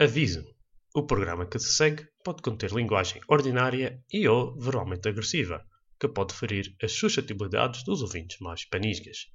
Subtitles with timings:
[0.00, 0.44] Aviso:
[0.92, 5.64] o programa que se segue pode conter linguagem ordinária e ou verbalmente agressiva,
[6.00, 9.26] que pode ferir as suscetibilidades dos ouvintes mais panisgas.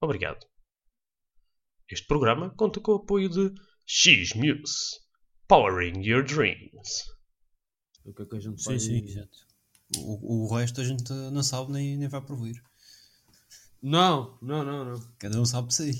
[0.00, 0.46] Obrigado.
[1.90, 3.52] Este programa conta com o apoio de
[3.84, 5.00] X-Muse,
[5.48, 7.04] Powering Your Dreams.
[8.04, 9.38] O que é que a gente Sim, faz sim, exato.
[9.98, 12.62] O, o resto a gente não sabe nem, nem vai por ouvir.
[13.82, 15.12] Não, não, não, não.
[15.18, 15.92] Cada um sabe de si.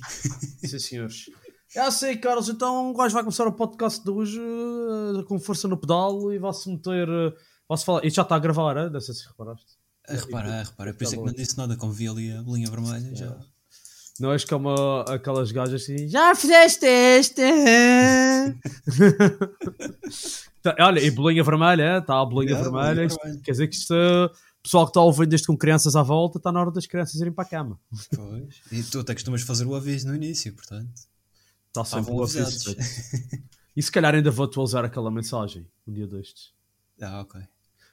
[0.65, 1.31] Sim, senhores.
[1.75, 2.49] Já sei, Carlos.
[2.49, 6.39] Então o gajo vai começar o podcast de hoje eh, com força no pedal e
[6.39, 7.09] vai-se meter.
[7.09, 7.33] eh,
[7.69, 8.05] vai-se falar.
[8.05, 8.89] Isto já está a gravar, é?
[8.91, 9.67] Não sei se reparaste.
[10.09, 10.95] A reparar, a reparar.
[10.95, 13.15] Por isso é que não disse nada, como vi ali a bolinha vermelha.
[13.15, 13.37] Já.
[14.21, 14.71] Não és como
[15.09, 16.09] aquelas gajas assim.
[16.09, 17.43] Já fizeste esta?
[20.63, 23.07] Tá, Olha, e bolinha vermelha, está a bolinha Yeah, vermelha.
[23.07, 23.41] Isto- vermelha.
[23.45, 26.39] Quer dizer que isto, eh, o pessoal que está ouvindo isto com crianças à volta,
[26.39, 27.79] está na hora das crianças irem para a cama.
[28.15, 28.61] Pois.
[28.73, 30.91] E tu até costumas fazer o aviso no início, portanto.
[31.83, 33.45] Está sempre.
[33.77, 36.51] E se calhar ainda vou atualizar aquela mensagem um dia destes.
[37.03, 37.43] ah, ok.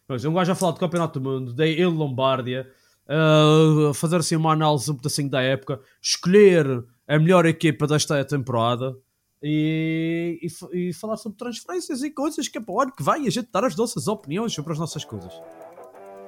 [0.08, 2.72] Mas um gajo a falar do Campeonato do Mundo, da ele Lombardia,
[3.08, 8.95] uh, fazer assim uma análise um pedacinho da época, escolher a melhor equipa desta temporada
[9.42, 13.22] e, e, e falar sobre transferências e coisas que é para o ano que vai
[13.22, 15.34] e a gente dar as nossas opiniões sobre as nossas coisas.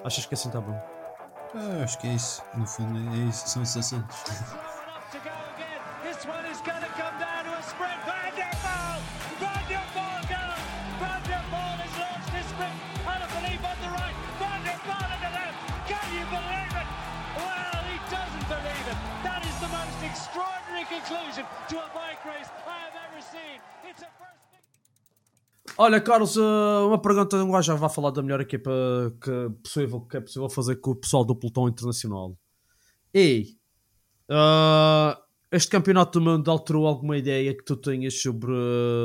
[0.04, 0.78] Achas que assim está bom?
[1.54, 2.42] Ah, acho que é isso.
[2.58, 3.48] No fundo, é isso.
[3.48, 4.16] São esses assuntos.
[25.78, 28.72] Olha, Carlos, uh, uma pergunta, um gajo já vai falar da melhor equipa
[29.22, 32.38] que, possível, que é possível fazer com o pessoal do pelotão internacional.
[33.14, 33.58] E
[34.30, 35.20] uh,
[35.52, 38.54] este campeonato do mundo alterou alguma ideia que tu tenhas sobre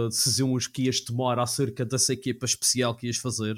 [0.09, 3.57] decisões que ias tomar acerca dessa equipa especial que ias fazer?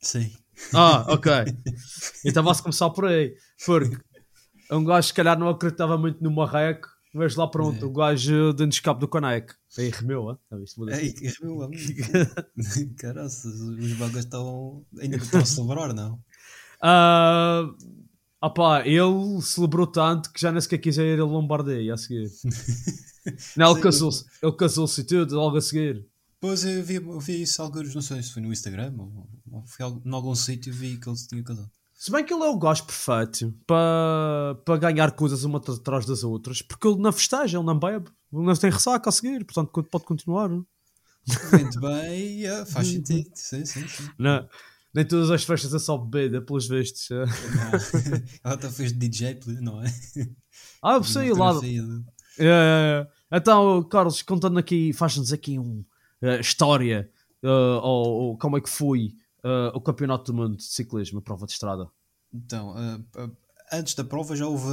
[0.00, 0.32] Sim.
[0.74, 1.32] Ah, ok.
[2.24, 3.36] então vai-se começar por aí.
[3.64, 3.96] Porque
[4.70, 7.88] um gajo se calhar não acreditava muito no Marreco, mas lá pronto, É.
[7.88, 9.52] o gajo dando escape do Conec.
[9.76, 10.36] Aí remeu, hein?
[10.50, 10.78] Já viste?
[10.78, 12.02] Muda- Ei, que meu amigo.
[12.98, 14.84] Caraças, os bagulhos estão.
[15.00, 16.20] Ainda estão a celebrar, não?
[16.82, 17.64] Ah,
[18.40, 22.30] opá, ele celebrou tanto que já nem sequer quis ir a Lombardia a seguir.
[23.56, 26.06] Não, ele casou-se, ele casou-se e tudo, logo a seguir.
[26.40, 29.64] Pois eu vi, eu vi isso alguns, não sei se foi no Instagram ou, ou
[29.66, 31.70] foi em algum sítio vi que ele se tinha casado.
[32.00, 36.22] Se bem que ele é o gajo perfeito para, para ganhar coisas uma atrás das
[36.22, 39.82] outras, porque ele não festeja, ele não bebe, ele não tem ressaca a seguir, portanto
[39.90, 40.48] pode continuar.
[40.48, 43.28] Muito bem, yeah, faz sentido.
[43.34, 44.08] Sim, sim, sim.
[44.16, 44.48] Não,
[44.94, 47.08] nem todas as festas é só bebida, pelos vistos.
[47.10, 47.26] Não.
[48.44, 49.92] Ela até fez DJ, não é?
[50.80, 51.52] Ah, sei lá.
[51.58, 52.04] De-
[52.38, 52.46] É, é,
[53.32, 53.36] é.
[53.38, 55.84] Então, Carlos, contando aqui, faz-nos aqui uma
[56.40, 57.10] história,
[57.42, 57.48] eh,
[57.82, 59.14] ou, ou como é que foi
[59.44, 61.88] eh, o Campeonato do Mundo de Ciclismo, a prova de estrada.
[62.32, 63.30] Então, ah,
[63.72, 64.68] antes da prova já houve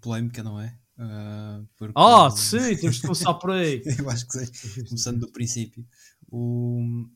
[0.00, 0.76] polémica, não é?
[0.98, 3.82] Ah, porque- Ah, sim, temos de começar por aí.
[3.98, 4.84] Eu acho que sim.
[4.84, 5.86] Começando do princípio.
[6.30, 7.06] O,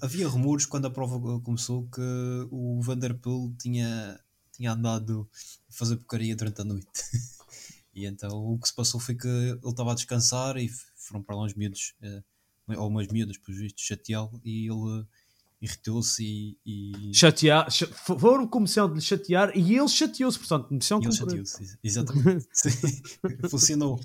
[0.00, 2.00] havia rumores quando a prova começou que
[2.50, 4.18] o Vanderpool tinha,
[4.52, 5.28] tinha andado
[5.68, 6.88] a fazer porcaria durante a noite.
[7.94, 11.36] E então o que se passou foi que ele estava a descansar e foram para
[11.36, 11.94] lá uns miúdos,
[12.78, 15.04] ou umas miúdas, por visto, chateá-lo e ele
[15.62, 20.74] irritou-se e, e, Chatear, cha- foram com missão de lhe chatear e ele chateou-se, portanto,
[20.74, 21.78] missão ele chateou-se.
[21.84, 22.48] Exatamente.
[22.52, 22.70] Sim,
[23.48, 24.00] funcionou.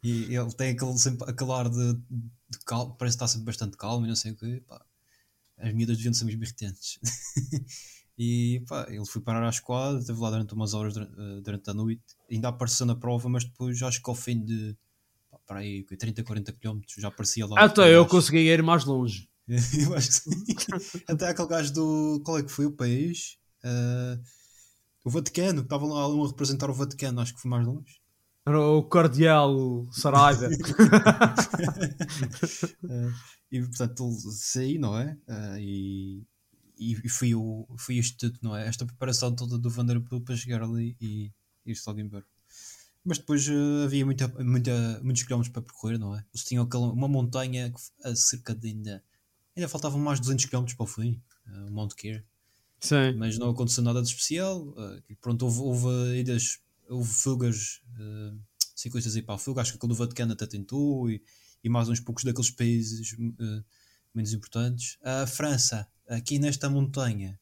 [0.00, 4.06] E ele tem aquele, sempre, aquele ar de, de calmo, parece está sempre bastante calmo
[4.06, 4.62] e não sei o quê.
[4.64, 4.80] Pá,
[5.58, 7.00] as miúdas deviam ser mesmo irritantes.
[8.16, 11.68] e pá, ele foi parar à esquadra, esteve lá durante umas horas durante, eh, durante
[11.68, 12.02] a noite.
[12.30, 14.76] Ainda apareceu na prova, mas depois acho que ao fim de
[15.30, 17.60] pá, para aí, 30, 40 km já aparecia lá.
[17.60, 18.08] Até eu Gajo.
[18.10, 19.28] consegui ir mais longe.
[19.80, 20.44] Eu acho que sim.
[21.06, 22.20] Até aquele gajo do.
[22.24, 23.38] Qual é que foi o país?
[23.64, 24.18] Eh,
[25.04, 28.00] o Vaticano, que estavam lá um a representar o Vaticano, acho que foi mais longe.
[28.44, 30.46] Era o Cardeal Saraiva.
[32.88, 33.10] Eh,
[33.50, 35.16] e portanto ele saí, não é?
[35.28, 36.26] Eh, e,
[36.78, 38.66] e, foi, o, foi isto tudo, não é?
[38.66, 41.32] Esta preparação toda do Vanderpool para chegar ali e
[41.64, 42.24] ir-se logo embora.
[43.04, 46.24] Mas depois eh, havia muita, muita, muitos quilómetros para percorrer, não é?
[46.34, 47.72] Eles tinham aquela, uma montanha
[48.04, 49.04] a cerca de ainda.
[49.56, 52.24] Ainda faltavam mais de 200 km para o fim, eh, o Mount Keir.
[52.78, 53.14] Sim.
[53.16, 54.74] mas não aconteceu nada de especial.
[54.76, 58.38] eh, pronto, houve, houve idas, houve fugas, uh,
[58.74, 59.62] ciclistas aí para a fuga.
[59.62, 61.22] Acho que aquele do Vaticano até tentou e,
[61.64, 63.62] e mais uns poucos daqueles países eh,
[64.14, 64.98] menos importantes.
[65.02, 67.40] A França, aqui nesta montanha,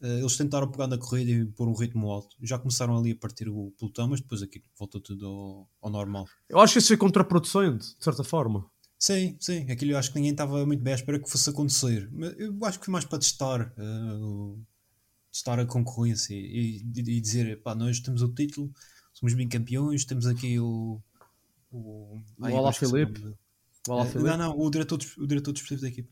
[0.00, 2.36] eles tentaram pegar na corrida e pôr um ritmo alto.
[2.42, 6.28] Já começaram ali a partir o pelotão, mas depois aqui voltou tudo ao, ao normal.
[6.46, 8.70] Eu acho que isso foi contraproducente, de certa forma.
[9.06, 12.08] Sim, sim, aquilo eu acho que ninguém estava muito bem à espera que fosse acontecer.
[12.10, 14.58] Mas eu acho que foi mais para testar, o-
[15.30, 18.72] testar a concorrência e, e- dizer, pá, nós temos o título,
[19.12, 21.02] somos bem campeões, temos aqui o.
[21.70, 23.20] O, O Ai, Ala acho que se Filipe.
[23.20, 23.34] chama-
[23.88, 26.08] Olá, Eh, não, não, o diretor, o diretor desportivo da equipe.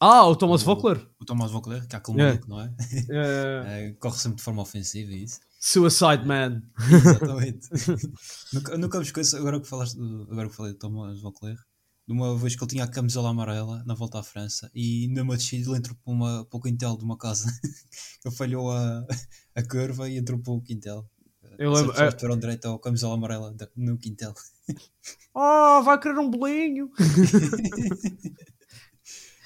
[0.00, 1.06] Ah, o Thomas Vockler.
[1.20, 2.26] O Tomás Vauclair, que é aquele É.
[2.28, 2.74] maluco, não é?
[3.10, 5.38] É, Eh, corre sempre de forma ofensiva e isso.
[5.60, 6.62] Suicide Man.
[6.90, 7.68] Exatamente.
[8.52, 11.56] nunca, nunca me esqueço, agora que, falaste, do- agora que falei de Thomas Vauclair,
[12.10, 15.36] de uma vez que ele tinha a camisola amarela na volta à França e numa
[15.36, 17.46] descida ele entrou para, uma, para o quintal de uma casa.
[18.26, 19.06] ele falhou a,
[19.54, 21.08] a curva e entrou para o quintal.
[21.56, 24.34] Eu As lembro- pessoas é- direito ao camisola amarela no quintal.
[25.32, 26.90] Ah, vai querer um bolinho.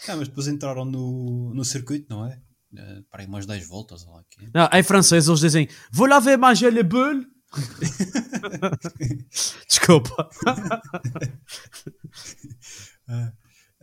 [0.08, 2.38] Ah, mas depois entraram no, no circuito, não é?
[2.76, 4.04] Eh, para aí umas 10 voltas.
[4.06, 4.48] ou lá que é.
[4.52, 7.26] Não, em francês eles dizem Vou lá ver manger le boule.
[9.68, 10.28] Desculpa.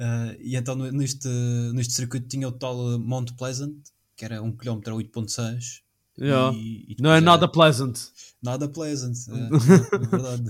[0.03, 1.27] Ah, e então neste,
[1.75, 3.75] neste circuito tinha o tal eh, Mount Pleasant,
[4.15, 5.81] que era 1 km a 8.6.
[6.19, 6.57] Yeah.
[6.57, 7.97] E- e Não é depois nada era- pleasant.
[8.41, 9.49] nada pleasant, é,
[9.95, 10.43] é verdade.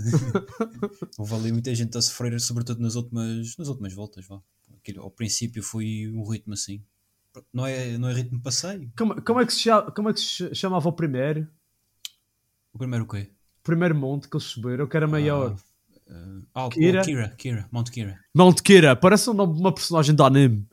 [1.18, 4.26] Houve ali muita gente a sofrer, sobretudo nas últimas, nas últimas voltas.
[4.26, 4.40] Vá.
[4.78, 6.82] Aquilo, ao princípio foi um ritmo assim.
[7.54, 8.90] Não é, não é ritmo passeio.
[8.98, 11.46] Como, como é que se como é que se chamava o primeiro?
[12.74, 13.30] O primeiro o quê?
[13.60, 15.56] O primeiro monte que eles subiram, que era maior.
[16.54, 17.02] Ah, o- Kira?
[17.04, 18.20] Kira, Kira, Mount Kira.
[18.36, 20.68] Mount Kira, parece o nome de uma personagem de anime.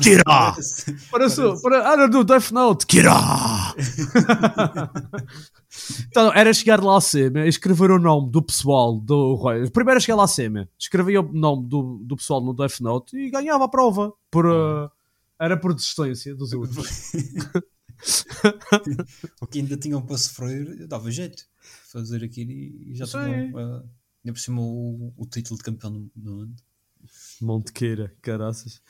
[0.00, 0.22] Kira!
[0.24, 1.42] Parece, Parece.
[1.62, 2.86] parece era do Death Note.
[2.86, 3.10] Kira!
[6.08, 9.68] então, era chegar lá acima e escrever o nome do pessoal do Roy.
[9.70, 13.64] Primeiro chegar lá acima, escrevia o nome do, do pessoal no Death Note e ganhava
[13.64, 14.12] a prova.
[14.30, 14.88] Por, uh,
[15.40, 17.12] era por desistência dos outros.
[19.40, 21.44] o que ainda tinham para sofrer, dava jeito
[21.90, 23.76] fazer aquilo e já tinham uh,
[24.24, 26.54] ainda por cima o, o título de campeão do, do mundo.
[27.40, 28.80] Montequeira, caraças.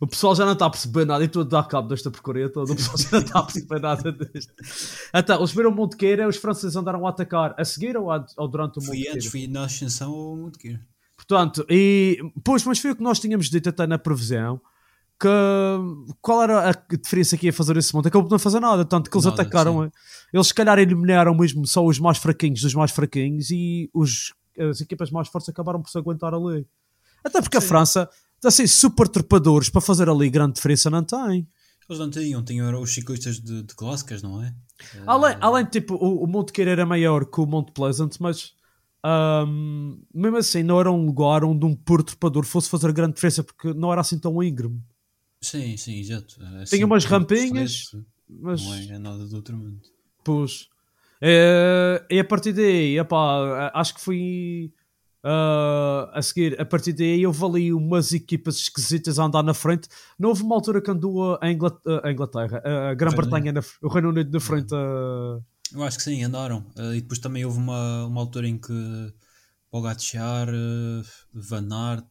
[0.00, 2.48] O pessoal já não está a perceber nada e estou a dar cabo desta porcaria
[2.48, 2.72] toda.
[2.72, 4.54] O pessoal já não está a perceber nada disto.
[5.14, 8.78] Então, eles viram Montequeira, os franceses andaram a atacar a seguir ou, a- ou durante
[8.78, 9.16] o Fui Montequeira?
[9.16, 10.80] antes, fui na ascensão ao Monte Kira.
[11.16, 14.60] Portanto, e pois, mas foi o que nós tínhamos dito até na previsão.
[15.20, 15.28] Que
[16.20, 18.08] qual era a diferença que ia fazer esse monte?
[18.08, 19.84] Acabou de não fazer nada, tanto que eles Nada, atacaram.
[19.84, 19.90] sim.
[20.32, 24.80] Eles, se calhar, eliminaram mesmo só os mais fraquinhos dos mais fraquinhos e os, as
[24.80, 26.66] equipas mais fortes acabaram por se aguentar ali.
[27.24, 27.66] Até porque a Sim.
[27.66, 28.08] França,
[28.44, 31.48] assim, super trepadores para fazer ali grande diferença, não tem.
[31.88, 34.54] Eles não tinham, tinham os ciclistas de, de clássicas, não é?
[35.06, 38.52] Além, além de tipo, o, o Monte Queira era maior que o Monte Pleasant, mas
[39.02, 43.42] ahm, mesmo assim não era um lugar onde um puro trepador fosse fazer grande diferença
[43.42, 44.80] porque não era assim tão íngreme.
[45.40, 46.36] Sim, sim, exato.
[46.42, 49.80] É Tinha assim, umas rampinhas, frente, Mas, Não é, é nada do outro mundo.
[50.24, 50.68] pois.
[51.20, 54.72] É, e a partir daí, epá, acho que fui
[55.22, 56.60] ah, a seguir.
[56.60, 59.88] A partir daí, eu ali umas equipas esquisitas a andar na frente.
[60.18, 63.52] Não houve uma altura que andou a, Ingla- a Inglaterra, a Grã-Bretanha,
[63.82, 64.72] o Reino Unido na frente.
[64.72, 66.64] Eu acho que sim, andaram.
[66.76, 68.72] Eh, e depois também houve uma, uma altura em que
[69.70, 72.06] Pogacar, uh, Van Aert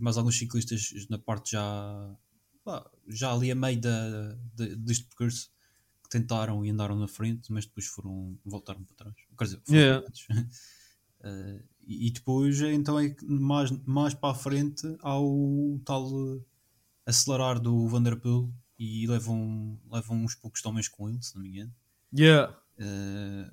[0.00, 2.16] e mais alguns ciclistas na parte já,
[3.06, 5.50] já ali a meio da, de- deste percurso
[6.02, 9.14] que tentaram e andaram na frente, mas depois foram, voltaram para trás.
[9.38, 10.06] Quer dizer, foram Yeah.
[11.22, 16.08] Eh, e e depois, então, é que mais, mais para a frente há o tal
[17.04, 21.74] acelerar do Vanderpool e levam, levam uns poucos homens com ele, se não me engano.
[22.16, 22.56] yeah.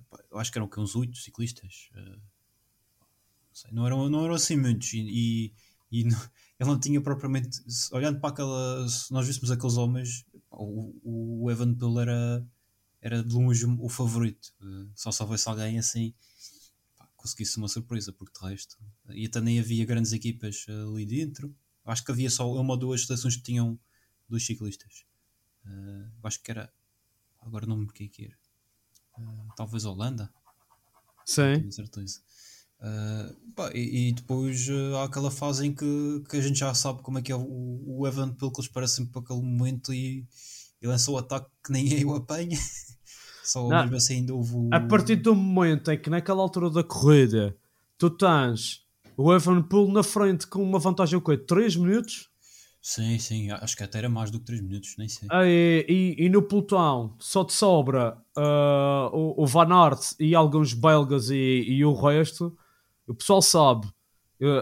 [0.10, 0.80] Pá, eu acho que eram o quê?
[0.80, 1.90] uns oito ciclistas.
[1.94, 4.94] Eh, não, sei, não, eram, não eram assim muitos.
[4.94, 5.54] E, e,
[5.92, 6.18] e não-
[6.60, 7.60] ele não tinha propriamente.
[7.92, 8.88] Olhando para aquela.
[8.90, 12.48] Se nós víssemos aqueles homens, o, o Evan Poole era,
[13.02, 14.54] era de longe o favorito.
[14.62, 16.14] Eh, só se houvesse alguém assim.
[16.98, 18.78] pá, Conseguisse uma surpresa, porque de resto.
[19.10, 21.56] E até nem havia grandes equipas eh, ali dentro.
[21.86, 23.80] Acho que havia só uma ou duas seleções que tinham
[24.28, 25.06] dois ciclistas.
[25.66, 26.72] Eh, eu acho que era.
[27.42, 28.38] Agora não me lembro quem é que era.
[29.18, 30.32] Uh, talvez a Holanda,
[31.26, 31.60] Sim.
[31.60, 32.22] tenho certeza.
[32.80, 36.74] Uh, pá, e, e depois uh, há aquela fase em que, que a gente já
[36.76, 40.26] sabe como é que é o, o Evan que eles parecem para aquele momento e,
[40.82, 42.58] e lança o ataque que nem eu apanha.
[43.44, 43.82] Só Não.
[43.84, 44.70] mesmo assim ainda houve o...
[44.74, 47.56] A partir do momento em que naquela altura da corrida
[47.98, 51.38] tu tens o Evanpool na frente com uma vantagem quê?
[51.38, 52.30] 3 minutos?
[52.82, 55.28] Sim, sim, acho que até era mais do que 3 minutos, nem sei.
[55.32, 60.36] Ah, E, e- e no pelotão só te sobra ah, o, o Van Aert e
[60.36, 62.56] alguns belgas e, e o resto.
[63.08, 63.88] O pessoal sabe.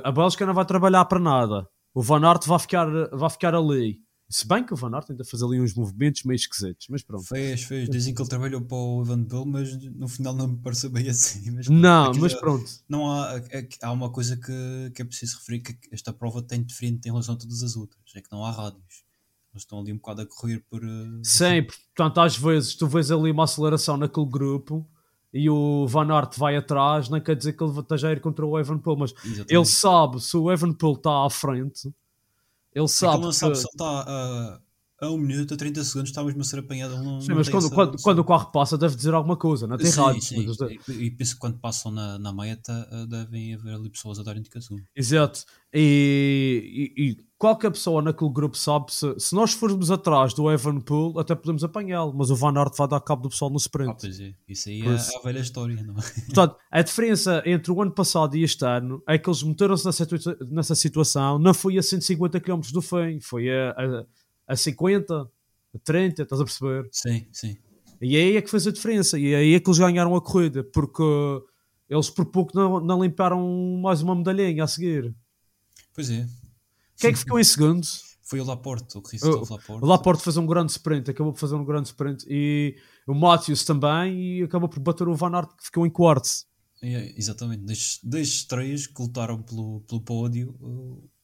[0.03, 1.67] A Bélgica não vai trabalhar para nada.
[1.93, 3.99] O Van Aert vai ficar, vai ficar ali.
[4.27, 7.25] Se bem que o Van Aert ainda faz ali uns movimentos meio esquisitos, mas pronto.
[7.25, 7.87] Fez, fez.
[7.89, 11.07] Dizem que ele trabalhou para o Evan Bill, mas no final não me pareceu bem
[11.07, 11.51] assim.
[11.51, 12.65] Mas Não, mas já- pronto.
[12.89, 16.63] Não há, é há uma coisa que, que é preciso referir: que esta prova tem
[16.63, 18.01] diferente em relação a todas as outras.
[18.15, 19.03] É que não há rádios.
[19.53, 20.83] Eles estão ali um bocado a correr por.
[20.83, 24.89] eh, Sim, portanto, às vezes tu vês ali uma aceleração naquele grupo
[25.37, 28.45] e o Van Aert vai atrás, não quer dizer que ele esteja a ir contra
[28.45, 29.53] o Evan Poole, mas Exatamente.
[29.53, 31.93] ele sabe se o Evan Poole está à frente,
[32.73, 33.15] ele É sabe.
[33.17, 34.61] ele não sabe que- se ele está
[35.05, 36.95] a, a 1 minuto, a 30 segundos, está mesmo a ser apanhado.
[37.03, 39.67] Não, Sim, não mas quando, essa quando, quando o carro passa, deve dizer alguma coisa,
[39.67, 40.21] não tem Sim, rádio.
[40.21, 40.45] sim.
[40.45, 40.57] mas-
[40.89, 44.23] E, e penso que quando passam na, na meta eh, devem haver ali pessoas a
[44.23, 44.77] dar indicação.
[44.95, 45.43] Exato.
[45.73, 50.79] E, e- e qualquer pessoa naquele grupo sabe se, se nós formos atrás do Evan
[50.79, 53.59] Poole, até podemos apanhá-lo, mas o Van Aert vai dar cabo do pessoal no Ah,
[53.59, 53.95] sprint.
[53.99, 54.33] pois é.
[54.47, 56.01] Isso aí Por é a velha história, não é?
[56.25, 60.07] Portanto, a diferença entre o ano passado e este ano é que eles meteram-se nessa,
[60.49, 64.05] nessa situação, não foi a 150 km do fim, foi a, a,
[64.47, 66.87] a 50, a 30, estás a perceber?
[66.91, 67.57] Sim, sim.
[68.01, 70.63] E aí é que fez a diferença, e aí é que eles ganharam a corrida,
[70.63, 71.03] porque
[71.89, 75.15] eles por pouco não, não limparam mais uma medalhinha a seguir.
[75.93, 76.27] Pois é.
[76.97, 77.85] Quem é que ficou em segundo?
[78.23, 79.83] Foi o Laporte, o Christophe Laporte.
[79.83, 82.75] O Laporte fez um grande sprint, acabou por fazer um grande sprint, e
[83.05, 86.29] o Matthews também, e acabou por bater o Van Aert, que ficou em quarto.
[86.81, 87.63] É, exatamente.
[87.63, 90.55] Destes, destes três que lutaram pelo, pelo pódio,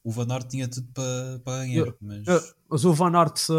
[0.04, 1.94] o- Van Aert tinha tudo para para ganhar.
[2.00, 3.54] Mas mas o Van Aert, uh,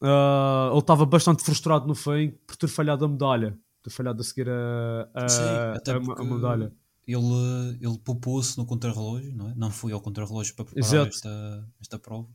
[0.00, 4.24] uh, ele estava bastante frustrado no fim por ter falhado a medalha, ter falhado a
[4.24, 6.72] seguir a, a, Sim, até a- a medalha.
[7.06, 9.54] ele, ele poupou-se no contrarrelógio, não é?
[9.54, 11.08] Não foi ao contrarrelógio para preparar Exato.
[11.16, 12.28] esta, esta prova.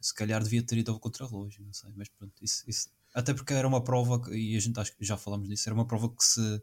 [0.00, 1.90] Se calhar devia ter ido ao contrarrelógio, não sei.
[1.96, 5.16] Mas pronto, isso, isso- até porque era uma prova, e a gente acho que já
[5.16, 6.62] falamos disso, era uma prova que se.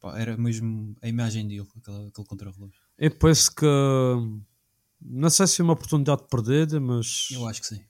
[0.00, 2.80] pá, era mesmo a imagem dele, aquele, aquele contrarrelógio.
[2.98, 3.66] Eu penso que
[5.02, 7.80] não sei se é uma oportunidade perdida, mas Eu acho que sim.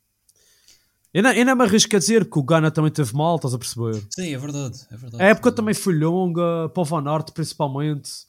[1.12, 3.52] eu não, eu não me arrisco a dizer que o Ghana também teve mal, estás
[3.55, 4.00] a perceber?
[4.11, 4.79] Sim, é verdade.
[4.90, 5.23] É verdade.
[5.23, 8.29] A época também foi longa, para o Van Aert principalmente.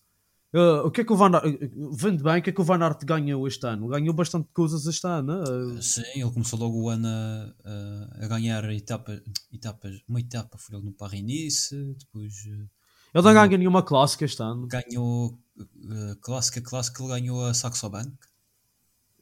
[0.54, 2.64] Uh, o que é que o Van Aert, vendo bem, o que é que o
[2.64, 3.88] Van Aert ganhou este ano?
[3.88, 5.44] Ganhou bastante coisas este ano.
[5.44, 9.22] uh, Sim, ele começou logo o ano a, a- ganhar etapa,
[9.54, 12.68] etapas, uma etapa foi ele no Paris-Nice, depois eh,
[13.14, 14.68] Ele não ganha nenhuma clássica este ano.
[14.68, 18.12] ganhou eh, clássica, clássica, ele ganhou a Saxo Bank,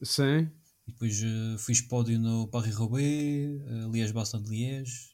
[0.02, 0.48] Sim.
[0.86, 5.10] e depois eh, fiz pódio no Paris-Roubaix, uh, Liège-Bastogne-Liège,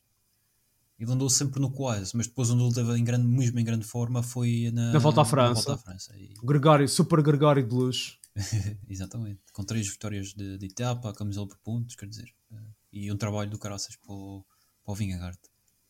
[0.98, 3.84] ele andou sempre no quase, mas depois onde ele esteve em grande, mesmo em grande
[3.84, 5.54] forma foi na, Na Volta à França.
[5.54, 6.16] Volta à França.
[6.16, 8.18] E- O Gregário, super Gregário de luz.
[8.88, 12.56] exatamente, com três vitórias de, de etapa, camisola por pontos, quer dizer, eh,
[12.92, 14.44] e um trabalho do caraças para o,
[14.84, 15.38] para o Vingegaard.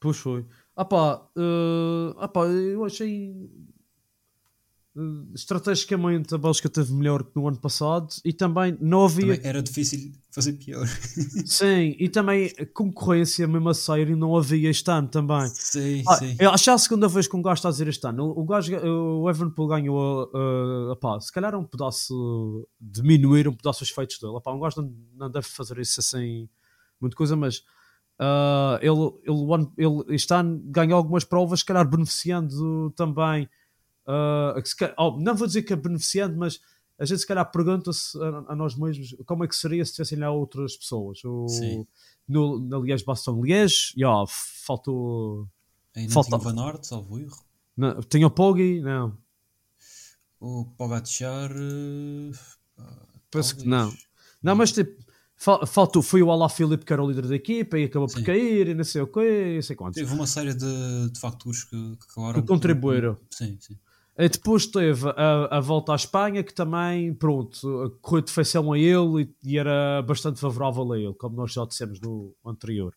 [0.00, 0.46] Pois foi.
[0.74, 3.50] Ah pá, uh, ah pá eu achei uh,
[5.34, 9.34] estrategicamente a Bélgica teve melhor que no ano passado e também não havia.
[9.36, 10.86] Também era difícil fazer pior.
[11.46, 15.46] Sim, e também a concorrência mesmo a sério não havia este ano também.
[15.48, 16.36] sim, Ah, sim.
[16.38, 18.32] eu acho que é a segunda vez que um gajo está a dizer este ano.
[18.36, 23.82] O, gajo, o Evanpool ganhou, uh, apá, se calhar é um pedaço, diminuir um pedaço
[23.84, 24.36] os feitos dele.
[24.36, 26.48] Apá, um gajo não, não deve fazer isso assim,
[27.00, 27.58] muita coisa, mas
[28.20, 33.48] uh, ele, ele, ele este ano ganhou algumas provas, se calhar beneficiando também.
[34.06, 36.60] Uh, que oh, não vou dizer que é beneficiando, mas
[36.98, 40.18] a gente se calhar pergunta-se a, a nós mesmos como é que seria se tivessem
[40.18, 41.22] lá outras pessoas.
[41.24, 41.86] O, Sim.
[42.26, 44.24] no, na Liège Baston Liège, yeah,
[44.64, 45.48] faltou
[45.94, 47.36] Ainda falta- tinha o Aert, salvo erro.
[47.76, 48.80] não, tinha o Poggi?
[48.80, 49.16] Não.
[50.40, 51.50] O Pogacar...
[52.76, 52.84] pá,
[53.30, 53.92] Penso que não.
[54.42, 55.02] Não, mas tipo,
[55.36, 58.18] fal- faltou, foi o Alá Filipe que era o líder da equipa e acabou por
[58.18, 58.24] Sim.
[58.24, 60.00] cair e não sei o quê, não sei quantos.
[60.00, 62.40] Teve uma série de, de factores que, que acabaram...
[62.42, 63.16] Que contribuíram.
[63.30, 63.76] Sim, sim.
[64.18, 68.78] E depois teve a, a volta à Espanha, que também, pronto, correu de feição a
[68.78, 72.94] ele e, e era bastante favorável a ele, como nós já dissemos no anterior.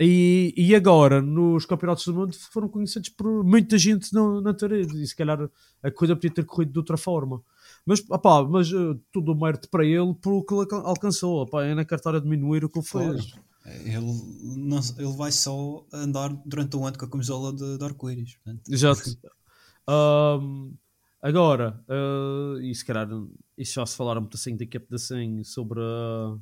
[0.00, 4.98] E, e agora, nos campeonatos do mundo, foram conhecidos por muita gente não ter ido,
[4.98, 5.48] e se calhar
[5.80, 7.40] a coisa podia ter corrido de outra forma.
[7.86, 11.42] Mas, opá, mas eh, tudo o mérito para ele por o que ele alca- alcançou.
[11.42, 13.34] Opá, eu não quero estar a diminuir o que ele fez.
[13.64, 14.22] Ele,
[14.56, 18.36] não, ele vai só andar durante um ano com a camisola de, de arco-íris.
[18.68, 19.02] Exato.
[19.88, 20.74] Ahm,
[21.20, 23.08] agora, ah, e se calhar
[23.56, 26.38] isso já se falaram muito assim daqui a pedacinho sobre, ah,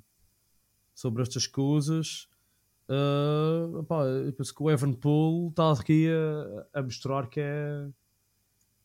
[0.94, 2.28] sobre estas coisas.
[3.88, 6.08] Pá, eu penso que o Evan Poole está aqui
[6.72, 7.88] a, a mostrar que é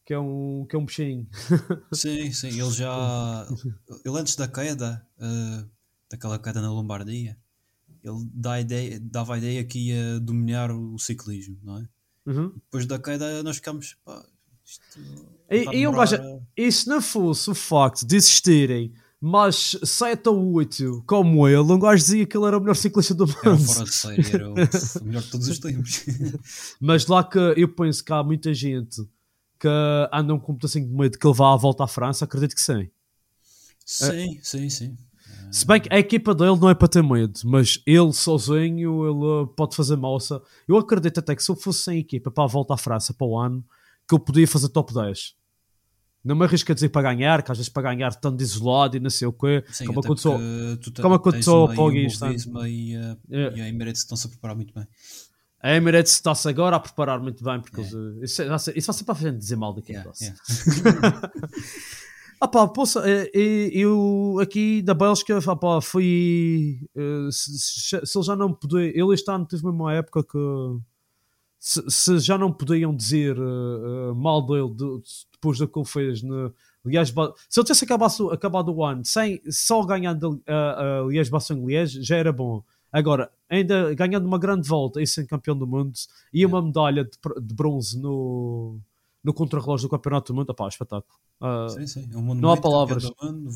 [0.06, 1.28] que é um, que é um bichinho.
[1.92, 2.50] Sim, sim.
[2.50, 3.48] Ele já...
[4.06, 5.66] Ele antes da queda, eh,
[6.12, 7.36] daquela queda na Lombardia,
[8.04, 11.90] ele dá ideia, dava a ideia que ia dominar o ciclismo, não é?
[12.28, 12.54] Uhum.
[12.54, 13.96] Depois da queda nós ficamos...
[14.06, 14.24] Pá,
[14.66, 15.00] isto
[15.50, 20.30] E- e um gajo- a- E se não fosse o facto de existirem mas 7
[20.30, 23.52] ou 8, como ele, um gajo dizia que ele era o melhor ciclista do Era
[23.56, 23.66] mundo.
[23.66, 24.56] fora de série, era o,
[25.04, 26.06] melhor de todos os tempos.
[26.80, 29.02] Mas lá que eu penso que há muita gente
[29.60, 29.68] que
[30.14, 32.62] andam com muito assim de medo que ele vá à volta à França, acredito que
[32.62, 32.88] sim.
[33.84, 34.98] sim, sim, sim.
[35.52, 39.48] Se bem que a equipa dele não é para ter medo, mas ele sozinho ele
[39.56, 40.42] pode fazer moça.
[40.68, 43.26] Eu acredito até que se eu fosse sem equipa para a volta à França para
[43.26, 43.64] o ano,
[44.08, 45.34] que eu podia fazer top 10.
[46.24, 49.00] Não me arrisco a dizer para ganhar, que às vezes para ganhar tanto isolado e
[49.00, 49.64] não sei o quê.
[49.72, 50.40] Sim, como aconteceu.
[51.02, 52.10] como aconteceu ao Poggi e
[52.68, 53.58] e, a- É.
[53.58, 54.88] e a Emirates estão-se a preparar muito bem.
[55.62, 57.84] A Emirates está-se agora a preparar muito bem, porque É.
[57.84, 58.42] eles, uh, isso,
[58.76, 61.32] isso vai ser- para a frente dizer mal daqui a Yeah, yeah.
[62.42, 66.80] Ah pá, poça, eh, eh, eu aqui da Bélgica ah pá, fui.
[66.96, 68.82] eh, Se, se- se ele já não podia.
[68.82, 70.38] Ele este ano teve mesmo uma época que.
[71.68, 75.88] Se, se já não podiam dizer eh, eh, mal dele de- depois do que ele
[75.88, 76.22] fez.
[76.22, 76.54] No,
[77.50, 81.66] se ele tivesse acabado, acabado o ano sem, só ganhando a, a, a Liège Bastogne
[81.66, 82.62] Liège, já era bom.
[82.92, 85.94] Agora, ainda ganhando uma grande volta e sendo campeão do mundo
[86.32, 88.78] e uma medalha de, de bronze no,
[89.24, 91.16] no contrarrelógio do Campeonato do Mundo, ah pá, espetáculo.
[91.42, 92.10] Ah, Sim, sim.
[92.14, 93.06] É um Não há palavras.
[93.24, 93.50] mundo.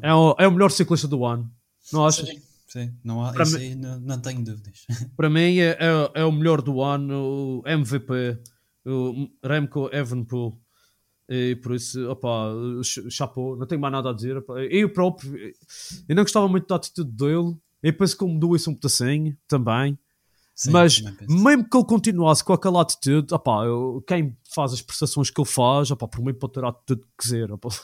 [0.00, 1.50] É o, é o melhor ciclista do ano.
[1.92, 2.28] Não achas?
[2.28, 2.40] Sim,
[2.70, 2.94] sim.
[3.04, 4.86] Não, há, Para isso aí não, não tenho dúvidas.
[5.16, 8.38] Para mim é, é, é o melhor do ano, o MVP,
[8.86, 10.58] o Remco Evenepoel.
[11.28, 12.50] E por isso, opá,
[12.82, 14.36] ch- chapou, não tenho mais nada a dizer.
[14.38, 14.60] opá.
[14.64, 15.32] Eu próprio,
[16.08, 17.56] eu não gostava muito da atitude dele.
[17.82, 19.96] Eu penso que ele mudou isso um pedacinho também.
[20.62, 25.30] Sim, mas mesmo que ele continuasse com aquela atitude, opá, eu- quem faz as prestações
[25.30, 27.50] que ele faz, opá, por mim pode ter a atitude que quiser.
[27.50, 27.70] opá.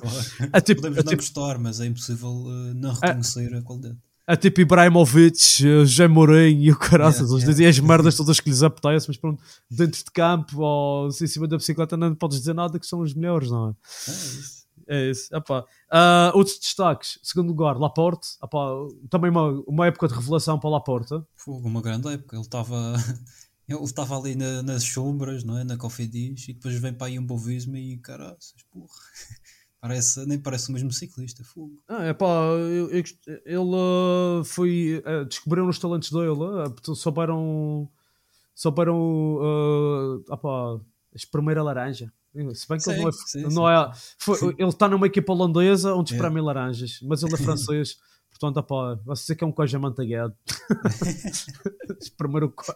[0.00, 0.50] Claro.
[0.52, 3.96] É tipo, Podemos é não tipo, gostar, mas é impossível eh, não reconhecer a qualidade.
[4.26, 7.50] É tipo Ibrahimovic, eh, José Mourinho e o caraças, Yeah, yeah.
[7.52, 11.46] dizem as merdas todas que lhes apetece, mas pronto, dentro de campo ou em cima
[11.46, 13.70] da bicicleta não podes dizer nada que são os melhores, não é?
[13.70, 14.59] É isso.
[14.92, 15.32] É isso.
[15.34, 15.64] Epá.
[15.88, 18.58] Ah, outros destaques, segundo lugar, Laporte, Epá,
[19.08, 21.14] também uma, uma época de revelação para Laporte.
[21.36, 22.34] Fogo, uma grande época.
[22.34, 22.74] Ele estava
[23.68, 25.62] ele estava ali na- nas sombras, não é?
[25.62, 28.88] Na Cofidis, e depois vem para aí um bovismo e caraças, porra.
[29.80, 31.80] Parece, nem parece o mesmo ciclista, fogo.
[31.88, 35.02] Ah, eu- eu gost- ele ah, foi.
[35.06, 36.34] ah, descobriram os talentos dele,
[36.96, 37.88] souberam.
[38.54, 39.38] Souberam.
[40.28, 40.80] ah, epá,
[41.14, 42.12] espremer a laranja.
[42.54, 43.12] Se bem que ele Sim, não é.
[43.12, 43.72] sim, não sim.
[43.72, 46.16] é foi- ele está numa equipa holandesa onde É.
[46.16, 47.96] espremem laranjas, mas ele é francês.
[48.30, 50.34] Portanto, epá, vai dizer que é um coisa amanteigado.
[52.00, 52.74] Espremer o co-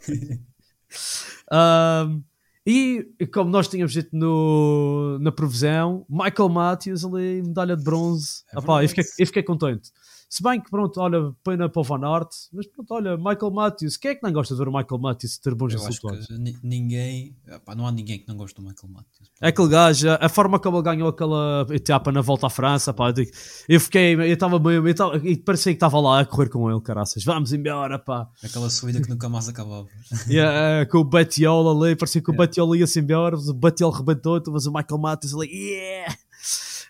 [1.50, 2.22] Ahm,
[2.66, 8.42] e como nós tínhamos dito no, na previsão, Michael Matthews ali, medalha de bronze.
[8.52, 8.88] É Epá, e, verdade.
[8.88, 9.90] fiquei, e fiquei contente.
[10.28, 13.96] Se bem que, pronto, olha, pena para o Van Aert, mas pronto, olha, Michael Matthews,
[13.96, 16.26] quem é que não gosta de ver o Michael Matthews ter bons Eu resultados?
[16.62, 19.30] ninguém, epá, não há ninguém que não goste do Michael Matthews.
[19.40, 23.10] É aquele gajo, a- forma como ele ganhou aquela etapa na volta à França, pá,
[23.16, 23.24] eu
[23.68, 26.70] eu fiquei, eu estava meio, eu tava, e parecia que estava lá a correr com
[26.70, 28.28] ele, caraças, vamos embora, pá.
[28.42, 29.86] Aquela subida que nunca mais acabava.
[30.28, 32.36] E, eh, com o Betiola ali, parecia que o É.
[32.38, 36.16] Betiola ia-se embora, o Betiola rebentou, mas o Michael Matthews ali, yeah!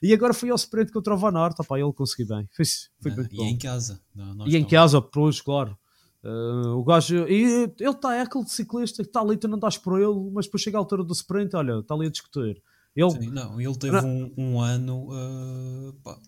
[0.07, 2.65] E agora foi ao sprint contra o Van Aert, pá, ele conseguiu bem, foi,
[3.01, 3.45] foi muito e bom.
[3.45, 4.01] em casa.
[4.15, 5.77] Não, E em estamos- casa, pois, claro.
[6.23, 7.43] Eh, o gajo, e
[7.79, 10.63] ele está, é aquele ciclista que está ali, tu não estás por ele, mas depois
[10.63, 12.63] chega a altura do sprint, olha, está ali a discutir.
[12.97, 15.09] Ele, Sim, não, ele teve um, um ano.
[15.11, 16.19] uh, pá,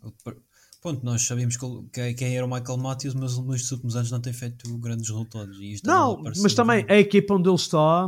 [0.83, 4.33] pronto, nós sabíamos que- quem era o Michael Matthews, mas nestes últimos anos não tem
[4.33, 5.59] feito grandes resultados.
[5.85, 8.07] Não, mas também a equipa onde ele está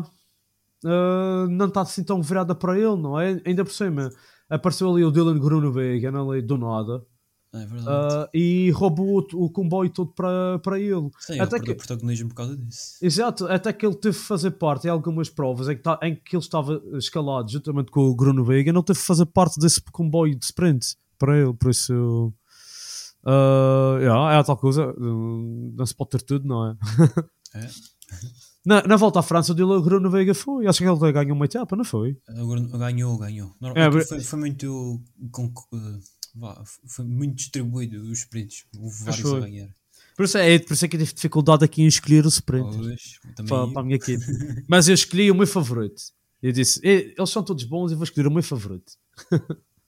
[0.84, 3.40] uh, não está assim tão virada para ele, não é?
[3.44, 4.10] Ainda por cima,
[4.48, 7.04] apareceu ali o Dylan Grunewegen ali do nada
[7.52, 8.14] É verdade.
[8.24, 11.10] uh, e roubou o, o comboio todo para, para ele.
[11.20, 12.98] Sim, ele até perdeu que- protagonismo por causa disso.
[13.02, 16.14] Exato, até que ele teve que fazer parte em algumas provas em que, tá- em
[16.14, 20.34] que ele estava escalado juntamente com o Grunewegen, ele teve que fazer parte desse comboio
[20.34, 22.32] de sprint para ele, por isso.
[23.24, 26.76] Uh, yeah, é a tal coisa, não se pode ter tudo, não é?
[27.54, 27.68] É.
[28.68, 30.66] Na, na volta à França, o Dylan Grunewegen foi.
[30.66, 32.18] Acho que ele ganhou uma etapa, não foi?
[32.28, 33.56] Agora ganhou, ganhou.
[33.74, 35.02] É, mas- foi, foi muito.
[35.30, 38.66] com- uh, foi muito distribuído os sprints.
[38.78, 39.68] Houve vários a ganhar.
[40.14, 42.76] Por isso é, por isso é que eu tive dificuldade aqui em escolher o sprint
[43.46, 43.98] para, para a minha.
[44.68, 46.02] Mas eu escolhi o meu favorito.
[46.42, 48.92] Eu disse, "Eh, eles são todos bons, eu vou escolher o meu favorito.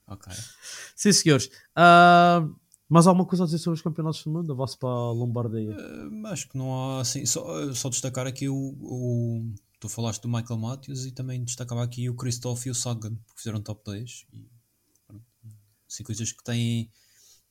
[0.07, 0.33] Ok.
[0.95, 1.49] Sim, senhores.
[1.75, 2.47] Ah,
[2.91, 4.53] mas há alguma coisa a dizer sobre os campeonatos do mundo?
[4.53, 5.73] Vá-se para a Lombardia.
[5.73, 7.25] Uh, acho que não há assim.
[7.25, 9.53] Só, só destacar aqui o, o.
[9.79, 13.37] Tu falaste do Michael Matthews e também destacava aqui o Christoph e o Sagan, porque
[13.37, 14.25] fizeram top 10.
[14.33, 14.45] E,
[15.07, 15.23] pronto,
[15.87, 16.91] ciclistas que têm.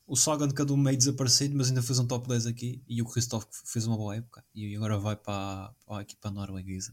[0.06, 2.82] O Sagan cada um meio desaparecido, mas ainda fez um top 10 aqui.
[2.86, 4.44] E o Christoph fez uma boa época.
[4.54, 6.92] E agora vai para, para a equipa norueguesa.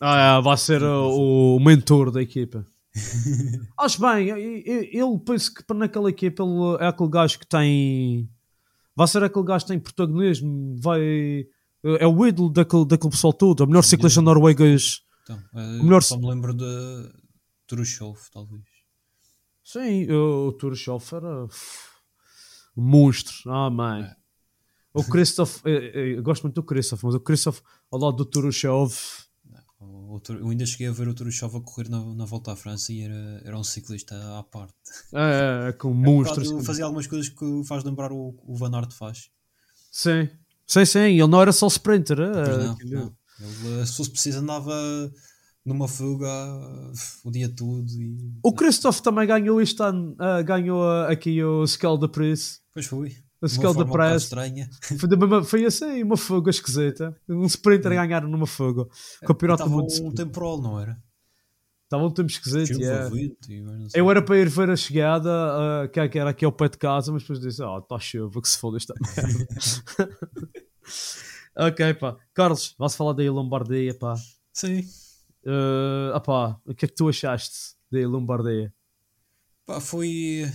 [0.00, 2.66] Ah, é, vai ser o, o mentor da equipa.
[3.78, 8.28] Acho bem, ele penso que naquela equipa ele é aquele gajo que tem.
[8.94, 11.46] Vai ser aquele gajo que tem protagonismo, vai.
[11.84, 15.02] É o ídolo daquele, daquele pessoal todo, o melhor ciclista norueguês.
[15.22, 16.64] Então, eh, melhor- Só me lembro de
[17.66, 18.62] Trushov, talvez.
[19.64, 21.44] Sim, o Turchov era
[22.76, 23.34] um monstro.
[23.50, 24.02] Ah, mãe.
[24.02, 24.16] É.
[24.94, 28.24] O Christoph, eh, eh, eu gosto muito do Christoph, mas o Christoph ao lado do
[28.26, 28.92] Turchov,
[30.28, 33.02] Eu ainda cheguei a ver o Trushov a correr na, na volta à França e
[33.02, 34.74] era, era um ciclista à parte.
[35.14, 36.42] é, é, com um monstro.
[36.42, 36.66] Claro, assim.
[36.66, 39.30] fazia algumas coisas que faz lembrar o, o Van Aert faz.
[39.90, 40.28] Sim,
[40.66, 40.98] sim, sim.
[40.98, 42.16] Ele não era só sprinter.
[42.16, 43.16] Pois É, não, não.
[43.40, 44.72] Ele, eh, se fosse preciso, andava
[45.64, 46.92] numa fuga uh,
[47.24, 47.88] o dia todo.
[47.90, 48.38] E...
[48.42, 52.60] O Christoph também ganhou este ano, ah, ganhou ah, aqui o Scale da Press.
[52.72, 53.16] Pois foi.
[53.42, 54.98] A Scale da forma um.
[54.98, 57.16] Foi, da mesma- foi assim, uma fuga esquisita.
[57.28, 58.82] Um sprinter ganhar numa fuga.
[58.82, 59.92] O campeonato Estava mundo.
[60.04, 60.96] um temporal, não era?
[61.84, 62.80] Estava um tempo esquisito.
[62.80, 63.10] Yeah.
[63.94, 66.78] Eu era para ir ver a chegada, ah, que que era aqui ao pé de
[66.78, 69.46] casa, mas depois disse: Ah, está chuva, que se foda esta merda.
[71.56, 72.16] ok, pá.
[72.32, 74.14] Carlos, vais falar daí Lombardia, pá.
[74.52, 74.84] Sim.
[76.14, 78.72] Ah, pá, o que é que tu achaste daí Lombardia?
[79.66, 80.50] Pá, foi.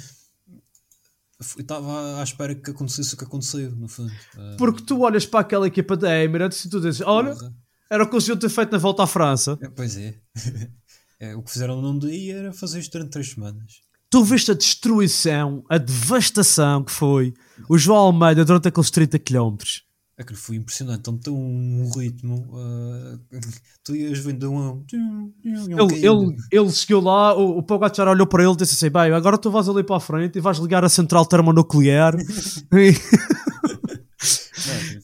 [1.39, 4.11] Estava à espera que acontecesse o que aconteceu, no fundo.
[4.37, 7.53] Ah, Porque tu olhas para aquela equipa da Emirates e tu dizes: Olha, porra.
[7.89, 9.57] era o que eles deviam ter feito na volta à França.
[9.61, 10.15] É, pois é.
[11.19, 13.81] É, O que fizeram num dia era fazer isto durante três semanas.
[14.07, 17.33] Tu viste a destruição, a devastação que foi
[17.67, 19.57] o João Almeida durante aqueles 30 km.
[20.17, 20.99] Aquilo foi impressionante.
[20.99, 22.49] Então tem um ritmo.
[22.55, 23.19] ah,
[23.83, 24.83] tu ias vendo um.
[25.43, 29.11] Ele, ele, ele chegou lá, o, o Pogacar olhou para ele e disse assim: Bem,
[29.11, 32.15] agora tu vais ali para a frente e vais ligar a central termonuclear.
[32.71, 33.96] E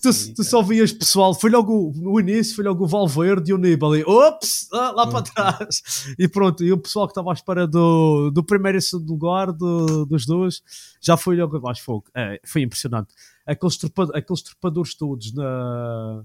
[0.04, 3.58] tu, tu só vias pessoal, foi logo no início, foi logo o Valverde e o
[3.58, 4.04] Nibali.
[4.04, 6.14] Ops, lá, lá para trás.
[6.20, 9.52] E pronto, e o pessoal que estava à espera do, do primeiro e segundo lugar
[9.52, 10.62] do- dos dois
[11.02, 12.06] já foi logo abaixo fogo.
[12.16, 13.14] É, foi impressionante.
[13.48, 16.24] Aqueles, trepa, aqueles trepadores todos na.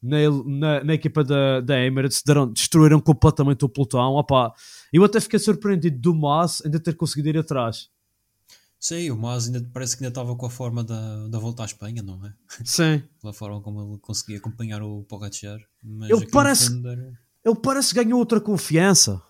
[0.00, 4.12] Na, na, na equipa da, da Emirates deram, destruíram completamente o pelotão.
[4.14, 4.52] Opá,
[4.92, 7.88] eu até fiquei surpreendido do Mas ainda ter conseguido ir atrás.
[8.80, 11.66] Sim, o Mas ainda parece que ainda estava com a forma da, da volta à
[11.66, 12.32] Espanha, não é?
[12.64, 13.02] Sim.
[13.20, 15.58] Pela forma como ele conseguia acompanhar o Pogacar.
[15.82, 17.12] Mas Ele parece- era-
[17.44, 19.20] Ele parece que ganhou outra confiança.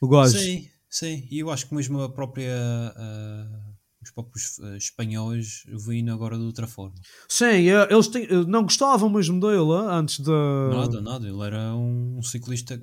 [0.00, 0.36] O gajo.
[0.38, 1.28] Sim, sim.
[1.30, 2.54] E eu acho que mesmo a própria.
[2.96, 3.69] ah,
[4.02, 6.94] os próprios ah, espanhóis vindo agora de outra forma.
[7.28, 10.30] Sim, eh, eles têm- eh, não gostavam mesmo dele eh, antes de.
[10.30, 11.28] Nada, nada.
[11.28, 12.80] Ele era um ciclista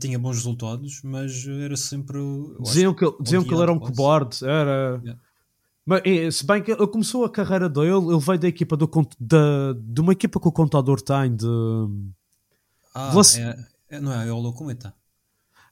[0.00, 2.18] tinha bons resultados, mas era sempre.
[2.60, 3.94] Diziam que, diziam que ele era um quase.
[3.94, 4.44] cobarde.
[4.44, 5.00] Era.
[5.04, 5.20] Yeah.
[5.86, 8.90] Mas, eh, se bem que ele começou a carreira dele, ele veio da equipa do
[9.20, 11.46] da, de uma equipa que o contador tem de.
[12.94, 13.58] Ah, Você- é,
[13.90, 14.28] é- não é?
[14.28, 14.92] É o Locometa.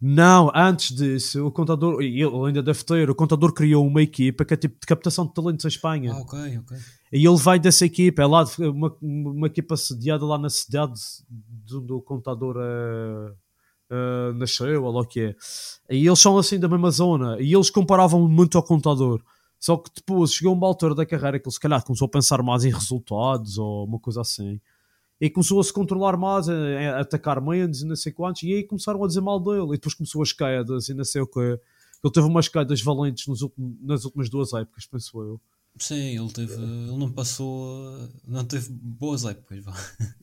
[0.02, 4.54] Não, antes disso, o contador, ele ainda deve ter, o contador criou uma equipa que
[4.54, 6.12] é tipo de captação de talentos em Espanha.
[6.14, 6.78] Ah, ok, ok.
[7.12, 10.94] E ele vai dessa equipa, é lá uma, uma equipa sediada lá na cidade
[11.28, 13.34] de onde o contador eh,
[13.90, 15.36] eh, nasceu, ou lá o que é.
[15.90, 19.20] E eles são assim da mesma zona, e eles comparavam muito ao contador.
[19.58, 22.42] Só que depois chegou uma altura da carreira que ele se calhar começou a pensar
[22.42, 24.58] mais em resultados ou uma coisa assim.
[25.20, 26.54] E começou a se controlar mais, a,
[26.96, 29.68] a atacar menos e não sei quantos, e aí começaram a dizer mal dele.
[29.68, 31.38] E depois começou as quedas e não sei o que.
[31.40, 35.40] Ele teve umas quedas valentes últimos- nas últimas duas épocas, penso eu.
[35.78, 36.54] Sim, ele teve.
[36.54, 38.08] Ele não passou.
[38.26, 39.74] Não teve boas épocas, vá.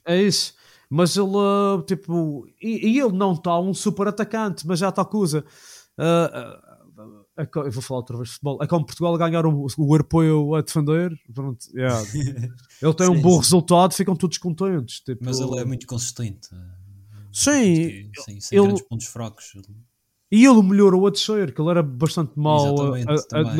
[0.05, 0.53] É isso.
[0.89, 5.05] Mas ele, uh, tipo, e, e ele não está um super atacante, mas já está
[5.05, 5.45] coisa.
[5.97, 6.66] Uh, é co-
[7.37, 8.57] eu vou falar outra vez de futebol.
[8.61, 11.11] É como Portugal ganhar o, o europeu a defender.
[11.33, 12.01] Pronto, yeah.
[12.81, 13.39] Ele tem um Sim, bom sim.
[13.39, 14.99] resultado, ficam todos contentes.
[15.01, 16.49] Tipo, Mas ele é muito consistente.
[17.31, 19.53] Sim, Sim, sem ele- grandes pontos fracos.
[20.29, 23.03] E ele melhorou a descer, que ele era bastante mau a, a, também,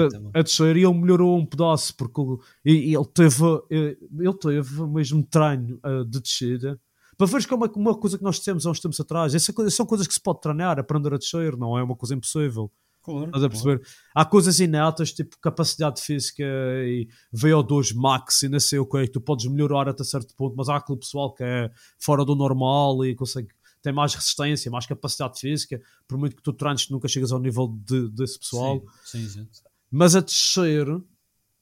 [0.03, 0.31] a- também.
[0.33, 2.19] a descer, e ele melhorou um pedaço, porque
[2.65, 6.77] ele, ele teve, ele teve mesmo treino eh, de descida.
[7.17, 9.53] Para veres que é uma, uma coisa que nós dissemos há uns tempos atrás, essa
[9.69, 12.69] são coisas que se pode treinar, aprender a descer, não é uma coisa impossível.
[13.07, 13.81] Claro, Estás a perceber?
[14.13, 19.21] Há coisas inatas, tipo capacidade física e VO2 max e não sei o que, tu
[19.21, 23.15] podes melhorar até certo ponto, mas há aquele pessoal que é fora do normal e
[23.15, 23.47] consegue,
[23.81, 27.67] tem mais resistência, mais capacidade física, por muito que tu treines, nunca chegas ao nível
[27.85, 28.81] de- desse pessoal.
[29.05, 29.69] Sim, sim, exato.
[29.89, 30.85] Mas a descer,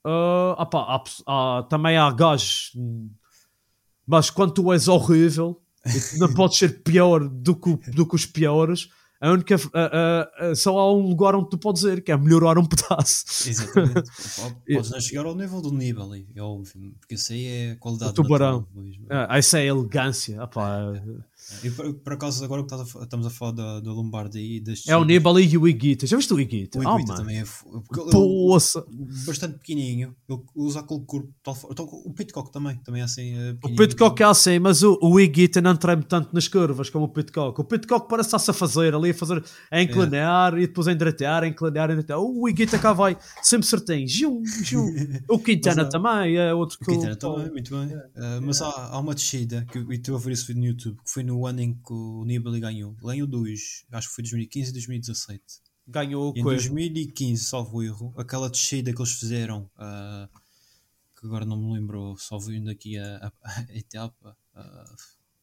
[0.03, 0.79] ah, opá,
[1.27, 2.71] há há- também há gajos,
[4.07, 5.61] mas quando tu és horrível,
[6.17, 8.89] não podes ser pior do que, do que os piores.
[9.27, 12.57] A única, a- a- só há um lugar onde tu podes ir, que é melhorar
[12.59, 13.25] um pedaço.
[13.49, 14.03] Exatamente.
[14.73, 18.11] Podes não chegar ao nível do Nibali, é óbvio, porque isso aí é qualidade.
[18.11, 18.59] O tubarão.
[18.59, 19.05] natural mesmo.
[19.09, 20.43] Ah, essa é a elegância.
[20.43, 20.93] opá.
[21.63, 24.87] E por, por acaso, agora que a estamos a falar da, da Lombardi e das
[24.87, 26.07] É o Nibali e o Iguita.
[26.07, 26.79] Já viste o Iguita?
[26.79, 27.23] O Oh, Iguita mano.
[27.23, 27.41] também é.
[27.41, 28.83] ele- Poça.
[29.25, 30.15] bastante pequenininho.
[30.27, 31.29] Ele usa aquele corpo.
[31.43, 33.33] Tal, então, o Pitcock também, também é assim.
[33.37, 33.75] eh, O.
[33.75, 37.59] Pitcock é assim, mas o, o Iguita não treme tanto nas curvas como o Pitcock.
[37.59, 41.43] O Pitcock parece estar-se a fazer ali, a fazer, a inclinar e depois a endireitar,
[41.43, 42.19] a inclinar, a endireitar.
[42.19, 44.07] O Iguita cá vai sempre certinho.
[44.07, 44.85] Jum, jum.
[45.29, 46.91] O Quintana Mas, ah, também é outro O que.
[46.91, 47.91] Quintana também, muito bem.
[48.15, 50.97] Eh, mas há, há uma descida que eu estive a ver esse vídeo no YouTube
[51.03, 52.93] que foi no ano em que o Nibali ganhou.
[53.03, 55.41] Ganhou dois, acho que foi 2015 e 2017.
[55.87, 56.59] Ganhou E em coelho.
[56.61, 60.27] 2015, salvo erro, aquela descida que eles fizeram, ah,
[61.19, 64.37] que agora não me lembro, só vindo aqui a, a, a etapa.
[64.55, 64.95] ah,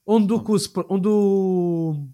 [0.07, 0.43] Onde o
[0.89, 2.09] onde o.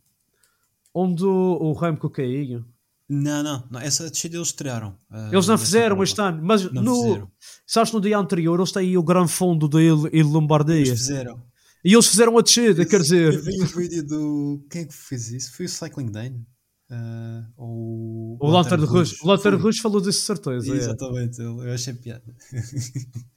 [0.93, 2.65] Onde o, Remco caiu.
[3.09, 4.95] não, não, não, essa descida eles tiraram.
[5.11, 7.31] ah, Eles não fizeram este ano, mas Não no, fizeram.
[7.67, 11.41] sabes no dia anterior eles têm o Gran Fundo da Il, Il Lombardia Eles fizeram.
[11.85, 14.67] E eles fizeram a descida, quer Eu dizer, vi o vídeo do.
[14.71, 15.53] Quem é que fez isso?
[15.53, 16.47] Foi o Cycling Dane?
[16.91, 19.17] Ah, ou o Lanterna Rouge.
[19.23, 19.57] O Foi.
[19.57, 20.73] Rouge falou disso de certeza.
[20.73, 20.77] é.
[20.77, 22.35] Exatamente, eu eu achei piada.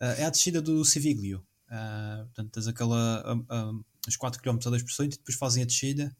[0.00, 1.44] Ah, é a descida do Civiglio.
[1.68, 3.44] Ah, portanto, tens aquela.
[3.48, 3.72] ah,
[4.08, 6.16] os 4 km a 2% e depois fazem a descida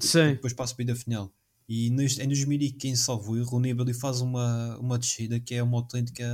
[0.00, 0.28] e Sim.
[0.28, 1.30] depois para a subida final.
[1.68, 5.76] E neste, em 2015, salvo erro, o Nibali faz uma, uma descida que é uma
[5.78, 6.24] autêntica.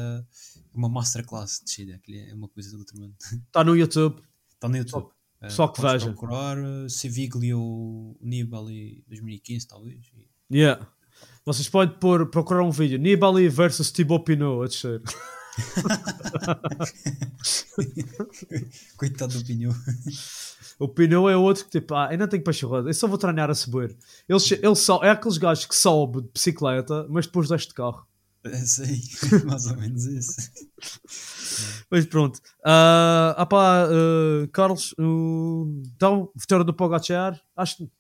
[0.73, 3.15] uma masterclass de descida, que é uma coisa do outro mundo.
[3.47, 4.23] Está no YouTube.
[4.67, 5.09] Está no YouTube.
[5.41, 6.15] Ah, só que podes veja.
[6.15, 6.57] procurar
[6.89, 10.01] Civiglio Nibali 2015, talvez.
[10.51, 10.87] Yeah.
[11.45, 15.03] Vocês podem pôr, procurar um vídeo Nibali versus Thibaut Pinot a descer.
[18.97, 19.75] Coitado do Pinho.
[20.79, 23.55] O Pinot é outro que tipo, ah, ainda tenho pachorrada, eu só vou treinar a
[23.55, 23.97] subir.
[24.29, 28.07] Ele, ele só, é aqueles gajos que sobe de bicicleta, mas depois desce de carro.
[28.53, 29.01] É, Sei,
[29.45, 30.37] mais ou menos isso.
[31.91, 32.41] Mas pronto.
[32.65, 37.91] Ah, ah pá, ah, Carlos, uh, então, vitória do Pogacar, acho que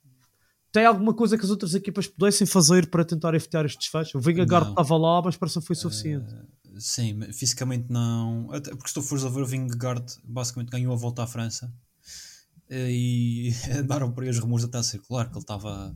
[0.72, 4.18] tem alguma coisa que as outras equipas pudessem fazer para tentar evitar este desfecho?
[4.18, 6.34] O Vingegaard estava lá, mas parece que não foi suficiente.
[6.78, 8.52] Sim, mas fisicamente não.
[8.52, 11.72] Até porque se tu fores a ver o Vingegaard, basicamente ganhou a volta à França
[12.70, 15.94] e andaram por aí os rumores até a circular que ele estava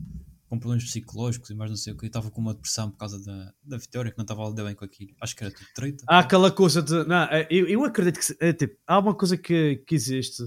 [0.51, 3.17] com problemas psicológicos e mais não sei o que, estava com uma depressão por causa
[3.23, 5.11] da, da vitória, que não estava a lidar bem com aquilo.
[5.21, 6.03] Acho que era tudo treta.
[6.09, 7.05] Há aquela coisa de.
[7.05, 8.35] Não, é, eu, eu acredito que.
[8.45, 10.43] É, tipo, há uma coisa que, que existe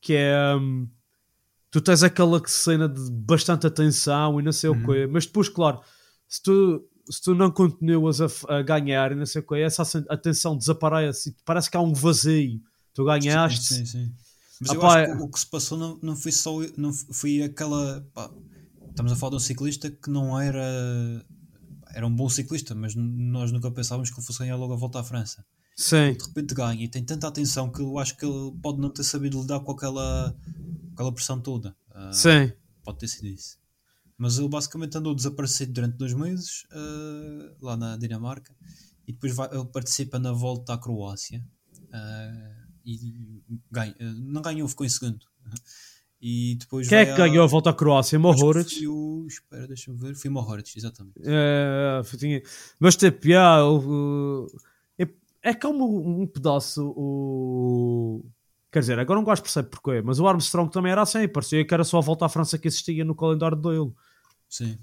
[0.00, 0.56] que é.
[0.56, 0.88] hum,
[1.70, 5.80] tu tens aquela cena de bastante atenção e não sei o quê, mas depois, claro,
[6.28, 9.82] se tu, se tu não continuas a, a ganhar e não sei o quê, essa
[9.82, 12.60] aten- atenção desaparece e parece que há um vazio.
[12.92, 13.72] Tu ganhaste.
[13.72, 14.12] Sim, sim.
[14.60, 16.50] Mas Ah, eu pá, acho é- que o que se passou não, não foi só.
[16.76, 18.04] Não foi aquela.
[18.12, 18.28] pá,
[18.92, 20.64] estamos a falar de um ciclista que não era.
[21.94, 25.00] Era um bom ciclista, mas nós nunca pensávamos que ele fosse ganhar logo a volta
[25.00, 25.44] à França.
[25.74, 26.12] Sim.
[26.12, 29.02] de repente ganha e tem tanta atenção que eu acho que ele pode não ter
[29.04, 30.36] sabido lidar com aquela,
[30.88, 31.74] com aquela pressão toda.
[31.90, 32.52] Ah, Sim.
[32.84, 33.58] Pode ter sido isso.
[34.18, 38.54] Mas ele basicamente andou desaparecido durante dois meses ah, lá na Dinamarca
[39.08, 41.42] e depois vai- ele participa na volta à Croácia
[41.90, 45.24] ah, e ganha, não ganhou, ficou em segundo.
[46.24, 48.16] E depois Quem é que ganhou a volta à Croácia?
[48.16, 48.74] acho que Mohoric?
[48.78, 50.14] Foi o, espera, deixa-me ver.
[50.14, 51.14] Foi Mohoric, exatamente.
[51.20, 52.40] É, tinha-
[52.78, 54.46] mas tipo, yeah, o-
[54.96, 55.08] é,
[55.42, 58.24] é como um pedaço o.
[58.70, 61.64] Quer dizer, agora não gosto de perceber porquê, mas o Armstrong também era assim, parecia
[61.66, 63.90] que era só a volta à França que existia no calendário dele.
[64.48, 64.78] Sim.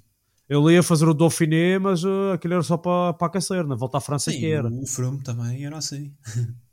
[0.50, 3.98] Ele ia fazer o Dauphiné, mas uh, aquilo era só para, para aquecer, na volta
[4.00, 4.68] à França Sim, que era.
[4.68, 6.14] o Froome também era assim.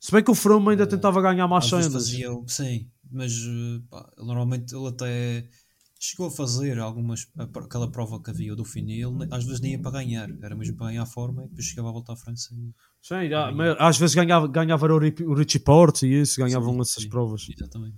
[0.00, 1.92] Se bem que o Froome ainda tentava ganhar mais cenas.
[1.92, 5.48] fazia, sim, mas eh, pá, normalmente ele até
[5.98, 9.72] chegou a fazer algumas aquela prova que havia do fim ele ne- às vezes nem
[9.72, 12.16] ia para ganhar, era mesmo para ganhar a forma e depois chegava a volta à
[12.16, 12.72] França e,
[13.02, 16.80] Sim, já, mas às vezes ganhava, ganhava o, o Richie Porte e isso, ganhavam Sim,
[16.80, 17.08] essas sim.
[17.08, 17.46] provas.
[17.48, 17.96] exatamente.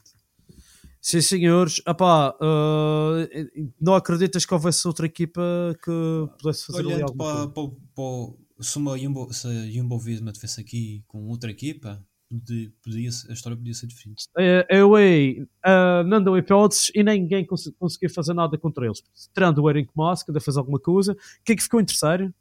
[1.00, 1.80] Sim, senhores.
[1.86, 5.40] Epá, uh, não acreditas que houvesse outra equipa
[5.84, 5.90] que
[6.38, 7.52] pudesse fazer ali Olhando alguma para, coisa?
[7.52, 12.04] para, para se uma Jumbo, se a Jumbo Visma tivesse aqui com outra equipa,
[12.38, 14.26] podia, podia, a história podia ser diferente.
[14.38, 19.02] Eh, Eu ei, uh, não deu hipóteses e ninguém cons conseguiu fazer nada contra eles.
[19.34, 21.16] Tirando o Eric Moss, que ainda fez alguma coisa.
[21.44, 22.32] Quem é que ficou em terceiro?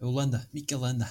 [0.00, 1.10] A Holanda, Mikel Landa.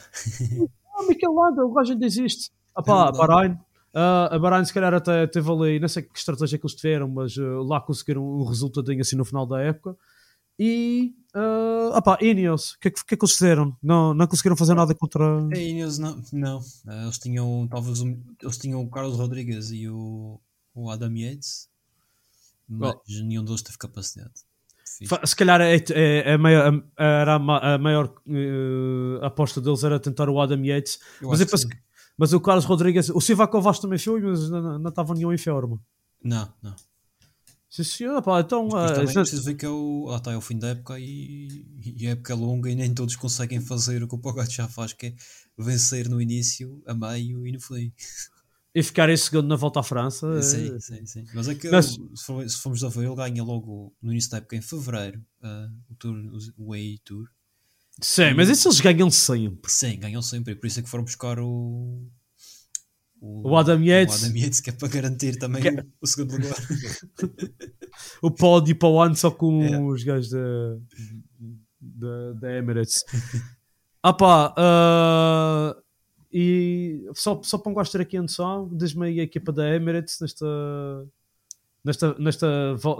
[0.98, 2.52] Ah, Mikel Landa, o gajo ainda existe.
[2.78, 3.18] Epá, verdade.
[3.18, 3.60] Bahrein.
[3.94, 7.08] Ah, a Bahrein se calhar até teve ali, não sei que estratégia que eles tiveram,
[7.08, 9.98] mas ah, lá conseguiram um resultadinho assim no final da época.
[10.58, 13.76] E, uh, epá, Ineos, o que, é que, que é que eles fizeram?
[13.84, 15.24] Não, não conseguiram fazer nada contra...
[15.48, 16.62] A Ineos não, não.
[16.88, 20.39] Eh, eles tinham talvez um- eles tinham o Carlos Rodrigues e o,
[20.74, 21.68] o Adam Yates,
[22.70, 24.32] mas nenhum deles teve capacidade.
[25.08, 29.60] Fa- Se calhar é, é- é a maior, era a, ma- a maior eh, aposta
[29.60, 31.78] deles era tentar o Adam Yates, Eu mas, acho eu penso que-
[32.18, 35.38] mas o Carlos Rodrigues, o Silva Kovacs também foi, mas não, não estava nenhum em
[35.38, 35.82] forma.
[36.24, 36.74] Não, não.
[37.76, 38.22] Sim, senhor.
[38.22, 40.70] Pá, então, ah, é já- preciso ver que é o, está, é o fim da
[40.70, 44.18] época e, e a época é longa e nem todos conseguem fazer o que o
[44.18, 45.16] Pogacar já faz, que é
[45.58, 47.92] vencer no início, a meio e no fim.
[48.74, 50.28] e ficar em segundo na volta à França.
[50.44, 51.26] Sim, sim, sim.
[51.34, 54.32] Mas é que Mas- se, for- se formos a ver, ele ganha logo no início
[54.32, 56.16] da época, em fevereiro, ah, o, tour,
[56.58, 57.28] o Way Tour.
[58.02, 59.72] Sim, mas isso eles ganham sempre.
[59.72, 62.06] Sim, ganham sempre, e por isso é que foram buscar o.
[63.44, 64.22] O Adam Yates.
[64.24, 66.56] O Adam Yates, que é para garantir também Que- o, o segundo lugar.
[68.22, 69.80] O pódio para o ano só com É.
[69.82, 70.78] os gajos da,
[71.80, 73.04] da, da Emirates.
[74.04, 75.76] ah pá, ah,
[76.32, 79.74] e só, só para um gajo ter aqui a noção, diz-me aí a equipa da
[79.74, 80.46] Emirates nesta,
[81.86, 82.48] nesta, nesta,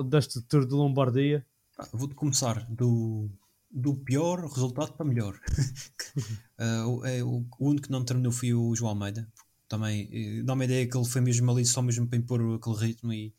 [0.08, 1.46] deste Tour de Lombardia.
[1.78, 3.30] Ah, Vou começar do,
[3.70, 5.38] do pior resultado para melhor.
[6.58, 9.28] Ah, o- é, o, o único que não terminou foi o João Almeida.
[9.68, 13.12] Também dá uma ideia que ele foi mesmo ali só mesmo para impor aquele ritmo
[13.12, 13.34] e,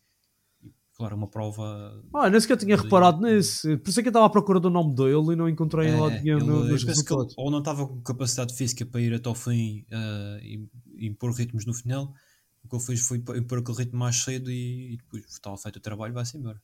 [0.63, 2.03] e, claro, uma prova.
[2.15, 3.79] Ah, nem sequer tinha reparado nisso.
[3.79, 5.93] Por isso é que eu estava à procura do nome dele e não encontrei em
[5.93, 7.35] É, lado nenhum ele- eu nos resultados.
[7.37, 11.33] ou não estava com capacidade física para ir até ao fim ah, e, e impor
[11.33, 12.13] ritmos no final.
[12.65, 15.77] O que ele fez foi impor aquele ritmo mais cedo e, e depois estava feito
[15.77, 16.61] o trabalho, vai-se embora.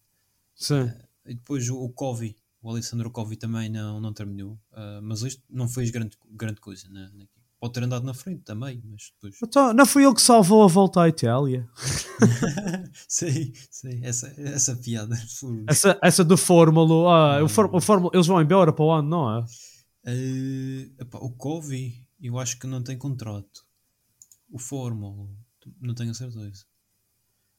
[0.57, 0.91] Sim.
[1.25, 5.41] E depois o, o Covey, o Alessandro Covey também não, não terminou, ah, mas este
[5.49, 6.89] não fez grande, grande coisa.
[6.91, 7.42] Na, na equipe.
[7.63, 9.39] Pode ter andado na frente também, mas depois.
[9.41, 11.69] Então, não foi ele que salvou a volta à Itália?
[13.07, 15.17] sim, sim, essa, essa piada.
[15.69, 17.37] Essa, essa do Fórmula.
[17.39, 19.45] Ah, o, Fór- o Fórmula, eles vão embora para o ano, não é?
[20.99, 23.65] Epá, o Covey, eu acho que não tem contrato.
[24.51, 25.29] O Fórmula,
[25.81, 26.65] não tenho a certeza.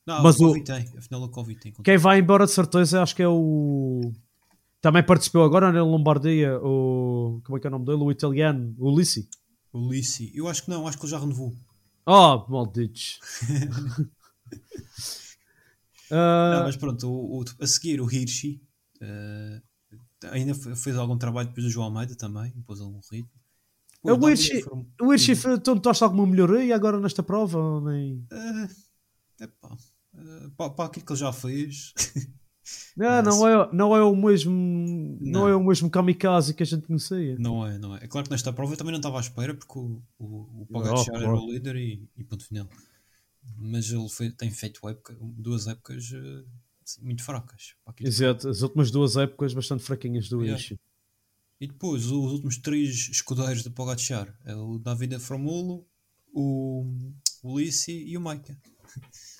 [0.05, 1.85] Não, Mas o o- Covey tem, afinal o Covey tem contrato.
[1.85, 4.11] Quem vai embora de certeza acho que é o.
[4.81, 7.39] Também participou agora na Lombardia, o.
[7.45, 8.03] Como é que é o nome dele?
[8.03, 9.29] O italiano, o Lissi.
[9.73, 11.53] O Lissi, eu acho que não, acho que ele já renovou.
[12.05, 13.19] Oh, malditos.
[16.11, 18.61] Não, mas pronto, o, o- a seguir o Hirschi
[19.01, 19.61] eh,
[20.31, 23.29] ainda fe- fez algum trabalho depois do João Almeida também, pôs algum ritmo.
[24.05, 27.81] É o Depois, Hirschi- foram- o Hirschi, tu notaste alguma melhoria agora nesta prova?
[27.81, 28.27] Nem...
[28.31, 29.75] Eh, epá,
[30.15, 31.93] eh, para, para aquilo que ele já fez,
[32.95, 34.51] Não, não é, não é o mesmo.
[35.19, 35.41] Não.
[35.41, 35.47] Não.
[35.47, 37.35] é o mesmo kamikaze que a gente conhecia.
[37.39, 38.03] não é, não é.
[38.03, 40.67] É claro que nesta prova eu também não estava à espera porque o, o, o
[40.71, 42.69] Pogacar Oh, era o líder e, e ponto final.
[43.57, 46.43] Mas ele foi- tem feito época, duas épocas eh,
[46.85, 47.75] assim, muito fracas.
[47.99, 50.63] Exato, as últimas duas épocas bastante fraquinhas do Yeah.
[51.59, 55.85] E depois os últimos três escudeiros do Pogacar é o Davide Framulo,
[56.33, 56.85] o,
[57.41, 58.57] o Lissi e o Maika.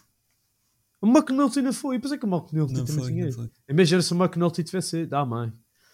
[1.04, 2.00] O McNulty não foi.
[2.00, 3.26] Pensei que o McNulty Não também foi, tinha.
[3.26, 3.52] não foi.
[3.68, 5.13] Imagina se o McNulty tivesse ido.
[5.16, 5.52] Ah, mãe.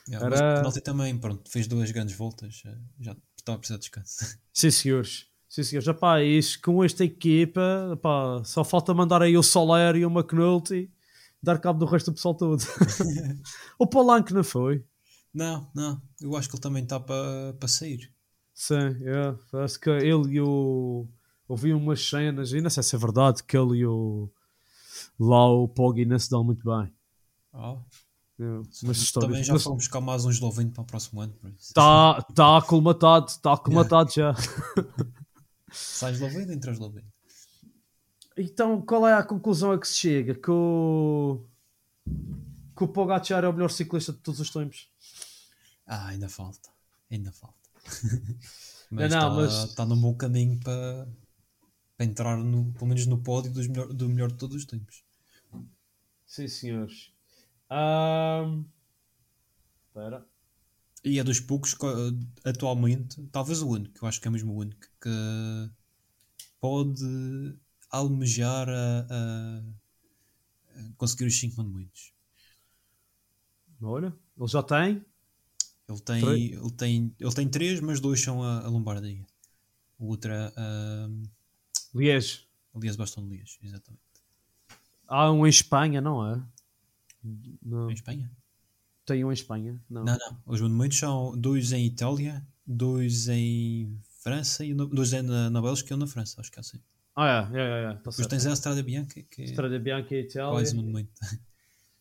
[0.07, 3.59] Yeah, mas Era- o Penalty também, pronto, fez duas grandes voltas, eh, já estava a
[3.59, 4.37] precisar de descanso.
[4.53, 5.25] Sim, senhores.
[5.47, 5.87] Sim, senhores.
[5.87, 10.91] Epá, isto, com esta equipa, epá, só falta mandar aí o Soler e o McNulty
[11.41, 12.61] dar cabo do resto do pessoal todo.
[13.79, 14.83] o Polanco não foi.
[15.33, 18.11] Não, não, eu acho que ele também está para para sair.
[18.53, 19.33] Sim, é.
[19.51, 21.07] Parece que ele e o.
[21.47, 24.29] Ouvi umas cenas, e não sei se é verdade, que ele e o.
[25.19, 26.93] Lá o Poggi não se dão muito bem.
[27.53, 27.77] Ah,
[28.39, 28.43] É,
[28.91, 29.11] histórias.
[29.13, 31.35] também já Mas foram buscar mais um esloveno para o próximo ano.
[31.57, 34.33] Está tá aclimatado, está aclimatado já.
[35.71, 37.07] Sai esloveno, entra esloveno.
[38.37, 40.33] Então, qual é a conclusão a que se chega?
[40.33, 41.45] Que o,
[42.77, 44.89] que o Pogacar é o melhor ciclista de todos os tempos?
[45.85, 46.69] Ah, ainda falta,
[47.11, 47.57] ainda falta.
[48.91, 51.07] Mas está mas- num bom caminho para,
[51.95, 55.03] para entrar no, pelo menos no pódio dos melhor, do melhor de todos os tempos.
[56.29, 57.11] Sim, senhores.
[57.69, 58.65] Ahm,
[59.87, 60.25] Espera.
[61.03, 64.57] E é dos poucos eh, atualmente, talvez o único, eu acho que é mesmo o
[64.57, 65.09] único, que
[66.59, 67.57] pode
[67.91, 69.63] almejar a, a-
[70.75, 72.11] a conseguir os 5 mandamentos.
[73.81, 75.03] Olha, ele já tem.
[75.89, 76.53] Ele tem, Três?
[76.53, 79.25] ele tem, ele tem três, mas dois são a, a Lombardia.
[79.99, 81.09] O outro é a,
[81.93, 82.47] Liege.
[82.75, 84.08] aliás, Bastão de Lias, exatamente.
[85.09, 86.41] Há um em Espanha, não é?
[87.63, 87.89] Não.
[87.89, 88.31] Em Espanha?
[89.05, 89.81] Tem um em Espanha?
[89.89, 90.05] Não.
[90.05, 90.37] Não, não.
[90.45, 95.91] Os monumentos são dois em Itália, dois em França e dois em, na, na Bélgica
[95.91, 96.79] e um na França, acho que é assim.
[97.15, 97.83] Ah, é, é, é.
[97.83, 97.87] é.
[97.87, 98.29] Tá Depois certo.
[98.29, 100.51] tens a Estrada Bianca, que é Estrada Bianca e Itália.
[100.51, 101.11] quase um monumento.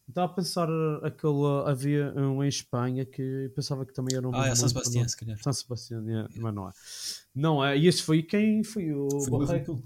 [0.09, 0.69] Estava a pensar
[1.03, 1.67] aquele.
[1.67, 4.35] Havia um em Espanha que pensava que também era um.
[4.35, 5.39] Ah, é São Sebastião, se calhar.
[5.43, 6.73] São Sebastião, yeah, mas não é.
[7.39, 7.79] Não é?
[7.79, 9.81] E esse foi quem foi o Marreco.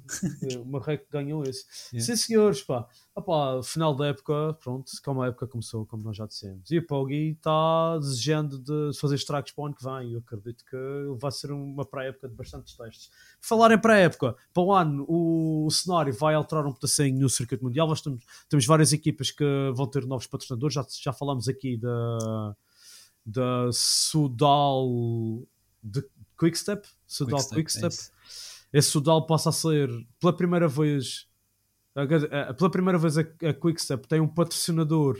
[0.58, 1.66] o Marreco que ganhou esse.
[1.92, 2.06] Yeah.
[2.06, 2.88] Sim, senhores, pá.
[3.14, 6.70] Opá, final da época, pronto, como a época começou, como nós já dissemos.
[6.70, 10.12] E o Poggi está desejando de fazer estragos para o ano que vem.
[10.14, 10.76] Eu acredito que
[11.20, 13.08] vai ser uma pré-época de bastantes testes.
[13.38, 17.62] Por falar em pré-época, para o ano o, cenário vai alterar um pedacinho no circuito
[17.62, 17.86] mundial.
[17.86, 19.44] Nós temos, temos várias equipas que
[19.74, 20.72] vão ter novos patrocinadores.
[20.72, 22.56] Já, já falamos aqui da,
[23.26, 24.88] da Sudal
[25.82, 26.02] de
[26.42, 26.86] Quickstep.
[27.06, 28.12] Sudal Quickstep, Quickstep.
[28.74, 28.78] é.
[28.78, 29.88] Esse Sudal passa a ser
[30.18, 31.26] pela primeira vez
[32.56, 35.18] pela primeira vez a, a Quickstep tem um patrocinador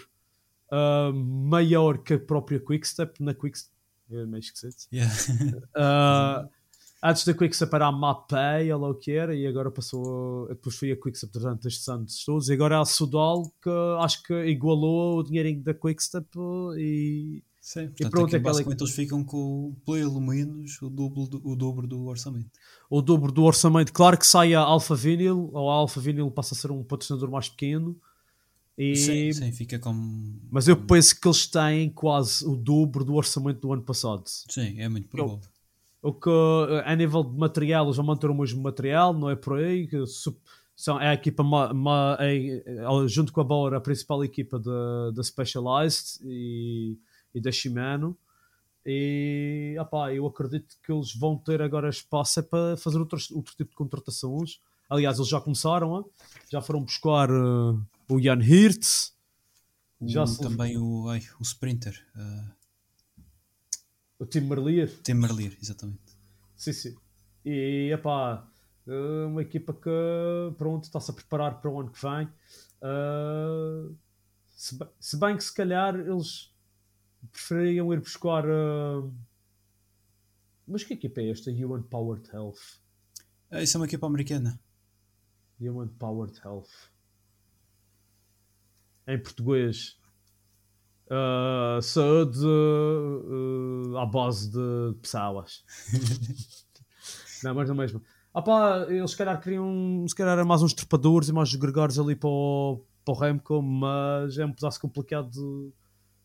[0.71, 3.73] ah, maior que a própria Quickstep na Quickstep
[4.11, 4.43] é meio
[4.93, 5.13] Yeah.
[5.77, 6.49] Ah,
[7.03, 10.77] antes da Quickstep era a Mapei ou lá o que era e agora passou depois
[10.77, 13.71] foi a Quickstep durante estes anos todos e agora é a Sudal que
[14.01, 16.27] acho que igualou o dinheirinho da Quickstep
[16.79, 21.41] e Sim, portanto, pronto, aqui aquela- basicamente eles ficam com pelo menos o dobro do,
[21.49, 22.51] o dobro do orçamento.
[22.91, 23.93] o dobro do orçamento.
[23.93, 27.31] Claro que sai a Alpha Vinyl, ou a Alpha Vinyl passa a ser um patrocinador
[27.31, 27.97] mais pequeno.
[28.77, 28.97] E...
[28.97, 30.41] Sim, sim, fica como.
[30.51, 34.25] Mas eu penso que eles têm quase o dobro do orçamento do ano passado.
[34.27, 35.49] Sim, é muito provável.
[36.03, 36.29] O que
[36.85, 39.89] a nível de material, eles vão manter o mesmo material, não é por aí.
[40.75, 44.59] São, é a equipa, ma- ma- é- é- junto com a Bauer, a principal equipa
[44.59, 46.99] da da Specialized e,
[47.35, 48.17] e da Shimano.
[48.85, 53.55] E opá, eu acredito que eles vão ter agora espaço é para fazer outros, outro
[53.55, 54.61] tipo de contratações.
[54.91, 56.05] Aliás, eles já começaram, hein?
[56.51, 57.79] já foram buscar eh,
[58.09, 58.85] o Jan Hirt,
[60.03, 62.53] já O- se- também o, ai, o Sprinter, uh,
[64.19, 64.91] o Tim Merlier.
[65.03, 66.01] Tim Merlier, exatamente.
[66.57, 66.97] Sim, sim.
[67.45, 68.47] E epá,
[68.87, 69.91] é uma equipa que
[70.59, 72.29] pronto, está-se a preparar para o ano que vem.
[72.83, 73.89] Ah,
[74.51, 76.52] se, bem, se bem que se calhar eles
[77.31, 78.45] prefeririam ir buscar.
[78.47, 79.09] ah,
[80.67, 81.51] mas que equipa é esta?
[81.51, 82.81] Human Powered Health.
[83.51, 84.59] Ah, isso é uma equipa americana.
[85.61, 86.71] Human Powered Health.
[89.07, 89.99] Em português.
[91.11, 92.39] ah, saúde
[93.95, 95.65] ah, à base de pessoas.
[97.45, 98.03] não, mas não mesmo.
[98.35, 102.17] Ah pá, eles se calhar queriam se calhar mais uns trepadores e mais gregários ali
[102.17, 105.73] para o, para o Remco, mas é um pedaço complicado de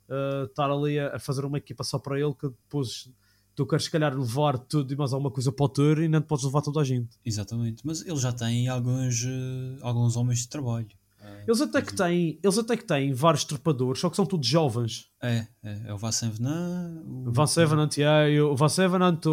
[0.10, 3.10] ah, estar ali a, a fazer uma equipa só para ele que depois
[3.58, 6.22] tu queres se calhar levar tudo e mais alguma coisa para o tour e não
[6.22, 7.18] te podes levar toda a gente.
[7.26, 7.82] Exatamente.
[7.84, 10.88] Mas ele já tem alguns, eh, alguns homens de trabalho.
[11.20, 14.47] Ah, Eles até que têm, eles até que têm vários trepadores, só que são todos
[14.47, 15.10] jovens.
[15.20, 17.03] É, é, é o Vassan Venan.
[17.26, 18.55] O Van Sevenant, yeah, e o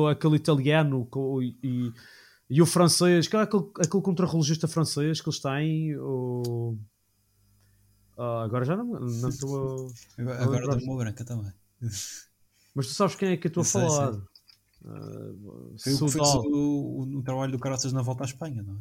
[0.08, 1.06] aquele italiano
[1.42, 1.92] e, e,
[2.48, 5.96] e o francês, que é aquele, aquele contrarrelogista francês que eles têm.
[5.98, 6.78] O...
[8.16, 9.88] Ah, agora já não não estou
[10.18, 10.22] a...
[10.22, 11.52] Agora, agora uma branca também.
[12.74, 14.12] Mas tu sabes quem é que eu estou a falar?
[14.12, 14.22] sei.
[14.86, 15.32] Ah,
[15.78, 16.44] Foi o Soudal.
[16.46, 18.78] o, o, trabalho do Caraças na volta à Espanha, não é?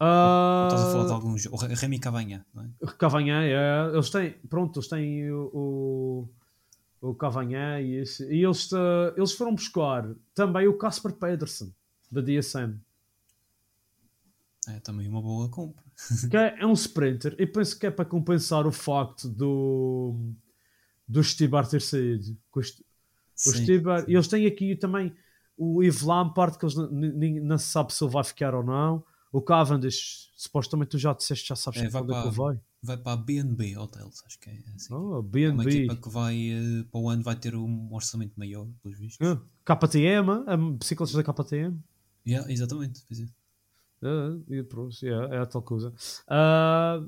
[0.00, 1.46] Ah, Estás a falar de alguns.
[1.46, 2.86] O Re- Remy Cavanha, não é?
[2.98, 6.28] Cavanhã, é, eles têm, pronto, eles têm o,
[7.00, 8.70] o, o Cavanhã e, esse, e eles,
[9.16, 11.72] eles foram buscar também o Casper Pedersen
[12.10, 12.80] da DSM,
[14.68, 15.84] É também uma boa compra.
[16.32, 20.32] é, é um sprinter e penso que é para compensar o facto do
[21.08, 22.36] do Stibar ter saído.
[22.54, 24.10] O, Sim, Stibar, sim.
[24.12, 25.12] e eles têm aqui também
[25.58, 26.76] o Yves Lampard, que eles
[27.42, 29.04] não se sabe se ele vai ficar ou não.
[29.32, 32.30] O Cavendish, supostamente tu já disseste, já sabes É, para vai onde é que para-
[32.30, 32.60] vai.
[32.84, 34.92] Vai para a BNB Hotels, acho que é assim.
[34.92, 35.70] Oh, é uma BNB.
[35.70, 39.24] equipa que vai eh, para o ano vai ter um orçamento maior, pelos vistos.
[39.26, 41.78] Ah, KTM, a bicicletas da KTM.
[42.26, 43.02] Yeah, exatamente.
[43.08, 43.20] pois
[44.48, 45.92] e pronto, yeah, é a tal coisa.
[46.28, 47.00] Ah,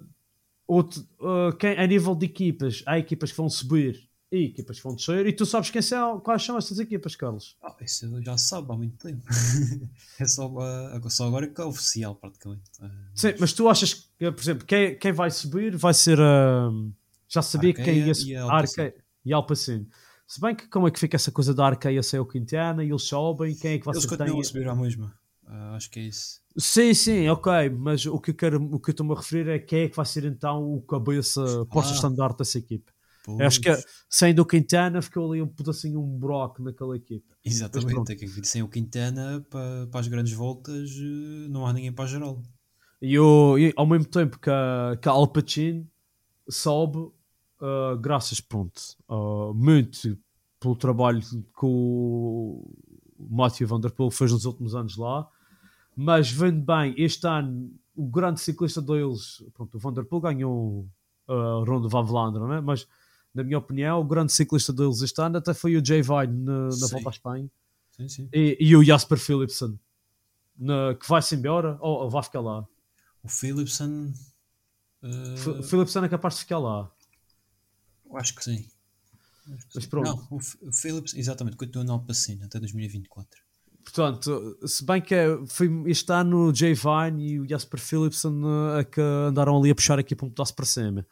[0.66, 4.84] outro, ah, quem, a nível de equipas, há equipas que vão subir e equipas que
[4.84, 5.26] vão descer.
[5.26, 7.56] E tu sabes quem são, quais são essas equipas, Carlos?
[7.62, 9.22] Ah, isso eu já sabe há muito tempo.
[10.18, 12.62] é só, ah, só agora que é oficial, praticamente.
[12.80, 16.70] Ah, Sim, mas tu achas que, por exemplo, quem, quem vai subir vai ser a.
[17.28, 18.32] já sabia que quem Arqueia ia subir.
[18.32, 18.80] e a a Alpecin.
[18.80, 19.88] Arqueia e a Alpecin.
[20.26, 22.88] Se bem que como é que fica essa coisa da Arqueia ser o Quintana e
[22.88, 25.14] eles sobem, quem é que vai Eles ser que continuam a subir à mesma.
[25.46, 26.42] Ah, acho que é isso.
[26.56, 29.58] Sim, sim, ok, mas o que eu quero, o que eu estou-me a referir é
[29.58, 31.94] quem é que vai ser então o cabeça posta Ah.
[31.96, 32.92] estandarte dessa equipe.
[33.24, 33.74] Pois, acho que
[34.08, 37.24] saindo o Quintana ficou ali um pedacinho, um broco naquela equipe.
[37.44, 38.12] Exatamente.
[38.12, 42.04] É que sem o Quintana para, para as grandes voltas eh, não há ninguém para
[42.04, 42.42] a geral.
[43.00, 45.88] E, e ao mesmo tempo que a, que a Al Pacino
[46.48, 46.98] sobe,
[47.60, 50.18] ah, graças, pronto, ah, muito
[50.60, 52.70] pelo trabalho que o
[53.18, 55.26] Matthew Van Der Poel fez nos últimos anos lá,
[55.96, 60.88] mas vendo bem, este ano o grande ciclista deles, pronto, o Van Der Poel ganhou
[61.28, 62.60] a Ronde van Vlaanderen, né?
[62.60, 62.86] mas
[63.32, 66.68] na minha opinião, o grande ciclista deles este ano até foi o Jay Vine na,
[66.68, 67.50] na volta à Espanha.
[67.96, 68.28] sim, sim.
[68.32, 69.78] E, e o Jasper Philipsen,
[70.56, 72.66] na- que vai-se embora ou, ou vai ficar lá?
[73.22, 74.12] O Philipson.
[75.02, 76.90] eh, F- Philipsen é capaz de ficar lá.
[78.06, 78.68] eu acho que sim.
[79.74, 80.06] Mas pronto.
[80.06, 80.36] Não, o
[80.68, 83.43] o Phillips, exatamente, continua na Alpacina até 2024.
[83.84, 88.42] Portanto, se bem que é, foi este ano o Jay Vine e o Jasper Philipsen
[88.42, 91.06] eh, a que andaram ali a puxar a equipa um pedaço para cima.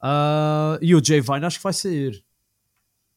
[0.00, 2.22] Ah, e o Jay Vine acho que vai sair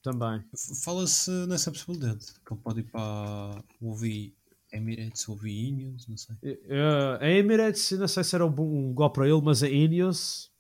[0.01, 0.43] também.
[0.83, 2.25] Fala-se nessa possibilidade.
[2.45, 4.33] Que ele pode ir para o OV
[4.71, 6.35] Emirates, o OV Ineos, não sei.
[6.41, 10.51] Eh, a Emirates, não sei se era um bom gol para ele, mas a Ineos,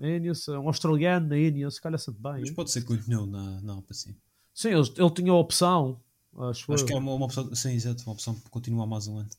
[0.00, 2.40] a Ineos, um australiano na Ineos, calha-se bem.
[2.40, 2.54] Mas hein?
[2.54, 4.16] pode ser que continue na, na Alpacina.
[4.54, 6.00] Sim, ele, ele tinha a opção,
[6.38, 9.18] acho, Acho que é uma, uma opção, sim, exato, uma opção para continuar mais um
[9.18, 9.30] ano.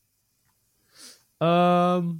[1.39, 2.19] Ahm,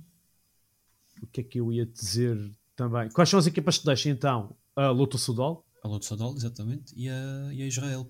[1.22, 3.10] o que é que eu ia dizer também?
[3.10, 4.56] Quais são as equipas que deixam então?
[4.76, 8.10] A Luta Sudal A Loto Sodal, exatamente, e a, e a Israel.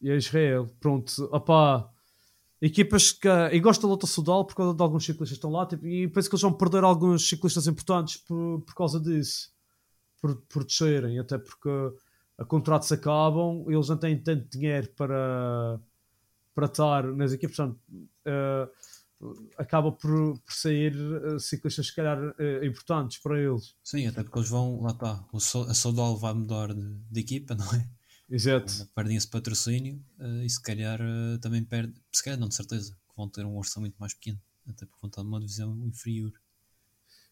[0.00, 0.68] e a Israel.
[0.78, 1.88] Pronto, opá.
[2.60, 3.26] Equipas que.
[3.26, 6.06] Eu gosto da Luta Sudal por causa de alguns ciclistas que estão lá tipo, e
[6.06, 9.50] penso que eles vão perder alguns ciclistas importantes por, por causa disso.
[10.20, 11.68] Por, por descerem, até porque
[12.38, 15.80] a contratos acabam, eles não têm tanto dinheiro para,
[16.54, 17.56] para estar nas equipes.
[17.56, 17.80] Portanto,
[18.24, 18.68] eh,
[19.58, 23.74] acaba por, por sair eh, ciclistas, se calhar, eh, importantes para eles.
[23.82, 27.20] Sim, até porque eles vão, lá está, o So- a Sodal vai mudar de, de
[27.20, 27.88] equipa, não é?
[28.28, 28.88] Exato.
[28.94, 30.02] Perdem esse patrocínio
[30.42, 30.98] e se calhar
[31.42, 34.86] também perde, se calhar não de certeza, que vão ter um orçamento mais pequeno, até
[34.86, 36.32] porque vão estar numa divisão inferior.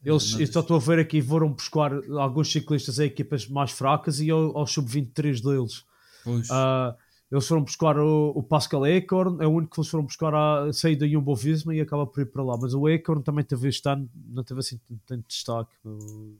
[0.05, 4.21] Eles, eu só estou a ver aqui, foram buscar alguns ciclistas a equipas mais fracas
[4.21, 5.85] e ao, ao sub-23 deles.
[6.25, 6.95] Pois, Ah,
[7.31, 10.73] eles foram buscar o, o Pascal Acorn, é o único que eles foram buscar a
[10.73, 12.57] sair da Jumbo Visma e acaba por ir para lá.
[12.57, 15.73] Mas o Acorn também teve este ano, não teve assim tanto destaque.
[15.85, 16.37] O-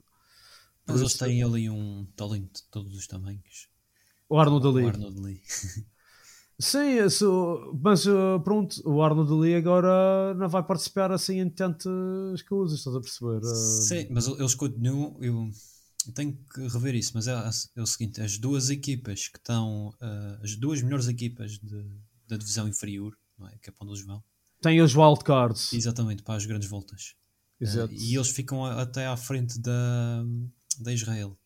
[0.85, 3.69] mas eles têm ali um talento de todos os tamanhos.
[4.27, 4.87] O Arnold O ali.
[4.87, 5.41] Arnold Lee.
[6.59, 6.97] Sim,
[7.81, 12.95] mas uh, pronto, o Arnold ali agora não vai participar assim em tantas coisas, estás
[12.95, 13.43] a perceber?
[13.43, 15.17] Sim, mas eles continuam.
[15.21, 15.49] Eu,
[16.07, 17.33] eu tenho que rever isso, mas é,
[17.75, 22.37] é o seguinte: as duas equipas que estão, eh, as duas melhores equipas de- da
[22.37, 23.57] divisão inferior, não é?
[23.61, 24.23] Que é para onde eles vão,
[24.61, 25.73] Tem os wildcards.
[25.73, 27.15] exatamente para as grandes voltas.
[27.59, 27.93] Eh, Exato.
[27.93, 30.23] e eles ficam a- até à frente da,
[30.79, 31.37] da Israel.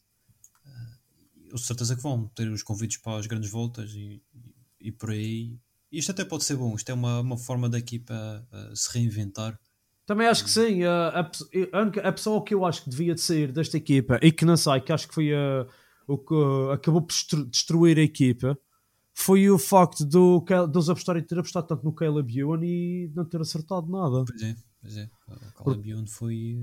[0.65, 4.55] Eh, eu certeza que vão ter os convites para as grandes voltas e, e,
[4.87, 5.57] e por aí.
[5.91, 9.59] Isto até pode ser bom, isto é uma, uma forma da equipa eh, se reinventar.
[10.05, 10.83] Também acho que sim.
[10.83, 14.31] uh, a, a a pessoa que eu acho que devia de sair desta equipa e
[14.31, 15.67] que não sai, que acho que foi uh,
[16.07, 18.57] o que uh, acabou por destru- destruir a equipa,
[19.13, 23.41] foi o facto do, deles apostarem ter apostado tanto no Caleb Ewan e não ter
[23.41, 24.25] acertado nada.
[24.27, 25.09] Pois é, pois é.
[25.59, 26.59] O Caleb Ewan foi.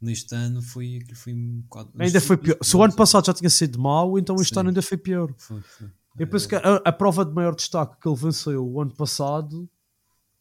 [0.00, 1.90] Neste ano foi, aquilo foi um bocado.
[1.98, 2.58] Ainda foi pior.
[2.62, 4.60] Se o ano passado já tinha sido mau, então este Sim.
[4.60, 5.32] ano ainda foi pior.
[5.36, 5.88] Foi, foi.
[6.18, 9.68] Eu penso que a, a prova de maior destaque que ele venceu o ano passado,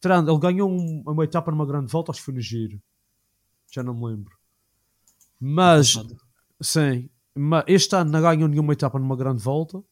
[0.03, 2.79] tirando, ele ganhou um- uma etapa numa grande volta, acho que foi no Giro.
[3.71, 4.37] Já não me lembro.
[5.39, 5.97] Mas,
[6.61, 9.77] sim, mas este ano não ganhou nenhuma etapa numa grande volta.
[9.77, 9.83] O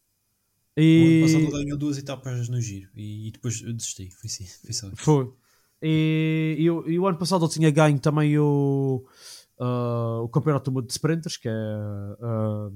[0.78, 4.09] E ano passado ganhou duas etapas no giro e, e depois eu desisti.
[4.12, 5.32] Foi, sim, foi só foi.
[5.82, 9.03] E, e o- e o ano passado ele tinha ganho também o,
[9.59, 11.51] ah, o campeonato de sprinters, que é.
[12.22, 12.70] ah,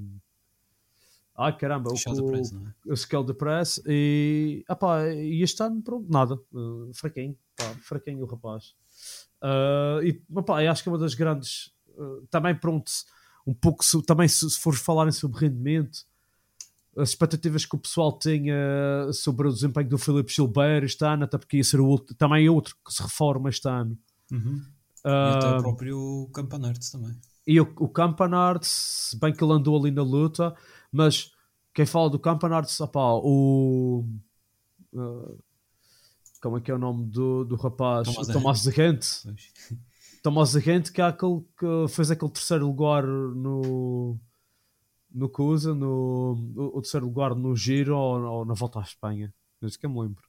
[1.38, 2.92] ai caramba, o, da o, press, é?
[2.92, 8.24] o Scale de Press e, apá, e este ano, pronto, nada, uh, fraquinho, pá, fraquinho
[8.24, 8.74] o rapaz.
[9.44, 12.92] Uh, e apá, acho que é uma das grandes, uh, também pronto,
[13.46, 16.00] um pouco, se- também se, se for falarem sobre rendimento,
[16.98, 18.56] as expectativas que o pessoal tinha
[19.12, 22.48] sobre o desempenho do Filipe Gilberto este ano, até porque ia ser o outro, também
[22.48, 23.98] outro que se reforma este ano.
[24.32, 24.62] Uhum.
[25.06, 27.12] E até Uh, o próprio Campanarte também.
[27.46, 30.56] e o, o Campanart, se bem que ele andou ali na luta,
[30.96, 31.32] mas
[31.74, 34.06] quem fala do Campanart, opá, o.
[34.94, 35.44] uh,
[36.42, 38.08] como é que é o nome do, do rapaz?
[38.32, 39.08] Tomás de Gente.
[40.24, 44.18] Tomás de Gente, que é aquele que fez aquele terceiro lugar no.
[45.12, 49.34] No Cusa, no, o, terceiro lugar no Giro ou, ou na volta à Espanha.
[49.62, 50.22] Não sei que eu me lembro.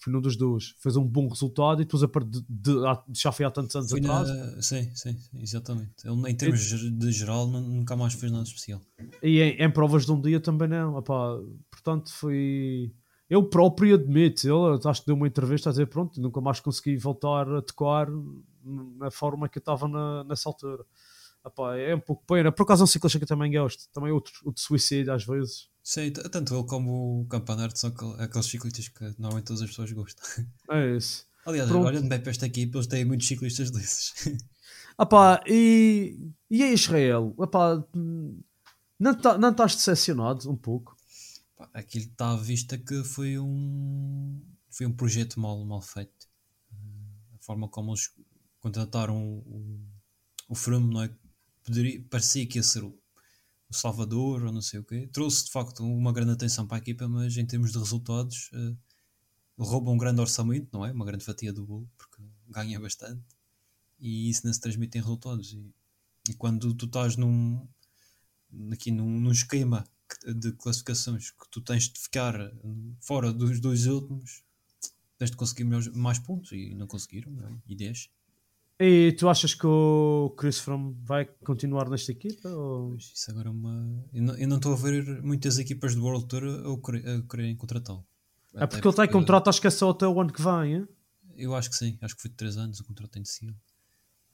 [0.00, 0.74] Foi num dos dois.
[0.80, 3.90] Fez um bom resultado e depois a de, de- há- já foi há tantos anos
[3.90, 4.28] Foi atrás.
[4.28, 4.62] na...
[4.62, 5.90] Sim, sim, exatamente.
[6.04, 8.80] Ele, em termos de geral, nu- nunca mais fez nada especial.
[9.22, 10.96] E em, em provas de um dia também não.
[10.96, 11.36] Opá,
[11.70, 12.92] portanto, foi.
[13.28, 16.96] Eu próprio admito, ele acho que deu uma entrevista a dizer: pronto, nunca mais consegui
[16.96, 18.06] voltar a tocar
[18.98, 20.84] na forma que eu estava na, nessa altura.
[21.44, 22.52] Opá, é um pouco pena.
[22.52, 23.84] Por acaso é um ciclista que eu também gosto.
[23.92, 25.68] Também outro, o de suicídio às vezes.
[25.90, 29.70] Sei, t- tanto ele como o Campanarte são aquel- aqueles ciclistas que normalmente todas as
[29.70, 30.22] pessoas gostam.
[30.70, 31.26] É isso.
[31.46, 31.86] Aliás, Pronto.
[31.86, 34.12] olhando bem para esta equipa, eles têm muitos ciclistas desses.
[34.98, 37.32] Opá, e, e em Israel?
[37.38, 38.38] Opá, hum,
[39.00, 40.94] não, tá, não estás decepcionado um pouco?
[41.56, 46.28] pá, aquilo está à vista que foi um, foi um projeto mal, mal feito.
[46.70, 48.10] Eh, A forma como eles
[48.60, 49.80] contrataram o,
[50.50, 51.10] o Froome, não é?
[51.64, 52.94] Poderia, parecia que ia ser o,
[53.70, 55.08] o Salvador ou não sei o quê.
[55.12, 58.74] Trouxe de facto uma grande atenção para a equipa, mas em termos de resultados, eh,
[59.58, 60.92] rouba um grande orçamento, não é?
[60.92, 63.22] Uma grande fatia do bolo, porque ganha bastante
[64.00, 65.52] e isso não se transmite em resultados.
[65.52, 65.72] E,
[66.30, 67.66] e quando tu estás num,
[68.72, 72.52] aqui num, num esquema que- de classificações que tu tens de ficar eh,
[73.00, 74.42] fora dos dois últimos,
[75.18, 77.58] tens de conseguir melhores- mais pontos e não conseguiram, não é?
[77.66, 78.10] e 10.
[78.80, 82.48] E tu achas que o Chris Froome vai continuar nesta equipa?
[82.48, 82.94] Ou...
[82.96, 84.04] Isso agora é uma.
[84.12, 88.06] Eu não- estou a ver muitas equipas do World Tour a, quererem contratá-lo.
[88.54, 90.74] É porque ele está em contrato, acho que é só até o ano que vem.
[90.74, 90.88] hein?
[91.36, 93.54] Eu acho que sim, acho que foi de 3 anos o contrato tem de ser.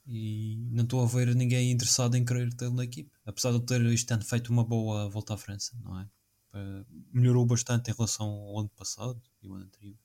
[0.07, 3.11] E não estou a ver ninguém interessado em querer tê-lo na equipe.
[3.25, 6.09] Apesar de ele ter este ano feito uma boa volta à França, não é?
[6.55, 9.97] Eh, melhorou bastante em relação ao ano passado e o ano anterior.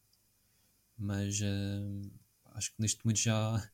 [0.97, 2.01] Mas eh,
[2.53, 3.69] acho que neste momento já,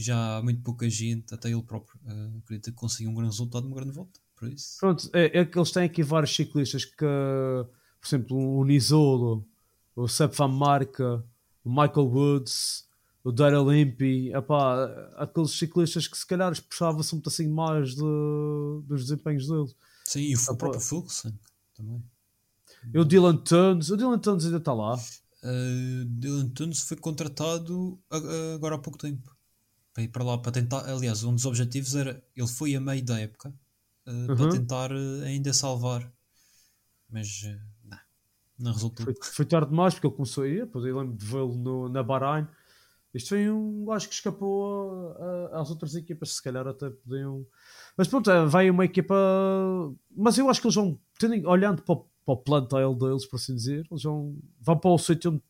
[0.00, 3.64] já há muito pouca gente, até ele próprio, eh, acredita que conseguiu um grande resultado
[3.64, 4.20] numa grande volta.
[4.36, 8.64] Por isso, Pronto, é, é que eles têm aqui vários ciclistas que, por exemplo, o
[8.64, 9.46] Nisolo,
[9.94, 11.22] o Sepp Van Marca,
[11.62, 12.88] o Michael Woods,
[13.22, 14.86] o Daryl Impey, epá,
[15.16, 18.02] aqueles ciclistas que se calhar expressavam-se um bocadinho mais de,
[18.86, 19.76] dos desempenhos deles.
[20.06, 20.80] sim, e o, o próprio.
[20.80, 21.32] Fulgson
[21.76, 22.02] também.
[22.94, 24.96] E o Dylan Tunes, o Dylan Tunes ainda está lá.
[25.42, 27.98] Uh, Dylan Tunes foi contratado
[28.54, 29.36] agora há pouco tempo
[29.92, 30.88] para ir para lá para tentar.
[30.88, 33.48] Aliás, um dos objetivos era ele foi a meio da época
[34.06, 34.50] uh, para Uhum.
[34.50, 36.10] tentar uh, ainda salvar,
[37.10, 37.98] mas uh, não,
[38.58, 39.04] não resultou.
[39.04, 42.02] Foi, foi tarde demais porque ele começou a ir, depois eu lembro de vê-lo na
[42.02, 42.46] Bahrein.
[43.12, 47.44] Isto foi um gajo que escapou a- a- às outras equipas, se calhar até podiam.
[47.96, 49.14] Mas pronto, vai uma equipa.
[50.16, 53.36] Mas eu acho que eles vão, tendo, olhando para o, para o plantel deles, por
[53.36, 55.42] assim dizer, eles vão, vão para o sítio onde,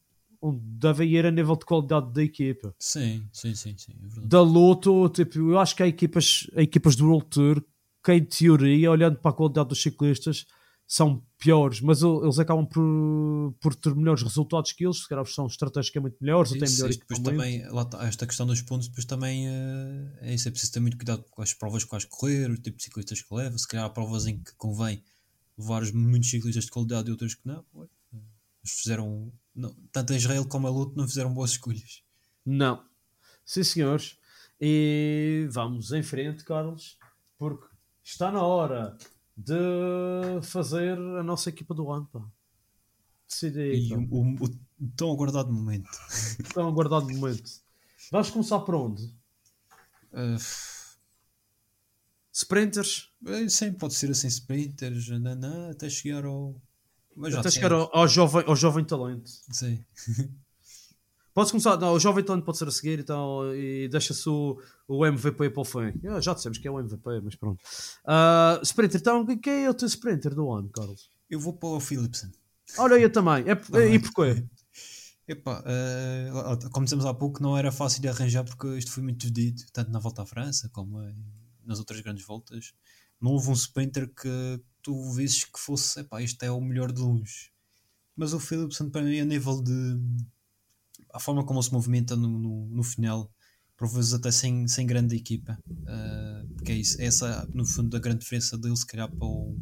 [0.42, 2.74] onde devem ir a nível de qualidade da equipa.
[2.78, 4.26] Sim, sim, sim, sim, é.
[4.26, 7.64] Da Loto, tipo, eu acho que há equipas, há equipas do World Tour
[8.02, 10.46] que, em teoria, olhando para a qualidade dos ciclistas,
[10.86, 15.46] são piores, mas eles acabam por, por ter melhores resultados que eles, se calhar são
[15.46, 19.46] estrategicamente melhores, ou têm melhor depois também, lá está, esta questão dos pontos, depois também
[19.48, 22.56] uh, é isso, é preciso ter muito cuidado com as provas que vais correr, o
[22.56, 23.56] tipo de ciclistas que leva.
[23.56, 25.00] Se calhar há provas em que convém
[25.56, 27.64] levar os- muitos ciclistas de qualidade e outras que não.
[27.74, 32.02] Ué, Eles fizeram, não, tanto a Israel como a Luto não fizeram boas escolhas.
[32.44, 32.84] Não.
[33.44, 34.18] Sim, senhores.
[34.60, 36.98] E vamos em frente, Carlos,
[37.38, 37.66] porque
[38.02, 38.96] está na hora
[39.36, 42.22] de fazer a nossa equipa do ano, pá.
[43.26, 43.96] Decide aí, E pá.
[43.96, 45.88] o, o- o tão aguardado momento.
[46.44, 47.50] Estão aguardado momento.
[48.10, 49.04] Vamos começar por onde?
[50.12, 50.36] Uh,
[52.32, 53.08] Sprinters?
[53.26, 56.60] eh, sim, pode ser assim, sprinters, nanã, até chegar ao.
[57.20, 59.30] Mas já Até chegar ao, ao jovem, ao jovem talento.
[59.52, 59.84] Sim.
[61.32, 65.06] Podes começar, não, o jovem talento pode ser a seguir então, e deixa-se o, o
[65.06, 65.92] MVP para o fim.
[66.08, 67.62] Ah, já dissemos que é o MVP, mas pronto.
[68.04, 71.08] Ah, sprinter, então quem é o teu sprinter do ano, Carlos?
[71.30, 72.32] Eu vou para o Philipsen.
[72.78, 73.48] Olha, eu também.
[73.48, 73.94] É, Também.
[73.94, 74.44] E porquê?
[75.28, 76.28] Epá, eh,
[76.72, 79.88] como dissemos há pouco, não era fácil de arranjar porque isto foi muito dividido, tanto
[79.92, 81.16] na volta à França como em-
[81.64, 82.72] nas outras grandes voltas.
[83.20, 87.00] Não houve um sprinter que tu visses que fosse, epá, isto é o melhor de
[87.00, 87.50] longe.
[88.16, 89.98] Mas o Philipsen, para mim, a nível de.
[91.12, 93.30] a forma como ele se movimenta no, no, no final,
[93.76, 95.58] por vezes até sem, sem grande equipa.
[95.86, 99.56] eh, porque é isso, essa, no fundo, a grande diferença dele, se calhar, para o,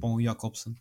[0.00, 0.72] para o Jacobsen.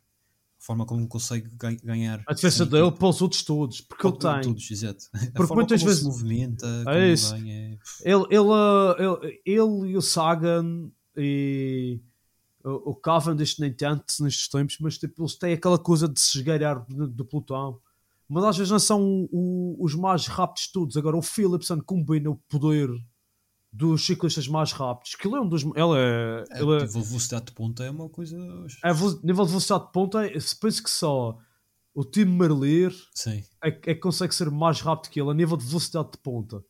[0.59, 2.23] A forma como consegue ga- ganhar.
[2.27, 2.91] A sem dele equipa.
[2.97, 4.41] para os outros todos, porque ele tem.
[4.41, 5.05] Todos, exato.
[5.13, 7.31] A Porque forma muitas vezes- se movimenta, É isso.
[7.31, 7.53] ganha.
[8.03, 11.99] é- Ele, ele, ah, ele, ele e o Sagan e
[12.67, 16.37] o, o Cavendish nem tanto nestes tempos, mas tipo, eles têm aquela coisa de se
[16.39, 17.79] esgalhar do, do pelotão.
[18.29, 20.97] Mas às vezes não são o- os mais rápidos de todos.
[20.97, 22.89] Agora o Philipson combina o poder
[23.71, 25.15] dos ciclistas mais rápidos.
[25.15, 25.63] Que ele é um dos.
[25.63, 26.43] Ele é.
[26.51, 28.37] É, ele é- tipo, velocidade de ponta é uma coisa.
[28.83, 31.37] a vo- nível de velocidade de ponta, é- penso que só
[31.93, 32.93] o time Merlier
[33.63, 36.63] é, é que consegue ser mais rápido que ele a nível de velocidade de ponta.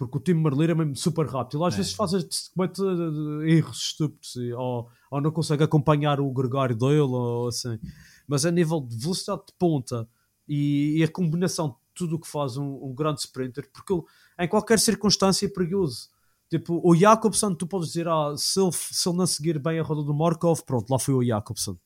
[0.00, 1.58] Porque o time Merlier é mesmo super rápido.
[1.58, 1.76] Ele às É.
[1.76, 2.10] vezes faz
[2.54, 7.78] comete eh, erros estúpidos ou, ou não consegue acompanhar o gregário dele ou assim.
[8.26, 10.08] Mas a nível de velocidade de ponta
[10.48, 14.02] e, e a combinação de tudo o que faz um, um grande sprinter, porque ele,
[14.38, 16.08] em qualquer circunstância é perigoso.
[16.48, 19.82] Tipo, o Jacobson, tu podes dizer, ah, se ele, se ele não seguir bem a
[19.82, 21.76] roda do Markov, pronto, lá foi o Jacobson.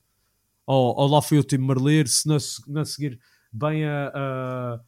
[0.65, 3.19] Ou, ou lá foi o time Merlier, se não, não seguir
[3.51, 4.07] bem a.
[4.15, 4.79] a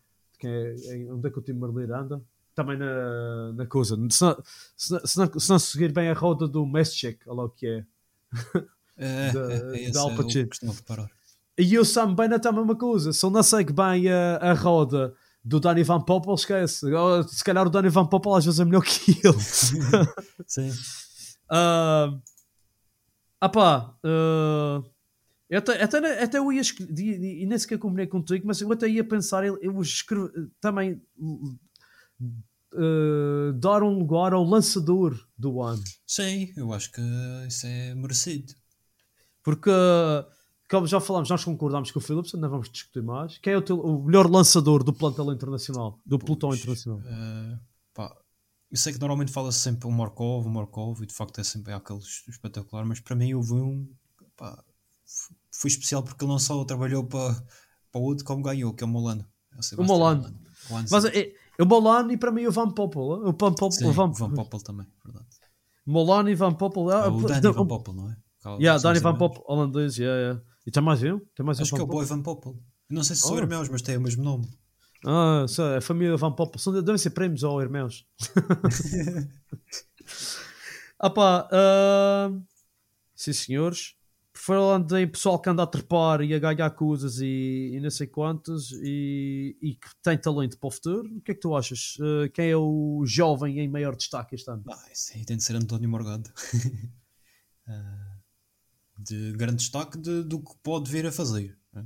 [0.46, 2.24] é, onde é que o time Merlier anda?
[2.58, 3.96] Também na, na coisa.
[4.10, 4.44] Se não,
[4.76, 7.50] se, não, se, não, se não seguir bem a roda do Messchek, olha lá o
[7.50, 7.86] que é.
[8.98, 11.12] é, Da- é, é da é reparar.
[11.56, 13.14] E o Sam Bennett é a mesma coisa.
[13.14, 16.88] Se ele não segue bem a, a roda do Danny Van Poppel, esquece.
[17.30, 19.38] Se calhar o Danny Van Poppel às vezes é melhor que ele.
[20.48, 20.72] Sim.
[21.48, 22.18] Ah
[23.40, 24.82] ah pá, ah,
[25.48, 28.88] eu até, até, até eu ia escrever, e nem sequer combinei contigo, mas eu até
[28.90, 30.30] ia pensar, eu, eu escrevo,
[30.60, 31.02] também
[32.74, 35.84] ah, dar um lugar ao lançador do ano.
[36.06, 37.02] Sim, eu acho que
[37.48, 38.54] isso é merecido.
[39.44, 39.72] Porque,
[40.70, 43.38] como já falámos, nós concordámos com o Phillips, não vamos discutir mais.
[43.38, 46.00] Quem é o, teu- o melhor lançador do plantel internacional?
[46.06, 47.02] Do pelotão Pois, internacional?
[47.06, 47.60] eh,
[47.94, 48.16] pá,
[48.70, 51.72] eu sei que normalmente fala-se sempre o Markov, o Markov, e de facto é sempre
[51.74, 53.88] aquele espetacular, mas para mim houve um.
[54.36, 54.62] Pá,
[55.52, 57.34] foi especial porque ele não só trabalhou para,
[57.92, 59.26] para o outro como ganhou, que é o Molano.
[59.54, 60.24] É Molano.
[60.70, 60.88] O Hansen.
[60.92, 63.02] Mas é o Molano e para mim o Van Poppel.
[63.02, 65.26] O Van Poppel, Sim, o Van, Van Poppel também, verdade.
[65.86, 66.92] Molano e Van Poppel.
[66.92, 68.18] É ah, o não, Van Poppel, não é?
[68.42, 69.16] Cal- Yeah, os Van.
[69.18, 70.42] Poppel, holandês, yeah, yeah.
[70.66, 71.20] E tem mais um?
[71.36, 72.06] Tem mais um Acho que é o Boy?
[72.06, 72.58] Van Poppel.
[72.90, 73.40] Não sei se são Oh.
[73.40, 74.48] irmãos, mas têm o mesmo nome.
[75.06, 76.60] Ah, sei, a família Van Poppel.
[76.60, 78.06] São, devem ser prêmios ou irmãos.
[81.00, 82.32] ah pá, ah,
[83.16, 83.97] sim senhores.
[84.48, 88.08] Falando em pessoal que anda a trepar e a ganhar coisas e, e não sei
[88.08, 91.98] quantas e, e que tem talento para o futuro, o que é que tu achas?
[92.00, 94.64] Ah, quem é o jovem em maior destaque este ano?
[94.70, 96.30] Ah, isso aí tem de ser António Morgado.
[97.68, 98.18] Ah,
[99.00, 101.58] de grande destaque de- do que pode vir a fazer.
[101.74, 101.86] né?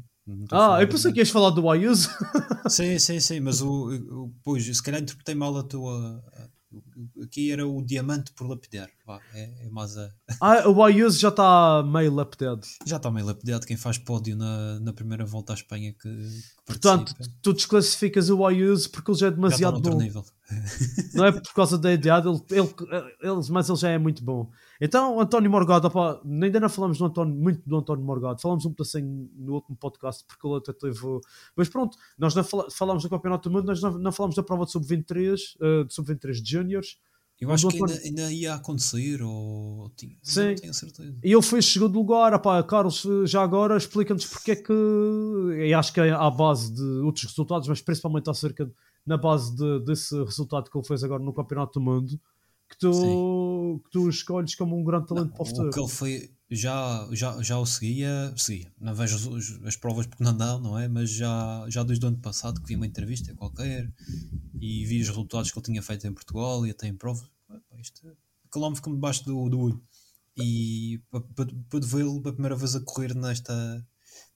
[0.51, 2.09] A Ah, eu pensei de- que ias falar do Ayuso.
[2.69, 6.23] Sim, sim, sim, mas o, o, pois, se calhar interpretei mal a tua.
[7.23, 8.89] Aqui era o diamante por lapidar.
[9.05, 10.11] Vá, é, é mais a.
[10.41, 12.61] ah, o Ayuso já está meio lapidado.
[12.85, 16.43] Já está meio lapidado quem faz pódio na, na primeira volta à Espanha que, que
[16.65, 17.37] Portanto, participa.
[17.41, 20.01] tu desclassificas o Ayuso porque ele já é já está demasiado noutro bom.
[20.01, 20.25] nível.
[21.13, 22.69] Não é por causa da idade, ele, ele,
[23.21, 24.49] ele- mas ele já é muito bom.
[24.79, 28.65] Então, o António Morgado, opá, ainda não falamos do António, muito do António Morgado, falamos
[28.65, 30.99] um pedacinho no último podcast, porque ele até teve.
[31.55, 34.43] Mas pronto, nós não fala, falamos do Campeonato do Mundo, nós não, não falamos da
[34.43, 36.97] prova de sub-23, eh, de sub-23 de Júniors,
[37.41, 40.49] Eu acho do que ainda, ainda ia acontecer, ou tinha, Sim.
[40.49, 41.15] não tenho certeza.
[41.23, 42.33] e ele foi segundo lugar.
[42.35, 44.71] Opá, Carlos, já agora explica-nos porque é que.
[45.67, 48.71] E acho que é à base de outros resultados, mas principalmente acerca de-
[49.05, 52.19] na base de- desse resultado que ele fez agora no Campeonato do Mundo.
[52.69, 55.67] Que tu, que tu escolhes como um grande talento para o futuro.
[55.67, 58.71] O que ele foi, já, já, já o seguia, seguia.
[58.79, 60.87] Não vejo os- as provas porque não dá, não é?
[60.87, 63.91] Mas já, já desde o ano passado que vi uma entrevista qualquer
[64.59, 67.27] e vi os resultados que ele tinha feito em Portugal e até em prova.
[67.47, 68.05] Pá, Isto,
[68.45, 69.83] aquele homem ficou-me debaixo do, do olho.
[70.37, 71.01] E
[71.69, 73.85] pude vê-lo pela primeira vez a correr nesta,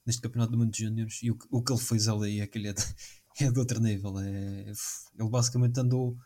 [0.04, 2.68] neste Campeonato do Mundo de Júniores e o, que- o que ele fez ali, aquele
[2.68, 2.82] é de,
[3.40, 4.18] é de outro nível.
[4.20, 4.72] É,
[5.18, 6.16] ele basicamente andou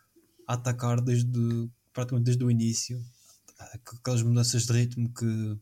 [0.47, 3.01] a atacar desde, praticamente desde o início
[3.97, 5.57] aquelas mudanças de ritmo que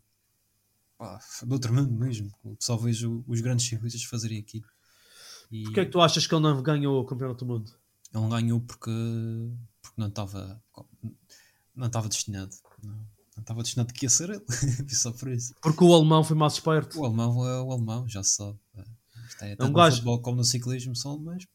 [0.99, 2.31] pá, do outro mundo mesmo.
[2.59, 4.65] Só vejo os grandes circuitos fazerem aquilo.
[5.51, 7.71] E Porquê é que tu achas que ele não ganhou o Campeonato do Mundo?
[8.13, 8.91] ele não ganhou porque,
[9.81, 10.61] porque não estava
[11.75, 12.55] não estava destinado.
[12.83, 12.99] Não,
[13.39, 14.43] estava destinado que ia ser ele.
[14.93, 15.55] Só por isso.
[15.61, 16.99] Porque o alemão foi mais esperto.
[16.99, 18.59] O alemão é o alemão, já se sabe.
[18.75, 21.47] É, É um tanto no gajo- futebol como no ciclismo são alemães.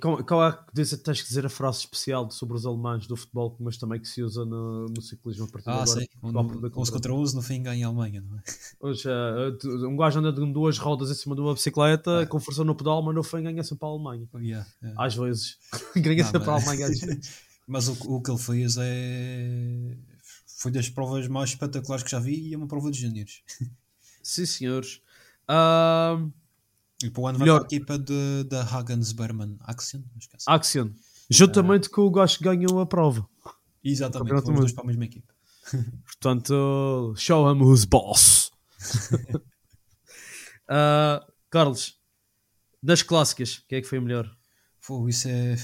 [0.00, 3.16] Qual, qual é que diz, tens que dizer a frase especial sobre os alemães do
[3.16, 6.00] futebol, mas também que se usa no, no ciclismo a partir Ah, agora?
[6.00, 6.06] sim.
[6.22, 8.42] No, perder 11 contra- contra 11 no fim ganha a Alemanha, não é?
[8.80, 12.64] Hoje, eh, um gajo anda de duas rodas em cima de uma bicicleta, com força
[12.64, 14.26] no pedal, mas no fim ganha sempre a Alemanha.
[14.36, 15.04] Yeah, yeah.
[15.04, 15.58] Às vezes.
[15.96, 16.86] ganha Não, sempre a mas- Alemanha.
[16.88, 17.48] às vezes.
[17.70, 19.94] Mas o, o que ele fez é.
[20.60, 23.42] Foi das provas mais espetaculares que já vi e é uma prova de júniores.
[24.22, 25.02] Sim, senhores.
[25.46, 26.30] Ahm,
[27.02, 27.58] E para o ano vai Melhor.
[27.60, 30.00] para a equipa de, da Hagens Berman Action.
[30.18, 30.28] Que.
[30.46, 30.90] Action.
[31.30, 33.28] Juntamente com o gajo que ganhou a prova.
[33.84, 35.32] Exatamente, Campeonato foram os do dois para a mesma equipa.
[36.04, 38.50] Portanto, show him who's boss.
[40.70, 41.98] Ah, Carlos,
[42.82, 44.30] das clássicas, quem é que foi o melhor?
[44.86, 45.56] Pô, isso é,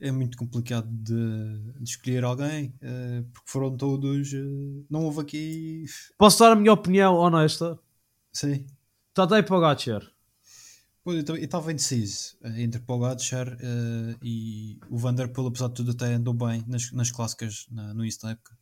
[0.00, 4.32] é muito complicado de, de escolher alguém, eh, porque foram todos.
[4.32, 4.38] eh,
[4.90, 5.84] não houve aqui.
[6.18, 7.78] Posso dar a minha opinião honesta?
[8.32, 8.66] Sim.
[9.14, 10.02] Tadej Pogacar.
[11.08, 15.92] Pô, eu eu estava indeciso eh, entre Pogacar eh, e o Vanderpool, apesar de tudo,
[15.92, 18.54] até andou bem nas, nas clássicas na, no início da época.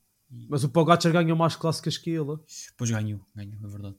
[0.49, 2.37] Mas o Pogacar ganhou mais clássicas que ele.
[2.69, 3.97] Depois ganhou, ganhou, é verdade.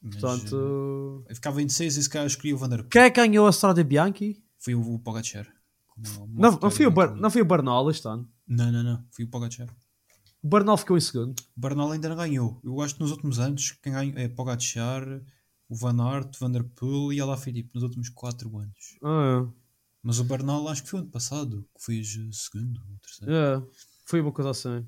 [0.00, 2.88] Mas, Portanto, eh, eu ficava indeciso e se calhar escolhi o Vanderpool.
[2.88, 4.42] quem é que ganhou a Strade Bianchi?
[4.58, 5.46] Foi o, o Pogacar.
[5.98, 8.26] Uma Não, não, foi o Bar, não foi o Bernal este ano.
[8.48, 9.68] não, não, não, foi o Pogacar.
[10.42, 11.38] O Bernal ficou em segundo.
[11.54, 12.58] O Bernal ainda não ganhou.
[12.64, 15.04] Eu acho que nos últimos anos quem ganhou é Pogacar,
[15.68, 18.98] o Van Aert, o Van der Poel e Alaphilippe nos últimos 4 anos.
[19.02, 19.46] Ah,
[20.02, 22.02] Mas o Bernal acho que foi ano passado que eh,
[22.32, 23.32] segundo ou terceiro.
[23.32, 23.56] é.
[23.56, 23.62] É,
[24.06, 24.86] foi uma coisa assim.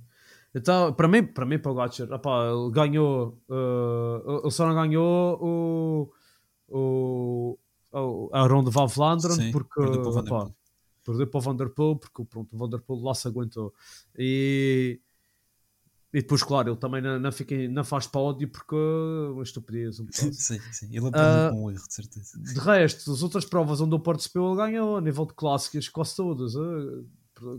[0.55, 6.13] Então, para mim, para mim, Pogacar, opá, ele ganhou, uh, ele só não ganhou o,
[6.69, 7.59] o,
[7.93, 10.57] o a ronda Van Vlaanderen Sim, porque perdeu para o Van der opá, Poel.
[11.05, 13.75] perdeu para o Van der Poel porque pronto, o Van der Poel lá se aguentou
[14.19, 15.01] e,
[16.13, 20.01] e depois, claro, ele também não, não, fica, não faz pódio porque é uma estupidez
[20.01, 20.07] um.
[20.11, 20.33] Sim,
[20.73, 20.87] sim.
[20.91, 22.39] Ele aprendeu Ah, com o erro, de certeza.
[22.41, 26.17] De resto, as outras provas onde o participou, ele ganhou a nível de clássicas, quase
[26.17, 26.55] todas.
[26.55, 27.59] eh.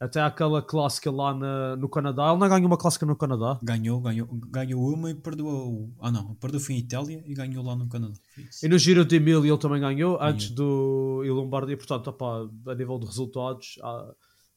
[0.00, 2.28] Até aquela clássica lá na- no Canadá.
[2.30, 3.58] Ele não ganhou uma clássica no Canadá.
[3.62, 5.88] Ganhou, ganhou, ganhou uma e perdeu.
[6.00, 8.14] Ah, não, perdeu foi em Itália e ganhou lá no Canadá.
[8.36, 8.66] Isso.
[8.66, 11.76] E no Giro de Emília ele também ganhou, antes do e Lombardia.
[11.76, 14.12] Portanto, opá, a nível de resultados, há-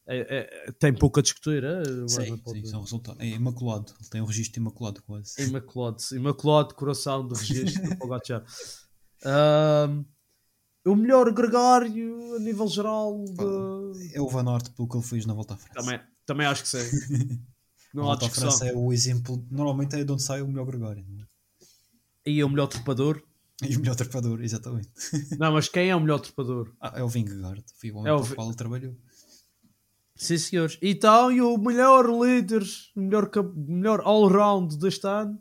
[0.08, 1.64] é- é- tem pouco a discutir.
[1.64, 3.22] É, Sim, pode- sim, são resultados.
[3.22, 3.94] É imaculado.
[4.00, 5.34] Ele tem um registro imaculado quase.
[5.44, 8.44] Imaculado, imaculado coração de registro do Pogacar.
[10.86, 14.16] O melhor gregário a nível geral de...
[14.16, 15.74] É o Van Aert pelo que ele fez na volta à França.
[15.82, 16.78] também, também acho que sim.
[16.78, 16.80] a
[17.94, 18.30] Não há volta à.
[18.30, 19.46] França é o exemplo.
[19.52, 21.06] Normalmente é de onde sai o melhor Gregório.
[21.10, 21.28] não é?
[22.26, 23.22] E é o melhor trepador.
[23.64, 24.90] E o melhor trepador, exatamente.
[25.40, 26.72] Não, mas quem é o melhor trepador?
[26.80, 27.64] Ah, é o Vingegaard.
[27.82, 28.96] Foi o homem É para o qual ele trabalhou.
[30.18, 30.78] Sim, senhores.
[30.82, 32.64] Então, e o melhor líder,
[32.96, 35.40] o melhor, melhor all-round deste ano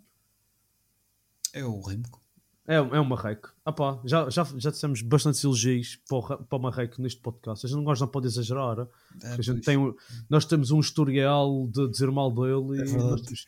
[1.52, 2.20] É o Remco.
[2.68, 3.52] é, é o Marreco.
[3.64, 7.20] Ah pá, já, já, já dissemos bastantes elogios para o, Ra- para o Marreco neste
[7.20, 7.64] podcast.
[7.64, 8.80] A gente não gosta, não pode exagerar.
[9.22, 9.64] É, A gente pois.
[9.64, 9.94] tem,
[10.28, 13.10] nós temos um historial de dizer mal dele É e verdade.
[13.10, 13.46] nós temos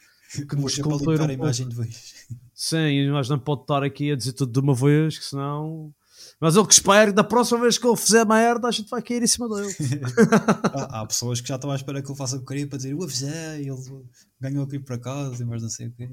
[0.48, 2.26] que nos Hoje é para um a imagem de vez.
[2.54, 5.92] Sim, nós não pode estar aqui a dizer tudo de uma vez, que senão.
[6.40, 9.02] Mas ele que espera que da próxima vez que ele fizer merda, a gente vai
[9.02, 9.74] cair em cima dele.
[10.72, 13.02] há, há pessoas que já estão à espera que ele faça porcaria para dizer o
[13.02, 14.04] avisei, ele
[14.40, 16.08] ganhou aqui para casa e mais não sei o quê.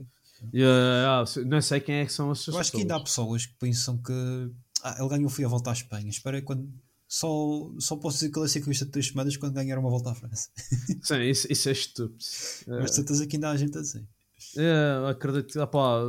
[0.54, 3.44] Yeah, yeah, não sei quem é que são essas Eu acho que ainda há pessoas.
[3.44, 4.52] pessoas que pensam que
[4.84, 6.10] ah, ele ganhou foi a volta à Espanha.
[6.10, 6.70] Espera quando.
[7.08, 10.12] Só, só posso dizer que ele é ciclista de três semanas quando ganhar uma volta
[10.12, 10.50] à França.
[11.02, 12.18] Sim, isso, isso é estúpido.
[12.68, 14.06] Mas certeza que ainda há gente assim.
[14.58, 15.60] É, acredito que.
[15.60, 16.00] opá,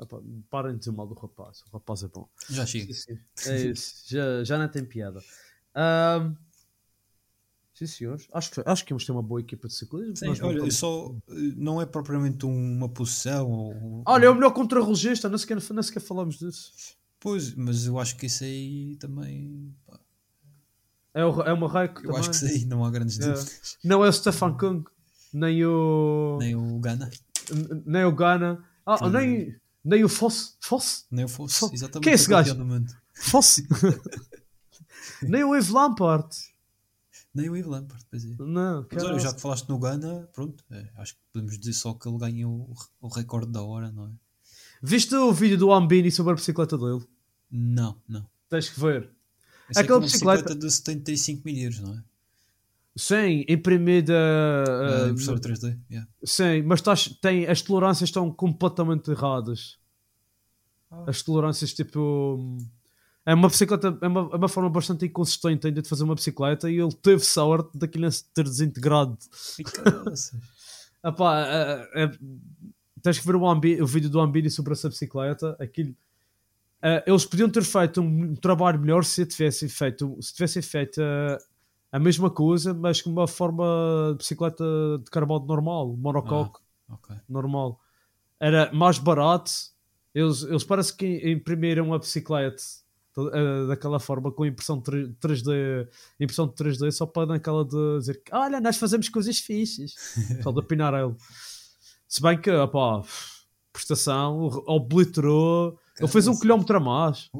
[0.00, 0.18] opá,
[0.50, 1.62] parem de dizer mal do rapaz.
[1.68, 2.28] O rapaz é bom.
[2.50, 2.92] Já chega.
[2.92, 3.50] Sim, sim.
[3.50, 3.94] É isso.
[4.06, 5.20] Já, já não tem piada.
[5.74, 6.34] Ahm,
[7.74, 8.26] sim, senhores.
[8.32, 10.16] Acho que, acho que vamos ter uma boa equipa de ciclismo.
[10.16, 11.14] Sim, não olha, só
[11.56, 15.28] não é propriamente uma posição ou, Olha, é o melhor contrarrelogista.
[15.28, 16.72] Nem sequer, nem sequer falamos disso.
[17.18, 19.74] Pois, mas eu acho que isso aí também.
[19.86, 19.98] pá,
[21.14, 22.04] É, o, é o Marreco.
[22.04, 23.22] eu acho que isso aí não há grandes É.
[23.32, 23.78] dúvidas.
[23.82, 24.84] Não é o Stefan Kung,
[25.32, 26.36] nem o.
[26.38, 27.10] Nem o Gana,
[27.84, 28.64] nem o Ghana.
[28.84, 29.10] Ah, Sim.
[29.10, 30.52] nem, nem o Fosse.
[30.60, 31.04] Fosse?
[31.10, 31.58] nem o Fosse.
[31.60, 32.04] Fo- Exatamente.
[32.04, 32.56] Quem é esse gajo?
[33.14, 33.66] Fosse.
[35.22, 36.28] nem o Yves Lampard.
[37.34, 38.34] Nem o Ivo Lampard, pois é.
[38.38, 41.92] Não, Mas olha, já que falaste no Gana, pronto, é, acho que podemos dizer só
[41.92, 44.10] que ele ganhou o, o recorde da hora, não é?
[44.82, 47.04] Viste o vídeo do Ambini sobre a bicicleta dele?
[47.50, 48.26] Não, não.
[48.48, 49.10] Tens que ver.
[49.70, 52.02] Que Aquela é uma bicicleta- bicicleta de 75 milheiros, não é?
[52.96, 54.14] Sim, imprimida.
[54.66, 56.08] Uh, impressora 3D, yeah.
[56.24, 59.78] sim, mas estás, tem, as tolerâncias estão completamente erradas.
[60.90, 61.04] Ah.
[61.06, 62.56] As tolerâncias, tipo.
[63.26, 66.70] É uma bicicleta, é uma, é uma forma bastante inconsistente ainda de fazer uma bicicleta
[66.70, 69.18] e ele teve sorte daquilo ter desintegrado.
[71.04, 72.10] Epá, é- é-
[73.02, 75.56] tens que ver o, Ambi- o vídeo do Ambini sobre essa bicicleta.
[75.60, 75.94] Aquilo,
[76.80, 81.00] é, eles podiam ter feito um trabalho melhor se tivessem feito, se tivessem feito
[81.92, 83.64] a mesma coisa, mas com uma forma
[84.12, 84.64] de bicicleta
[85.02, 87.16] de carbono normal, monocoque ok.
[87.28, 87.80] normal.
[88.38, 89.50] Era mais barato.
[90.14, 92.62] Eles, eles parece que imprimiram a bicicleta
[93.18, 95.88] eh, daquela forma com impressão 3- 3D,
[96.20, 99.94] impressão de 3D só para naquela de dizer que olha, nós fazemos coisas fixes.
[100.42, 101.16] Só de Pinarello.
[102.06, 103.02] Se bem que, opá,
[103.72, 105.78] prestação, obliterou.
[105.98, 107.30] Ele fez um quilómetro a mais.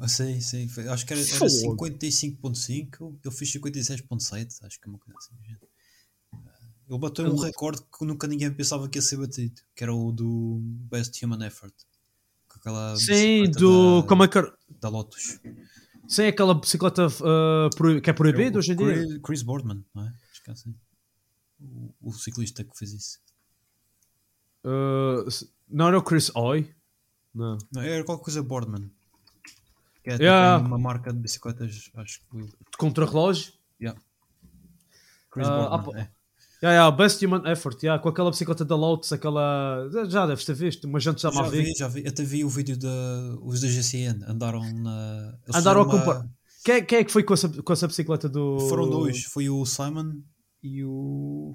[0.00, 0.68] Ah, Sim, sim.
[0.68, 1.84] foi- Acho que era, era Fogo.
[1.86, 5.34] 55.5, ele fez 56.7, acho que é uma coisa assim.
[5.42, 5.68] género.
[6.88, 10.10] Ele bateu um recorde que nunca ninguém pensava que ia ser batido, que era o
[10.12, 11.74] do Best Human Effort.
[12.48, 14.00] Com aquela Sim, do.
[14.02, 14.40] da, Como é que.
[14.80, 15.38] da Lotus.
[16.06, 19.20] Sim, aquela bicicleta ah, proib- que é proibida hoje em dia.
[19.20, 20.14] Chris, Boardman, não é?
[20.32, 20.74] Acho que é assim.
[21.60, 23.18] O, o ciclista que fez isso.
[24.64, 26.74] Ah, se- não era o Chris Oy?
[27.34, 27.58] Não.
[27.72, 28.90] Não, era qualquer coisa Boardman.
[30.02, 30.64] Que é Yeah.
[30.66, 32.38] uma marca de bicicletas, acho que.
[32.42, 33.52] De contrarrelógio?
[33.80, 34.00] Yeah.
[35.30, 36.10] Chris Ah, Boardman, é.
[36.60, 39.88] Yeah, yeah, Best Human Effort, yeah, com aquela bicicleta da Lotus, aquela.
[40.08, 41.74] Já deves ter visto, mas gente já Já vi, vi.
[41.76, 42.06] já vi.
[42.08, 42.88] Até vi o vídeo da.
[43.42, 45.38] Os da GCN andaram na.
[45.44, 46.28] eles Andaram a fizeram comprar.
[46.64, 48.58] Quem, quem é que foi com essa, com essa bicicleta do.
[48.68, 49.22] Foram dois.
[49.24, 50.14] Foi o Simon
[50.62, 51.52] e o.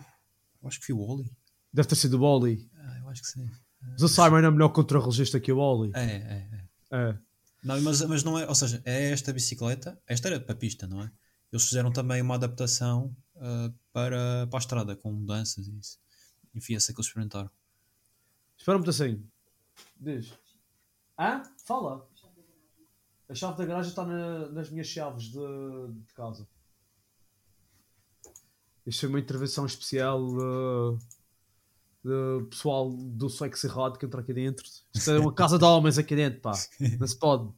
[0.62, 1.30] eu Acho que foi o Oli.
[1.74, 2.70] Deve ter sido o Oli.
[2.78, 3.46] Ah, eu acho que sim.
[3.92, 5.92] Mas o Simon é melhor contrarregista que o Oli.
[5.94, 6.50] É, é,
[6.92, 7.00] é.
[7.10, 7.18] É.
[7.64, 8.48] Não, mas, mas não é.
[8.48, 10.00] Ou seja, é esta bicicleta.
[10.08, 11.12] Esta era para pista, não é?
[11.52, 16.00] Eles fizeram também uma adaptação ah, para, para a estrada, com mudanças e isso.
[16.56, 17.50] Enfim, esse é que eles experimentaram.
[18.58, 19.24] Espera-me assim.
[20.00, 20.34] Diz.
[21.20, 21.44] Hã?
[21.66, 22.08] Fala.
[23.30, 25.40] A chave da garagem está na- nas minhas chaves de,
[25.90, 26.48] de casa.
[28.86, 31.00] Isto foi uma intervenção especial uh,
[32.04, 34.66] do pessoal do sexo errado que entra aqui dentro.
[34.94, 36.54] Isto é uma casa de homens aqui dentro, pá.
[37.00, 37.50] Não se pode.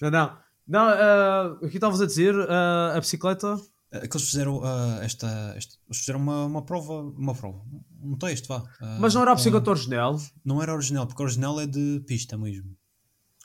[0.00, 0.38] não, não.
[0.66, 3.60] Não, uh, aqui estavas a dizer, uh, a bicicleta.
[3.94, 6.94] Ah, que eles fizeram ah, esta, esta- Eles fizeram uma, uma prova.
[7.02, 7.60] Uma prova.
[8.00, 8.62] Um texto, vá.
[8.98, 10.18] Mas não era a bicicleta original.
[10.44, 12.74] Não era original, porque a original é de pista mesmo.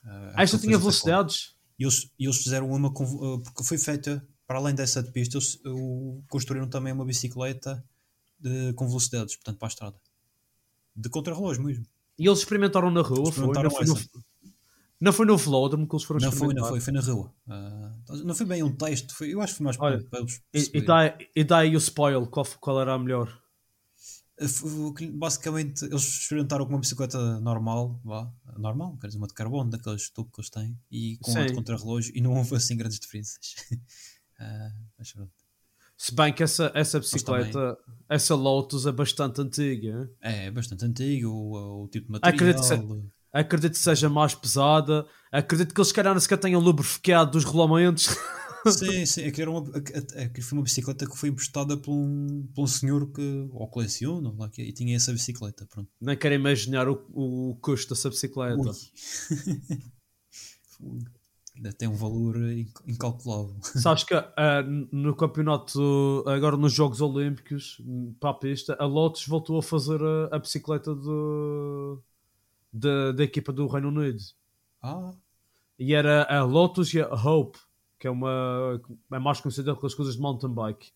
[0.06, 1.56] Ah, Ah, esta tinha velocidades.
[1.78, 2.94] E eles, e eles fizeram uma.
[2.94, 7.84] Porque foi feita, para além dessa de pista, eles uh, construíram também uma bicicleta
[8.40, 9.98] de, com velocidades, portanto, para a estrada.
[10.96, 11.86] De contrarrelógio mesmo.
[12.18, 13.48] E eles experimentaram na rua, foi?
[13.48, 13.96] Não Experimentaram foi, no,
[15.00, 16.64] não foi no velódromo que eles foram Não foi, experimentar.
[16.64, 17.34] não foi, foi na rua.
[17.48, 20.42] Ah, não foi bem um texto, foi, eu acho que foi mais Olha, para, eles
[20.54, 23.28] E, e, dá, e dá aí o spoil, qual, qual era a melhor?
[24.40, 29.34] Uh, que- Basicamente, eles experimentaram com uma bicicleta normal, vá, normal, quer dizer, uma de
[29.34, 31.56] carbono, daqueles tubos que eles têm, e com de Sim.
[31.56, 33.38] contrarrelógio, e não houve assim grandes diferenças.
[34.40, 35.34] Ah, mas pronto.
[35.98, 37.76] Se bem que essa, essa bicicleta,
[38.08, 40.08] essa Lotus é bastante antiga.
[40.22, 42.36] É, é bastante antigo, o, o tipo de material.
[42.36, 42.62] Acredito
[43.02, 45.06] que Acredito que seja mais pesada.
[45.32, 48.08] Acredito que eles, se calhar, nem sequer tenham lubrificado dos rolamentos.
[48.66, 48.66] Sim,
[49.06, 52.48] sim, aquilo, era uma, a- a- aquilo foi uma bicicleta que foi emprestada por um,
[52.56, 55.66] por um senhor que ou coleciona, lá que é, e tinha essa bicicleta.
[55.68, 55.90] Pronto.
[56.00, 58.72] Nem quero imaginar o, o custo dessa bicicleta.
[61.78, 63.56] Tem um valor inc- incalculável.
[63.62, 67.82] Sabes que ah, no campeonato, agora nos Jogos Olímpicos,
[68.20, 72.02] para a pista, a Lotus voltou a fazer a, a bicicleta do,
[72.72, 74.22] da, da equipa do Reino Unido.
[74.82, 75.12] Ah,
[75.80, 77.58] E era a Lotus e a Hope,
[78.00, 78.80] que é uma
[79.12, 80.92] é mais conhecida pelas coisas de mountain bike.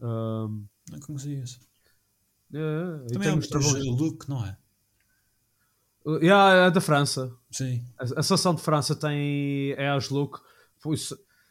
[0.00, 1.60] Um, não conhecia isso.
[2.52, 3.84] é, Também é um travões.
[3.86, 4.56] look, não é?
[6.06, 7.32] Yeah, é da França.
[7.50, 7.82] Sim.
[7.98, 10.40] A, a seleção de França tem é as Look.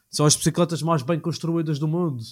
[0.10, 2.24] São as bicicletas mais bem construídas do mundo.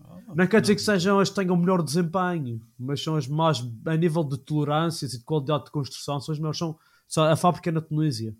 [0.00, 3.28] Ah, Não quer dizer que sejam as que tenham o melhor desempenho, mas são as
[3.28, 6.58] mais a nível de tolerâncias e de qualidade de construção, são as melhores.
[6.58, 6.76] São,
[7.06, 8.34] são a fábrica é na Tunísia.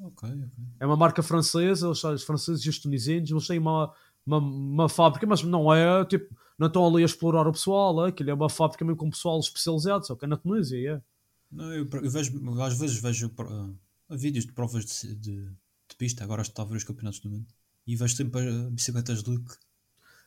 [0.00, 0.48] Ok, ok.
[0.80, 3.92] É uma marca francesa, eles os franceses e os tunisinos, eles têm uma,
[4.26, 8.08] uma, uma fábrica, mas não é tipo, não estão ali a explorar o pessoal, é,
[8.08, 11.15] aquilo é uma fábrica mesmo com pessoal especializado, só que é na Tunísia, é.
[11.50, 16.24] Não, eu, eu vejo, às vezes vejo ah, vídeos de provas de, de, de pista,
[16.24, 17.46] agora estou a ver os campeonatos do mundo,
[17.86, 19.56] e vejo sempre ah, bicicletas look.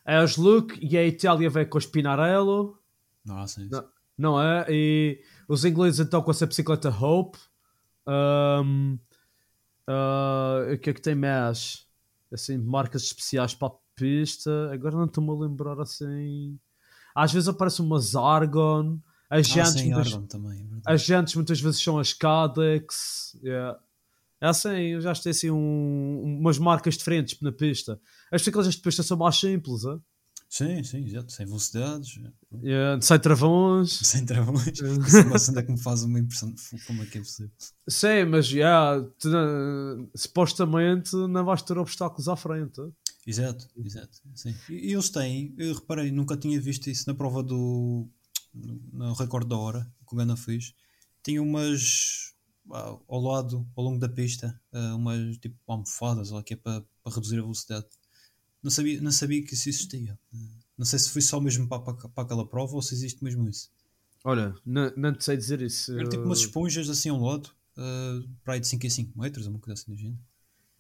[0.05, 2.79] É as Look e a Itália vem com a Spinarello,
[3.23, 3.67] Não há assim.
[3.69, 3.87] Não.
[4.17, 4.65] não é?
[4.69, 7.37] E os ingleses então com essa bicicleta Hope.
[8.07, 8.97] Ahm,
[9.87, 11.85] ah, o que é que tem mais?
[12.31, 14.71] Assim, marcas especiais para a pista.
[14.73, 16.59] Agora não estou-me a lembrar assim.
[17.13, 18.99] Às vezes aparece uma Zargon.
[19.29, 20.59] As Ah, jantes, sim, muitas, Argon também.
[20.59, 20.97] é verdade.
[20.97, 23.37] jantes muitas vezes são as Cadex.
[23.43, 23.79] Yeah.
[24.41, 27.99] É assim, eu já tenho assim um- umas marcas diferentes na pista.
[28.31, 29.97] As bicicletas de pista são mais simples, é?
[30.49, 31.31] Sim, sim, exato.
[31.31, 32.17] Sem velocidades,
[32.63, 33.91] Yeah, sem travões.
[34.01, 34.79] sem travões.
[35.35, 37.51] Isso é que me faz uma impressão de como é que é possível.
[37.87, 38.51] Sim, mas
[39.25, 42.81] não- supostamente não vais ter obstáculos à frente.
[43.27, 44.17] Exato, exato.
[44.33, 44.55] Sim.
[44.69, 48.07] E eles têm, eu reparei, nunca tinha visto isso na prova do.
[48.53, 50.73] No recorde da hora que o Gana fez.
[51.23, 52.33] Tinha umas.
[52.71, 56.81] ah, ao lado, ao longo da pista, ah, umas tipo almofadas lá que é para,
[57.03, 57.87] para reduzir a velocidade.
[58.61, 60.19] Não sabia, não sabia que isso existia.
[60.77, 63.47] Não sei se foi só mesmo para, para, para aquela prova ou se existe mesmo
[63.49, 63.69] isso.
[64.23, 65.93] Olha, não, não te sei dizer isso.
[65.93, 69.47] Era tipo umas esponjas assim ao lado, ah, para aí de 5 em 5 metros,
[69.47, 70.19] uma coisa assim do género.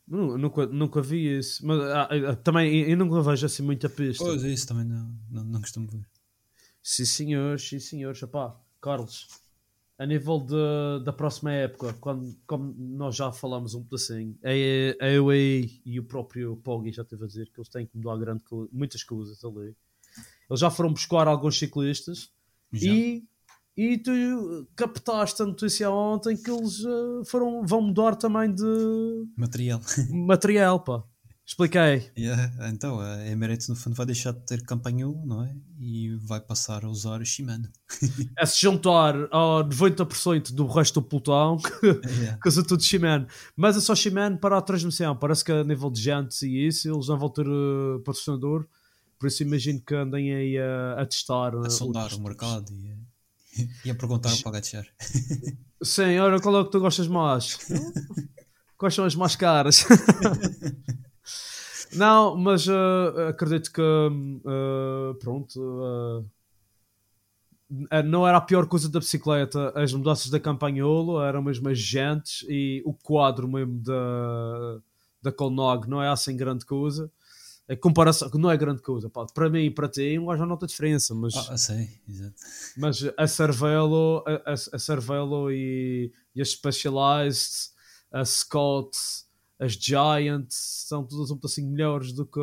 [0.07, 1.65] Nu- nunca, nunca vi isso.
[1.65, 4.23] Mas ah, também eu nunca vejo assim muita pista.
[4.25, 6.05] Pois é, isso também não, não, não costumo ver.
[6.81, 8.21] Sim, senhores, sim, senhores.
[8.21, 9.27] Epá, Carlos,
[9.97, 15.21] a nível de, da próxima época, quando, como nós já falamos um pedacinho, a, a
[15.21, 18.43] UAE e o próprio Poggi já teve a dizer que eles têm que mudar grande,
[18.71, 19.75] muitas coisas ali.
[20.49, 22.31] Eles já foram buscar alguns ciclistas
[22.71, 22.89] Já.
[22.89, 23.27] e,
[23.75, 24.11] e tu
[24.75, 29.81] captaste a notícia ontem que eles eh, foram, vão mudar também de Material.
[30.09, 31.03] material, pá.
[31.49, 32.11] Expliquei.
[32.15, 35.55] Yeah, então, a Emirates no fundo vai deixar de ter campanhou, não é?
[35.79, 37.67] E vai passar a usar Shimano.
[38.37, 41.57] É se juntar a 90% do resto do pelotão
[42.21, 42.37] Yeah.
[42.39, 43.25] que usa tudo Shimano.
[43.57, 45.15] Mas é só Shimano para a transmissão.
[45.17, 48.67] Parece que a nível de jantes e isso, eles não vão ter eh, patrocinador.
[49.19, 51.55] Por isso imagino que andem aí a, a testar.
[51.55, 54.87] eh, A sondar outros o mercado e, a- e a perguntar o pagar de share.
[55.81, 57.57] Sim, olha qual é o que tu gostas mais.
[58.77, 59.83] Quais são as mais caras?
[61.93, 65.59] Não, mas uh, acredito que uh, pronto.
[65.59, 66.25] Uh,
[68.05, 69.71] não era a pior coisa da bicicleta.
[69.75, 74.79] As mudanças da Campanholo eram mesmo agentes e o quadro mesmo da,
[75.21, 77.11] da Colnog não é assim grande coisa.
[77.69, 79.07] A comparação não é grande coisa.
[79.07, 79.27] Pá.
[79.27, 81.13] Para mim e para ti, não há nota diferença.
[81.13, 82.33] Mas, ah, sei, exato.
[82.75, 87.69] mas a Cervelo, a, a, a Cervelo e, e as Specialized,
[88.11, 88.97] a Scott
[89.59, 92.39] as Giants são todas um pedacinho melhores do que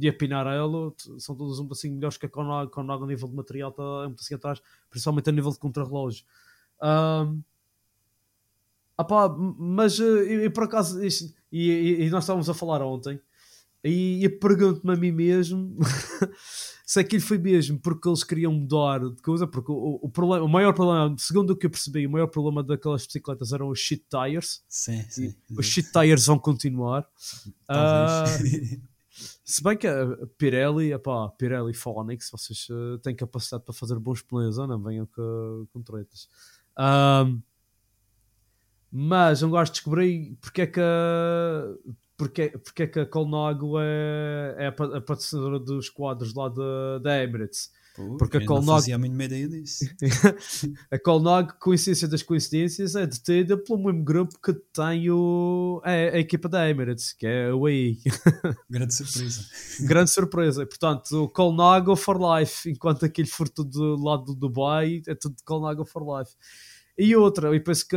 [0.00, 3.34] e a Pinarello são todas um pedacinho melhores que a Conag, Conag a nível de
[3.34, 6.24] material está um pedacinho atrás, principalmente a nível de contrarrelógio.
[6.80, 7.42] Um,
[8.96, 13.20] opá, mas e, e por acaso isto, e, e, nós estávamos a falar ontem
[13.82, 15.76] e, e pergunto-me a mim mesmo
[16.88, 20.48] se aquilo foi mesmo porque eles queriam mudar de coisa, porque o, o, problema, o
[20.48, 24.02] maior problema, segundo o que eu percebi, o maior problema daquelas bicicletas eram os shit
[24.08, 24.64] tires.
[24.66, 25.36] Sim, sim.
[25.54, 27.06] Os shit tires vão continuar.
[27.68, 28.80] Uh,
[29.44, 34.22] se bem que a Pirelli, epá, Pirelli Phonics, vocês uh, têm capacidade para fazer bons
[34.22, 36.26] pneus, não venham com, com tretas.
[36.72, 37.38] Uh,
[38.90, 40.80] mas não gosto de descobrir porque é que
[42.18, 46.48] porque, porque é que a Colnago é, é a patrocinadora dos quadros lá
[47.00, 47.70] da Emirates.
[47.94, 48.74] Pô, porque a Colnog...
[48.74, 49.84] fazia a ideia disso.
[50.90, 56.18] a Colnog, coincidência das coincidências, é detida pelo mesmo grupo que tem o, é, a
[56.18, 57.98] equipa da Emirates, que é o AI.
[58.68, 59.44] Grande surpresa.
[59.80, 60.66] Grande surpresa.
[60.66, 65.36] Portanto, o Colnago for life, enquanto aquele for tudo do lado do Dubai, é tudo
[65.44, 66.32] Colnago for life.
[66.98, 67.96] E outra, eu penso que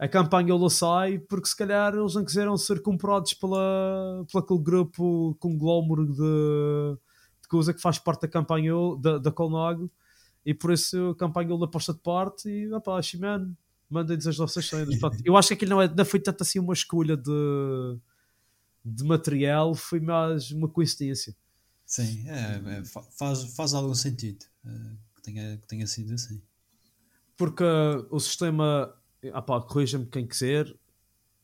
[0.00, 4.58] a campanha lo sai porque se calhar eles não quiseram ser comprados pela, pela aquele
[4.58, 6.98] grupo conglomero de,
[7.42, 9.90] de coisa que faz parte da campanha da, da Colnago.
[10.44, 13.54] E por isso a campanha lo aposta de parte e opá, Shimano
[13.90, 14.98] mandem-nos as nossas cenas.
[15.22, 17.98] Eu acho que aquilo não, é, não foi tanto assim uma escolha de,
[18.82, 21.36] de material foi mais uma coincidência.
[21.84, 22.84] Sim, é, é,
[23.18, 24.70] faz, faz algum sentido é,
[25.16, 26.40] que, tenha, que tenha sido assim.
[27.36, 27.64] Porque
[28.10, 28.94] o sistema
[29.32, 30.72] ah pá, corrija-me quem quiser.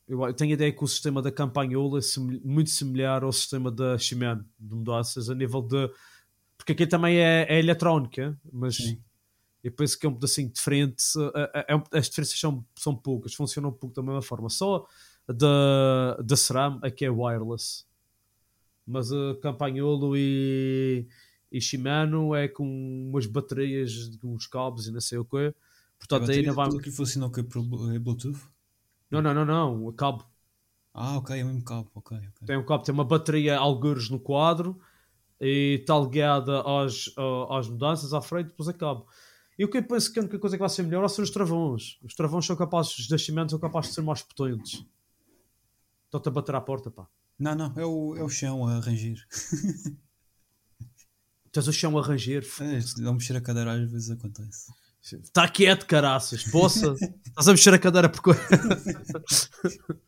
[0.07, 3.97] Eu tenho a ideia que o sistema da Campanhola é muito similar ao sistema da
[3.97, 5.91] Shimano de mudanças a nível de.
[6.57, 9.01] Porque aqui também é, é eletrónica, mas Sim.
[9.63, 11.03] eu penso que é um pedacinho diferente.
[11.53, 14.49] É, é, as diferenças são, são poucas, funcionam um pouco da mesma forma.
[14.49, 14.87] Só
[15.27, 17.85] da, da SRAM aqui é wireless,
[18.85, 21.05] mas a Campanholo e,
[21.51, 22.63] e Shimano é com
[23.09, 25.53] umas baterias, uns cabos e não sei o que
[25.99, 26.55] Portanto, aí não.
[26.55, 28.39] Tudo que funciona com é Bluetooth?
[29.09, 29.85] Não, não, não, não.
[29.87, 30.25] O cabo.
[30.93, 31.89] Ah, ok, é o mesmo cabo.
[31.95, 32.47] Okay, okay.
[32.47, 34.79] Tem um cabo, tem uma bateria algures no quadro
[35.39, 37.13] e está ligada às,
[37.49, 39.07] às mudanças à frente, depois é cabo.
[39.57, 41.31] E o que eu penso que a única coisa que vai ser melhor são os
[41.31, 41.99] travões.
[42.03, 44.85] Os travões são capazes, os descimentos são capazes de ser mais potentes.
[46.05, 47.07] Estão-te a bater à porta, pá.
[47.39, 49.27] Não, não, é o, é o chão a arrangir.
[51.51, 52.45] Tens o chão a ranger.
[52.61, 54.71] É, não mexer a cadeira às vezes acontece.
[55.01, 56.43] Está quieto, caraças.
[56.43, 56.93] Poça.
[57.25, 58.41] Estás a mexer a cadeira por coisa.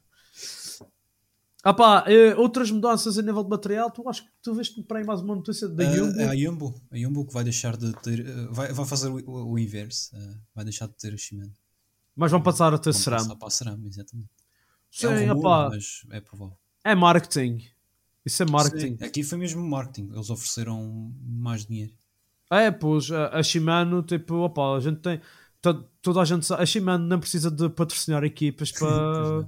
[1.64, 5.00] ah pá, eh, outras mudanças a nível de material, tu acho que tu viste para
[5.00, 6.20] aí mais uma notícia da uh, Yumbo?
[6.20, 9.18] É a Yumbo, a Yumbo que vai deixar de ter, uh, vai, vai fazer o,
[9.30, 11.54] o, o inverso, uh, vai deixar de ter o Shimano.
[12.16, 13.38] Mas vão passar a ter vão Ceram.
[13.38, 14.30] Passar para a exatamente.
[14.92, 16.58] Sim, é um rumor, mas é provável.
[16.84, 17.64] É marketing.
[18.26, 18.98] Isso é marketing.
[18.98, 21.94] Sim, aqui foi mesmo marketing, eles ofereceram mais dinheiro.
[22.52, 25.22] É, pois, a, a Shimano, tipo, opa, a gente tem.
[26.02, 29.48] toda a gente sabe, a Shimano não precisa de patrocinar equipas para.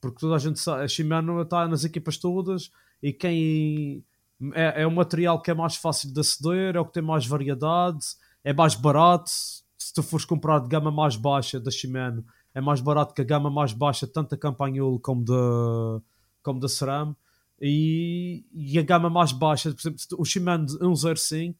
[0.00, 2.70] porque toda a gente sabe, a Shimano está nas equipas todas
[3.02, 4.04] e quem.
[4.52, 7.26] É, é o material que é mais fácil de aceder, é o que tem mais
[7.26, 8.04] variedade,
[8.42, 9.30] é mais barato.
[9.78, 12.24] Se tu fores comprar de gama mais baixa da Shimano,
[12.54, 16.02] é mais barato que a gama mais baixa, tanto da Campanholo como da,
[16.42, 17.16] como da Ceram.
[17.60, 21.58] E, e a gama mais baixa, por exemplo, o Shimano 105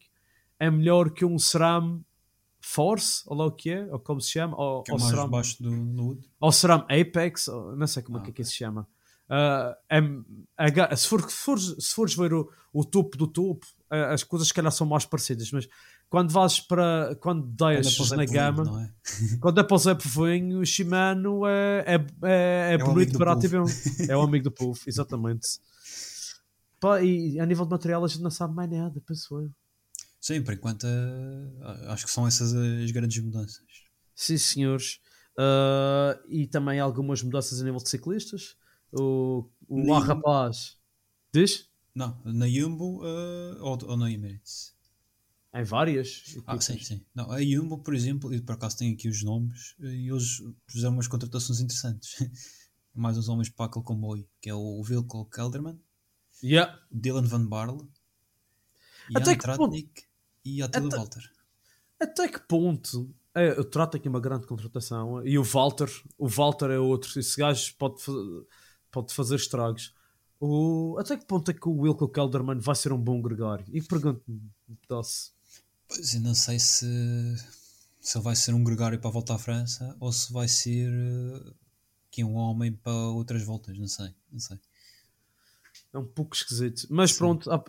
[0.59, 2.01] é melhor que um SRAM
[2.59, 5.29] Force, ou lá o que é, ou como se chama, ou, que é mais SRAM,
[5.29, 6.29] baixo do Nude.
[6.39, 8.45] Ou SRAM Apex, ou, não sei como ah, é que, okay.
[8.45, 8.87] se chama.
[9.29, 9.99] Uh, é,
[10.91, 14.47] é, se, for, se, fores, se fores ver o, o topo do topo, as coisas
[14.47, 15.67] se calhar são mais parecidas, mas
[16.09, 19.37] quando vais para quando deixas na gama, é?
[19.39, 23.45] quando é para o Zé Povinho, o Shimano é, é, é, é, é bonito, barato
[23.45, 23.61] e bem.
[24.07, 25.59] É o amigo do povo, exatamente.
[26.79, 29.49] Pá, e a nível de material a gente não sabe mais nada, penso eu.
[30.25, 33.63] Sim, por enquanto uh, acho que são essas as grandes mudanças.
[34.15, 34.99] Sim, senhores.
[35.37, 38.57] Uh, e também algumas mudanças a nível de ciclistas.
[38.91, 40.77] O, o na rapaz
[41.31, 41.69] diz?
[41.93, 44.73] Não, na Jumbo uh, ou, ou na Emirates?
[45.53, 46.35] Em várias.
[46.47, 47.05] Ah, sim, sim.
[47.13, 50.93] Não, a Jumbo, por exemplo, e por acaso tem aqui os nomes, e eles fizeram
[50.95, 52.15] umas contratações interessantes.
[52.95, 55.79] Mais uns homens para aquele comboio, que é o Wilco Kelderman,
[56.43, 56.81] Yeah.
[56.91, 57.87] Dylan Van Barle,
[59.13, 60.03] Até Jan ponto- Tratnik
[60.45, 61.31] e Attila Até- Walter.
[61.99, 66.69] Até que ponto é, eu trato aqui uma grande contratação e o Walter, o Walter
[66.71, 68.01] é outro, esse gajo pode,
[68.91, 69.93] pode fazer estragos.
[70.39, 73.65] O, até que ponto é que o Wilco Kelderman vai ser um bom gregário?
[73.69, 74.41] E pergunto-me,
[74.87, 75.33] pedaço.
[75.87, 76.85] Pois eu não sei se,
[78.01, 81.53] se ele vai ser um gregário para voltar à França ou se vai ser eh,
[82.11, 84.59] que um homem para outras voltas, não sei, não sei.
[85.95, 86.85] É um pouco esquisito.
[86.89, 87.63] Mas pronto, ah,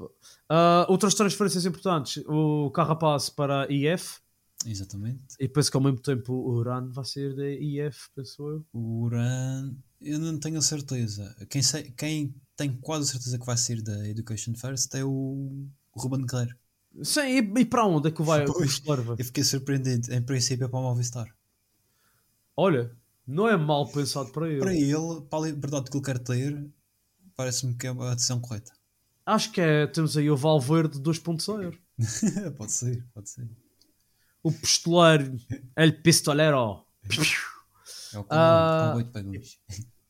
[0.49, 2.23] ah, outras transferências importantes.
[2.27, 4.19] O Carrapace para a IF
[4.67, 5.23] Exatamente.
[5.39, 8.67] e penso que ao mesmo tempo o Uran vai sair da IF, penso eu.
[8.73, 11.35] O Uran, eu não tenho certeza.
[11.49, 16.27] Quem, sei, quem tem quase certeza que vai sair da Education First é o Ruben
[16.27, 16.57] Guerreiro.
[17.03, 18.79] Sim, e, e para onde é que vai o Pois.
[18.81, 19.17] Vai?
[19.19, 20.13] Eu fiquei surpreendido.
[20.13, 21.27] Em princípio é para o Movistar.
[22.57, 22.91] Olha,
[23.27, 24.61] não é mal pensado para ele.
[24.61, 26.67] Para ele, para a liberdade que ele quer ter,
[27.37, 28.73] parece-me que é a decisão correta.
[29.25, 31.77] Acho que é, temos aí o Valverde 2.0.
[32.57, 33.49] pode ser, pode ser.
[34.43, 35.37] O pistoleiro,
[35.77, 36.85] el pistolero.
[38.13, 39.59] É o cowboy, cowboy de pagões.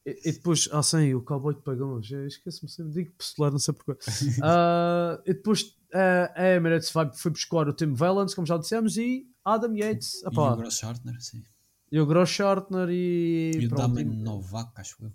[0.05, 2.11] E, e depois, ah sim, o cowboy de pagões.
[2.11, 3.99] Esqueço-me sempre, digo pistoleiro, não sei porquê.
[4.43, 8.97] Ah, e depois ah, a Emirates vai, foi buscar o Tim Valance, como já dissemos,
[8.99, 10.23] e Adam Yates.
[10.23, 11.43] E Epá, o Gross Schartner, sim.
[11.91, 15.13] e o Groschartner e, E o e- Novak, acho eu.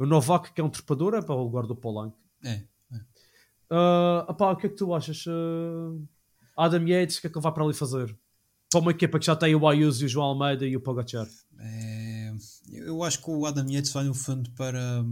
[0.00, 2.18] O Novak, que é um trepador, é para o lugar do Polanco.
[2.42, 4.30] É, é.
[4.30, 5.24] Epá, o que é que tu achas?
[5.28, 8.16] Ah, Adam Yates, o que é que ele vai para ali fazer?
[8.70, 11.28] Para uma equipa que já tem o Ayuso e o João Almeida e o Pogacar.
[11.58, 12.32] É,
[12.72, 15.04] eu acho que o Adam Yates vai no fundo para.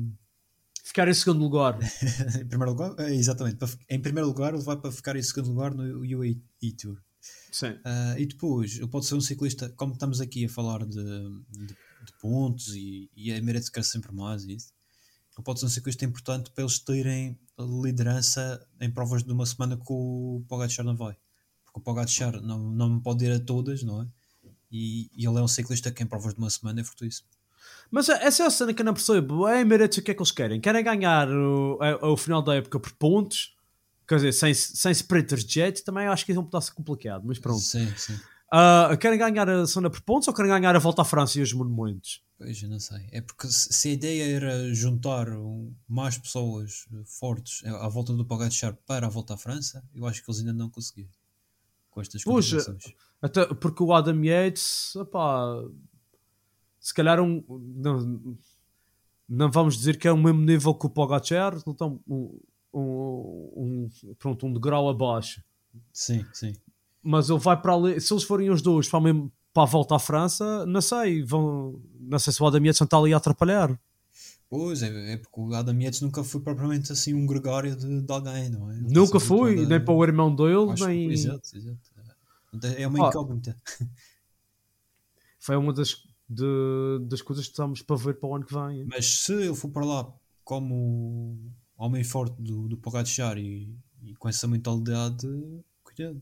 [0.83, 1.79] Ficar em segundo lugar.
[2.41, 3.59] em primeiro lugar, é, exatamente.
[3.91, 6.41] em primeiro lugar, ele vai para ficar em segundo lugar no UAE
[6.81, 6.97] Tour.
[7.53, 7.79] Sim.
[7.85, 11.67] Ah, e depois, ele pode ser um ciclista, como estamos aqui a falar de, de,
[11.67, 14.73] de pontos e, e a Emirates quer sempre mais, e isso,
[15.39, 19.77] ele pode ser um ciclista importante para eles terem liderança em provas de uma semana
[19.77, 21.17] que o Pogacar não vai.
[21.65, 24.07] Porque o Pogacar não, não pode ir a todas, não é?
[24.71, 27.29] E, e ele é um ciclista que em provas de uma semana é fortuíssimo.
[27.91, 29.47] Mas essa é a cena que eu não percebo.
[29.47, 30.61] A Emirates, o que é que eles querem?
[30.61, 33.57] Querem ganhar o, a- o final da época por pontos?
[34.07, 37.23] Quer dizer, sem, sem sprinters de jet, também acho que isso é um pedaço complicado,
[37.27, 37.61] mas pronto.
[37.61, 38.19] Sim, sim.
[38.53, 41.43] Ah, querem ganhar a zona por pontos ou querem ganhar a volta à França e
[41.43, 42.23] os monumentos?
[42.39, 43.09] Pois, eu não sei.
[43.11, 45.27] É porque se a ideia era juntar
[45.89, 50.07] mais pessoas eh, fortes à à volta do Pogacar para a volta à França, eu
[50.07, 51.11] acho que eles ainda não conseguiram.
[51.91, 52.95] Com estas contratações.
[53.21, 55.65] Até porque o Adam Yates, opá,
[56.79, 58.39] se calhar um, não,
[59.29, 62.39] não vamos dizer que é o mesmo nível que o Pogacar, então um,
[62.73, 62.81] um,
[63.57, 65.43] um, pronto, um degrau abaixo.
[65.93, 66.53] Sim, sim.
[67.03, 69.71] Mas ele vai para ali, se eles forem os dois para, o mesmo- para a
[69.73, 73.13] volta à França, não sei, vão, não sei se o Adam Yates não está ali
[73.13, 73.77] a atrapalhar.
[74.49, 78.13] Pois, é, é porque o Adam Yates nunca foi propriamente assim um gregário de, de
[78.13, 78.77] alguém, não é?
[78.77, 81.11] Ele Nunca foi, habituado nem a- para o irmão dele, Acho nem.
[81.11, 81.79] Exato, exato.
[82.79, 83.09] É uma Ah.
[83.09, 83.57] incógnita.
[85.41, 85.97] Foi uma das,
[86.29, 88.85] de- das coisas que estamos para ver para o ano que vem.
[88.85, 90.13] Mas se ele for para lá
[90.45, 91.37] como
[91.77, 95.27] homem forte do, do Pogacar e, e com essa mentalidade,
[95.83, 96.21] cuidado.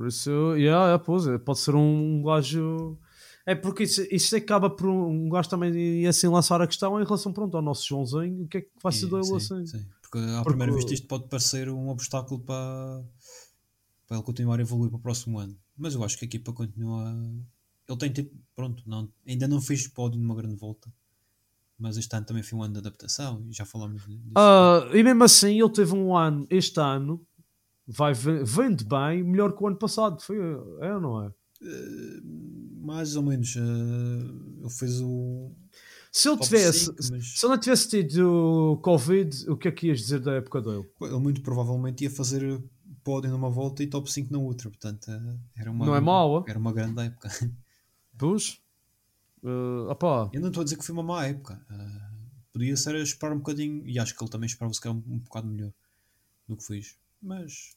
[0.00, 2.96] Por isso, yeah, yeah, pois, é, pode ser um gajo.
[3.44, 6.98] É porque isso, isso acaba por um, um gajo também e assim lançar a questão
[6.98, 8.44] em relação pronto, ao nosso Joãozinho.
[8.44, 9.66] O que é que vai ser dele sim, assim?
[9.66, 9.86] sim.
[10.00, 13.04] Porque à Porque- primeira vista isto pode parecer um obstáculo para,
[14.06, 15.54] para ele continuar a evoluir para o próximo ano.
[15.76, 17.14] Mas eu acho que a equipa continua.
[17.86, 20.90] Ele tem tido, pronto, não, ainda não fez pódio numa grande volta.
[21.78, 24.32] Mas este ano também foi um ano de adaptação e já falámos disso.
[24.34, 27.20] Ah, e mesmo assim, ele teve um ano, este ano,
[27.90, 30.20] vai, ve- vende bem, melhor que o ano passado.
[30.22, 30.36] Foi,
[30.80, 31.32] é ou não é?
[31.62, 32.20] Eh,
[32.82, 33.54] mais ou menos.
[33.56, 33.60] eh,
[34.60, 35.52] ele fez o.
[36.12, 39.86] Se ele tivesse, cinco, mas se ele não tivesse tido Covid, o que é que
[39.88, 40.84] ias dizer da época dele?
[41.02, 42.60] ele muito provavelmente ia fazer
[43.04, 44.68] pódio numa volta e top 5 na outra.
[44.70, 47.28] Portanto, eh, era uma, Não é mau, Era uma grande época.
[48.18, 48.60] Pois,
[49.44, 50.28] Ah, opá.
[50.32, 51.64] Eu não estou a dizer que foi uma má época.
[51.70, 52.10] Ah,
[52.52, 55.02] podia ser a esperar um bocadinho, e acho que ele também esperava se calhar um,
[55.14, 55.72] um bocado melhor
[56.48, 56.98] do que fez.
[57.22, 57.76] Mas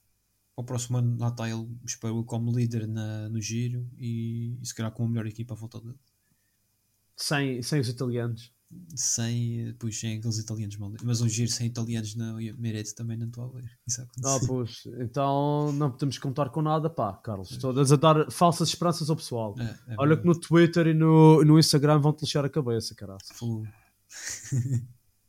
[0.56, 4.74] ao próximo ano lá está ele, espero como líder na, no giro e, e se
[4.76, 5.98] calhar com uma melhor equipa à volta dele.
[7.16, 8.52] Sem, sem os italianos.
[8.96, 10.92] Sem, pois, sem aqueles italianos mal.
[11.04, 13.70] Mas um giro sem italianos na Merete também não estou a ver.
[13.88, 14.84] Isso Ah, pois.
[15.00, 17.56] Então não podemos contar com nada, pá, Carlos.
[17.58, 19.56] Todas a dar falsas esperanças ao pessoal.
[19.60, 20.28] É, é Olha que verdade.
[20.28, 23.20] no Twitter e no, no Instagram vão-te lixar a cabeça, caralho.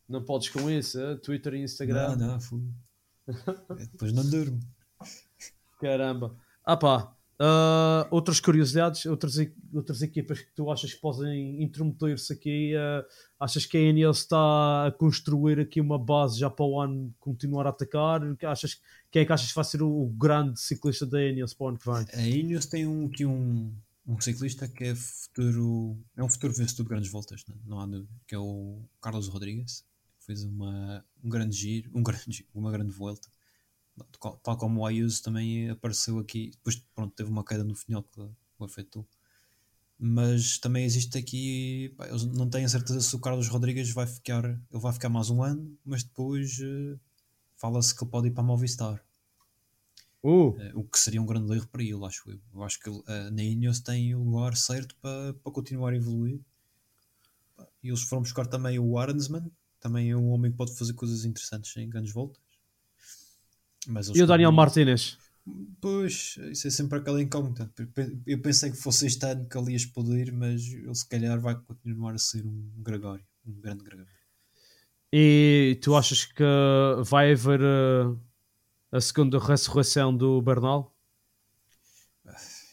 [0.09, 1.17] Não podes com isso, é?
[1.17, 2.17] Twitter e Instagram.
[2.17, 2.39] Não, não,
[3.79, 4.61] É, Depois não durmo.
[5.81, 6.37] Caramba.
[6.65, 9.35] Ah pá, Ah, outras curiosidades, outras,
[9.73, 12.75] outras equipas que tu achas que podem intrometer-se aqui?
[12.77, 13.05] ah,
[13.41, 17.67] achas que a Ineos está a construir aqui uma base já para o ano continuar
[17.67, 18.37] a atacar?
[18.37, 18.81] Que Achas,
[19.11, 21.69] quem é que achas que vai ser o, o grande ciclista da Ineos para o
[21.71, 22.07] ano que vem?
[22.15, 23.75] A Ineos tem um, aqui um,
[24.07, 27.87] um ciclista que é futuro, é um futuro vencedor de grandes voltas, não, não há
[27.87, 29.85] dúvida, que é o Carlos Rodrigues.
[30.21, 33.29] Fez uma, um grande giro, um grande, uma grande volta.
[34.21, 38.21] Tal- como o Ayuso também apareceu aqui, depois pronto, teve uma queda no final que
[38.21, 39.07] o afetou.
[39.99, 44.45] Mas também existe aqui, pá, eles não a certeza se o Carlos Rodrigues vai ficar,
[44.45, 46.99] ele vai ficar mais um ano, mas depois eh,
[47.57, 49.05] fala-se que ele pode ir para a Movistar.
[50.25, 52.41] Uh, Eh, o que seria um grande erro para ele, acho eu.
[52.53, 56.41] Eu acho que eh, na Ineos tem o lugar certo para, para continuar a evoluir.
[57.85, 59.49] E eles foram buscar também o Arnsman,
[59.79, 62.43] também é um homem que pode fazer coisas interessantes em grandes voltas.
[63.89, 65.19] Mas e o Daniel também- Martinez?
[65.81, 67.71] Pois, isso é sempre aquela incógnita.
[68.27, 71.55] Eu pensei que fosse este ano que ele ia explodir, mas ele se calhar vai
[71.55, 74.11] continuar a ser um Gregório, um grande Gregório.
[75.13, 76.43] E tu achas que
[77.05, 78.17] vai haver ah,
[78.91, 80.91] a segunda ressurreição do Bernal?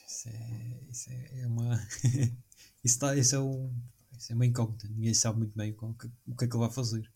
[0.07, 1.79] Isso é, isso é uma.
[2.83, 3.69] isso, tá, isso, é um,
[4.17, 4.87] isso é uma incógnita.
[4.87, 7.09] Ninguém sabe muito bem qual que- o que é que ele vai fazer.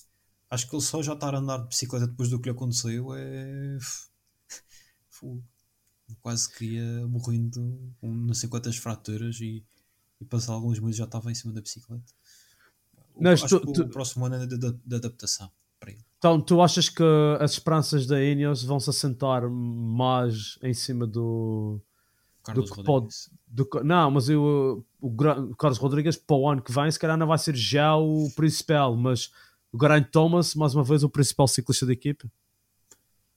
[0.56, 3.14] Acho que ele só já estar a andar de bicicleta depois do que lhe aconteceu
[3.16, 3.78] é.
[5.10, 5.44] Fogo.
[6.22, 9.64] Quase que ia morrendo com não sei quantas fraturas e,
[10.22, 12.04] e passar alguns meses já estava em cima da bicicleta.
[13.16, 15.50] O- Mas acho tu- que tu- o próximo ano é de, de- de adaptação
[15.80, 16.06] para ele.
[16.18, 17.04] Então, tu achas que
[17.40, 21.82] as esperanças da Ineos vão se assentar mais em cima do.
[22.44, 23.30] Carlos que Rodrigues.
[23.48, 27.00] do co- não, mas eu, o, o Carlos Rodrigues para o ano que vem, se
[27.00, 29.32] calhar não vai ser já o principal, mas
[29.80, 32.30] Geraint Thomas, mais uma vez, o principal ciclista da equipe.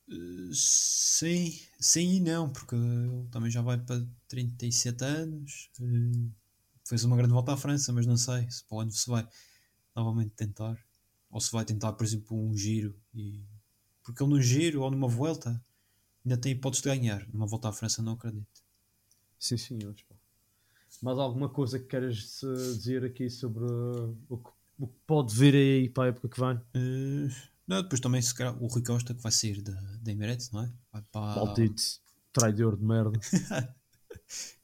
[0.08, 5.70] Uh, Sim, sim e não, porque ele também já vai para 37 anos.
[5.80, 6.30] uh,
[6.86, 9.28] Fez uma grande volta à França, mas não sei se para o ano se vai
[9.94, 10.78] novamente tentar.
[11.30, 12.94] Ou se vai tentar, por exemplo, um giro.
[13.14, 13.42] E...
[14.02, 15.62] Porque ele no giro ou numa volta
[16.24, 17.26] ainda tem hipóteses de ganhar.
[17.32, 18.62] Numa volta à França, não acredito.
[19.38, 20.04] Sim, senhores.
[21.02, 25.34] Mais alguma coisa que queres eh, dizer aqui sobre uh, o, que, o que pode
[25.34, 26.54] vir aí para a época que vem?
[26.54, 27.30] Uh,
[27.66, 30.62] Não, depois também se calhar, o Rui Costa que vai sair da, da Emirates, não
[30.62, 30.72] é?
[30.92, 31.82] Vai para, Maldito
[32.32, 33.18] traidor de merda.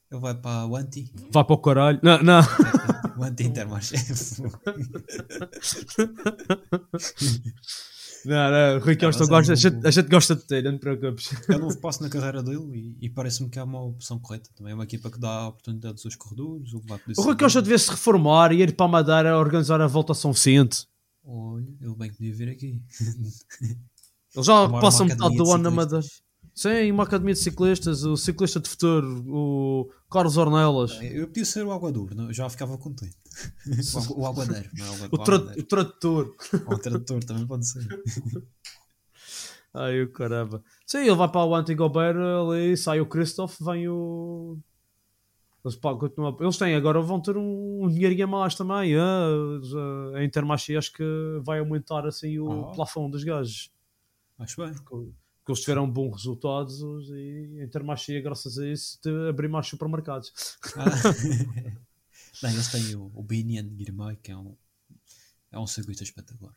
[0.09, 1.11] ele vai para o Anti.
[1.31, 1.99] Vai para o caralho.
[2.01, 2.41] Não, não.
[3.17, 3.97] o Anti Intermarché.
[8.25, 10.79] Não, não, Rui Costa é gosta, a, gente, a gente gosta de ter, não te
[10.79, 11.29] preocupes.
[11.47, 14.49] é um novo passo na carreira dele e, e parece-me que é uma opção correta.
[14.55, 16.71] Também é uma equipa que dá oportunidades aos corredores.
[16.71, 19.87] Poder O Rui Costa devia se reformar e ir para a Madeira a organizar a
[19.87, 20.87] volta a São Vicente.
[21.23, 22.81] Olha, ele bem que podia vir aqui.
[24.35, 25.71] Ele já Formar passa uma metade do ano na.
[25.71, 26.05] Madeira.
[26.53, 31.65] Sim, uma academia de ciclistas, o ciclista de futuro, o Carlos Ornelas, Eu podia ser
[31.65, 32.31] o Aguador, não?
[32.33, 33.15] já ficava contente.
[33.95, 36.35] O, agu- o Aguadeiro, não é o, o, tra o tradutor.
[36.67, 37.85] Ou o tradutor também pode ser.
[39.73, 40.63] Ai, o caramba.
[40.87, 44.57] Sim, ele vai para o Antigober ali, sai o Christoph, vem o.
[45.65, 45.89] Eles, pá,
[46.39, 48.95] eles têm agora, vão ter um, um dinheirinho a mais também.
[48.95, 49.27] ah,
[49.63, 51.03] já- a Intermarché acho que
[51.43, 52.71] vai aumentar assim o Ah.
[52.73, 53.69] plafond dos gajos.
[54.39, 54.73] Acho bem.
[55.45, 56.81] Que eles tiveram bons resultados
[57.11, 60.33] e Intermarché, graças a isso, de abrir mais supermercados.
[60.75, 60.85] Ah.
[62.41, 64.55] não, eles têm o, o Binian Girmay, que é um,
[65.51, 66.53] é um circuito espetacular.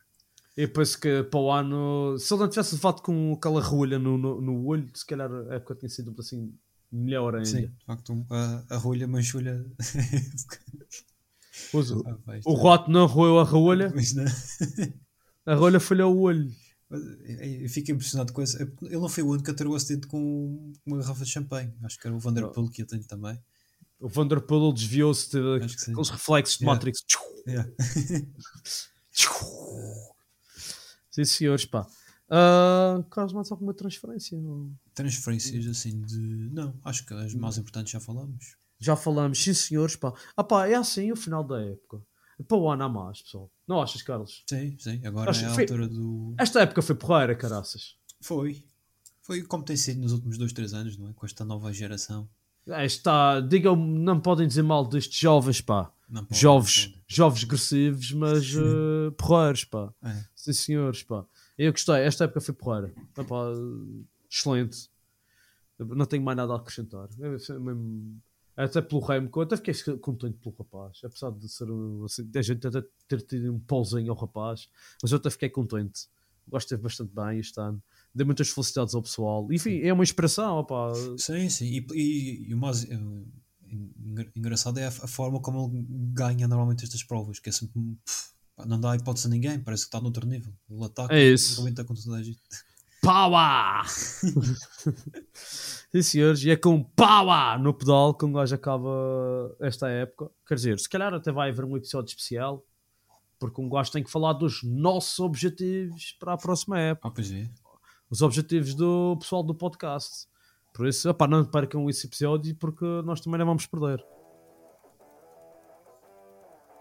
[0.57, 4.17] E penso que para o ano, se ele não tivesse levado com aquela rolha no,
[4.17, 6.53] no, no olho, se calhar a época tinha sido assim
[6.91, 7.45] melhor ainda.
[7.45, 9.63] Sim, de facto, a, a rolha manchulha.
[11.71, 13.93] Pois, o, Ah, o rato não roeu a rolha,
[15.45, 16.51] a rolha falhou o olho.
[16.89, 18.61] Mas Eu eu fico impressionado com esse.
[18.61, 21.73] Ele não foi o único a ter o acidente com uma garrafa de champanhe.
[21.83, 23.39] Acho que era o Vanderpool que ia ter também.
[23.99, 26.73] O Vanderpool desviou-se aqueles reflexos de Yeah.
[26.73, 27.05] Matrix.
[27.47, 27.69] Yeah.
[31.11, 31.85] Sim, senhores, pá.
[32.29, 34.37] Ah, Carlos, mais alguma transferência?
[34.93, 36.49] Transferências assim de.
[36.51, 38.55] Não, acho que as mais importantes já falamos.
[38.79, 40.13] Já falamos, sim, senhores, pá.
[40.37, 42.01] Ah, pá, é assim o final da época.
[42.47, 43.51] Para o ano há mais, pessoal.
[43.67, 44.43] Não achas, Carlos?
[44.47, 45.01] Sim, sim.
[45.05, 46.33] Agora Acho é a foi- altura do.
[46.37, 47.95] Esta época foi porreira, caraças.
[48.21, 48.63] Foi.
[49.21, 51.13] Foi como tem sido nos últimos dois, três anos, não é?
[51.13, 52.27] Com esta nova geração.
[52.67, 55.91] É, está, digam, não podem dizer mal destes jovens, pá.
[56.09, 57.03] Não pode, jovens, não pode.
[57.07, 59.93] jovens agressivos, mas uh, porreiros, pá.
[60.03, 60.23] É.
[60.35, 61.25] Sim, senhores, pá.
[61.57, 62.93] Eu gostei, esta época foi porreira.
[63.13, 63.23] Pá,
[64.29, 64.89] excelente.
[65.77, 67.07] Não tenho mais nada a acrescentar.
[67.19, 68.19] É, é mesmo-
[68.63, 69.01] Até pelo
[69.39, 70.99] eu até fiquei contente pelo rapaz.
[71.03, 71.67] Apesar de ser
[72.05, 74.67] assim, a gente até ter tido um pauzinho ao rapaz,
[75.01, 76.07] mas eu até fiquei contente.
[76.47, 77.81] O gajo esteve bastante bem este ano.
[78.13, 79.47] Deu muitas felicidades ao pessoal.
[79.51, 80.91] Enfim, é uma inspiração, opá.
[81.17, 81.65] Sim, sim.
[81.67, 82.99] E, e- e o mais eh,
[83.71, 87.79] engra- engraçado é a, forma como ele ganha normalmente estas provas, que é sempre.
[88.03, 88.29] pff,
[88.65, 90.51] não dá hipótese a ninguém, parece que está noutro nível.
[90.69, 91.53] Ele ataca É isso.
[91.53, 92.39] e rebenta com toda a gente.
[93.09, 93.83] Power!
[95.33, 100.29] Sim, senhores, e é com Power no pedal que um gajo acaba esta época.
[100.47, 102.63] Quer dizer, se calhar até vai haver um episódio especial,
[103.39, 107.19] porque um gajo tem que falar dos nossos objetivos para a próxima época.
[107.19, 107.49] Ah, é.
[108.11, 110.27] Os objetivos do pessoal do podcast.
[110.71, 114.05] Por isso, opá, não percam esse episódio, porque nós também não vamos perder.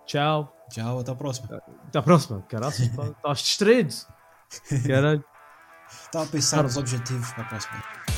[0.04, 0.54] Tchau.
[0.70, 1.62] Tchau, até à próxima.
[1.86, 2.42] Até à próxima.
[2.42, 2.74] Caralho,
[3.16, 3.94] estás distraído.
[4.86, 5.24] Caralho.
[5.90, 8.17] Estava a pensar nos objetivos para a próxima.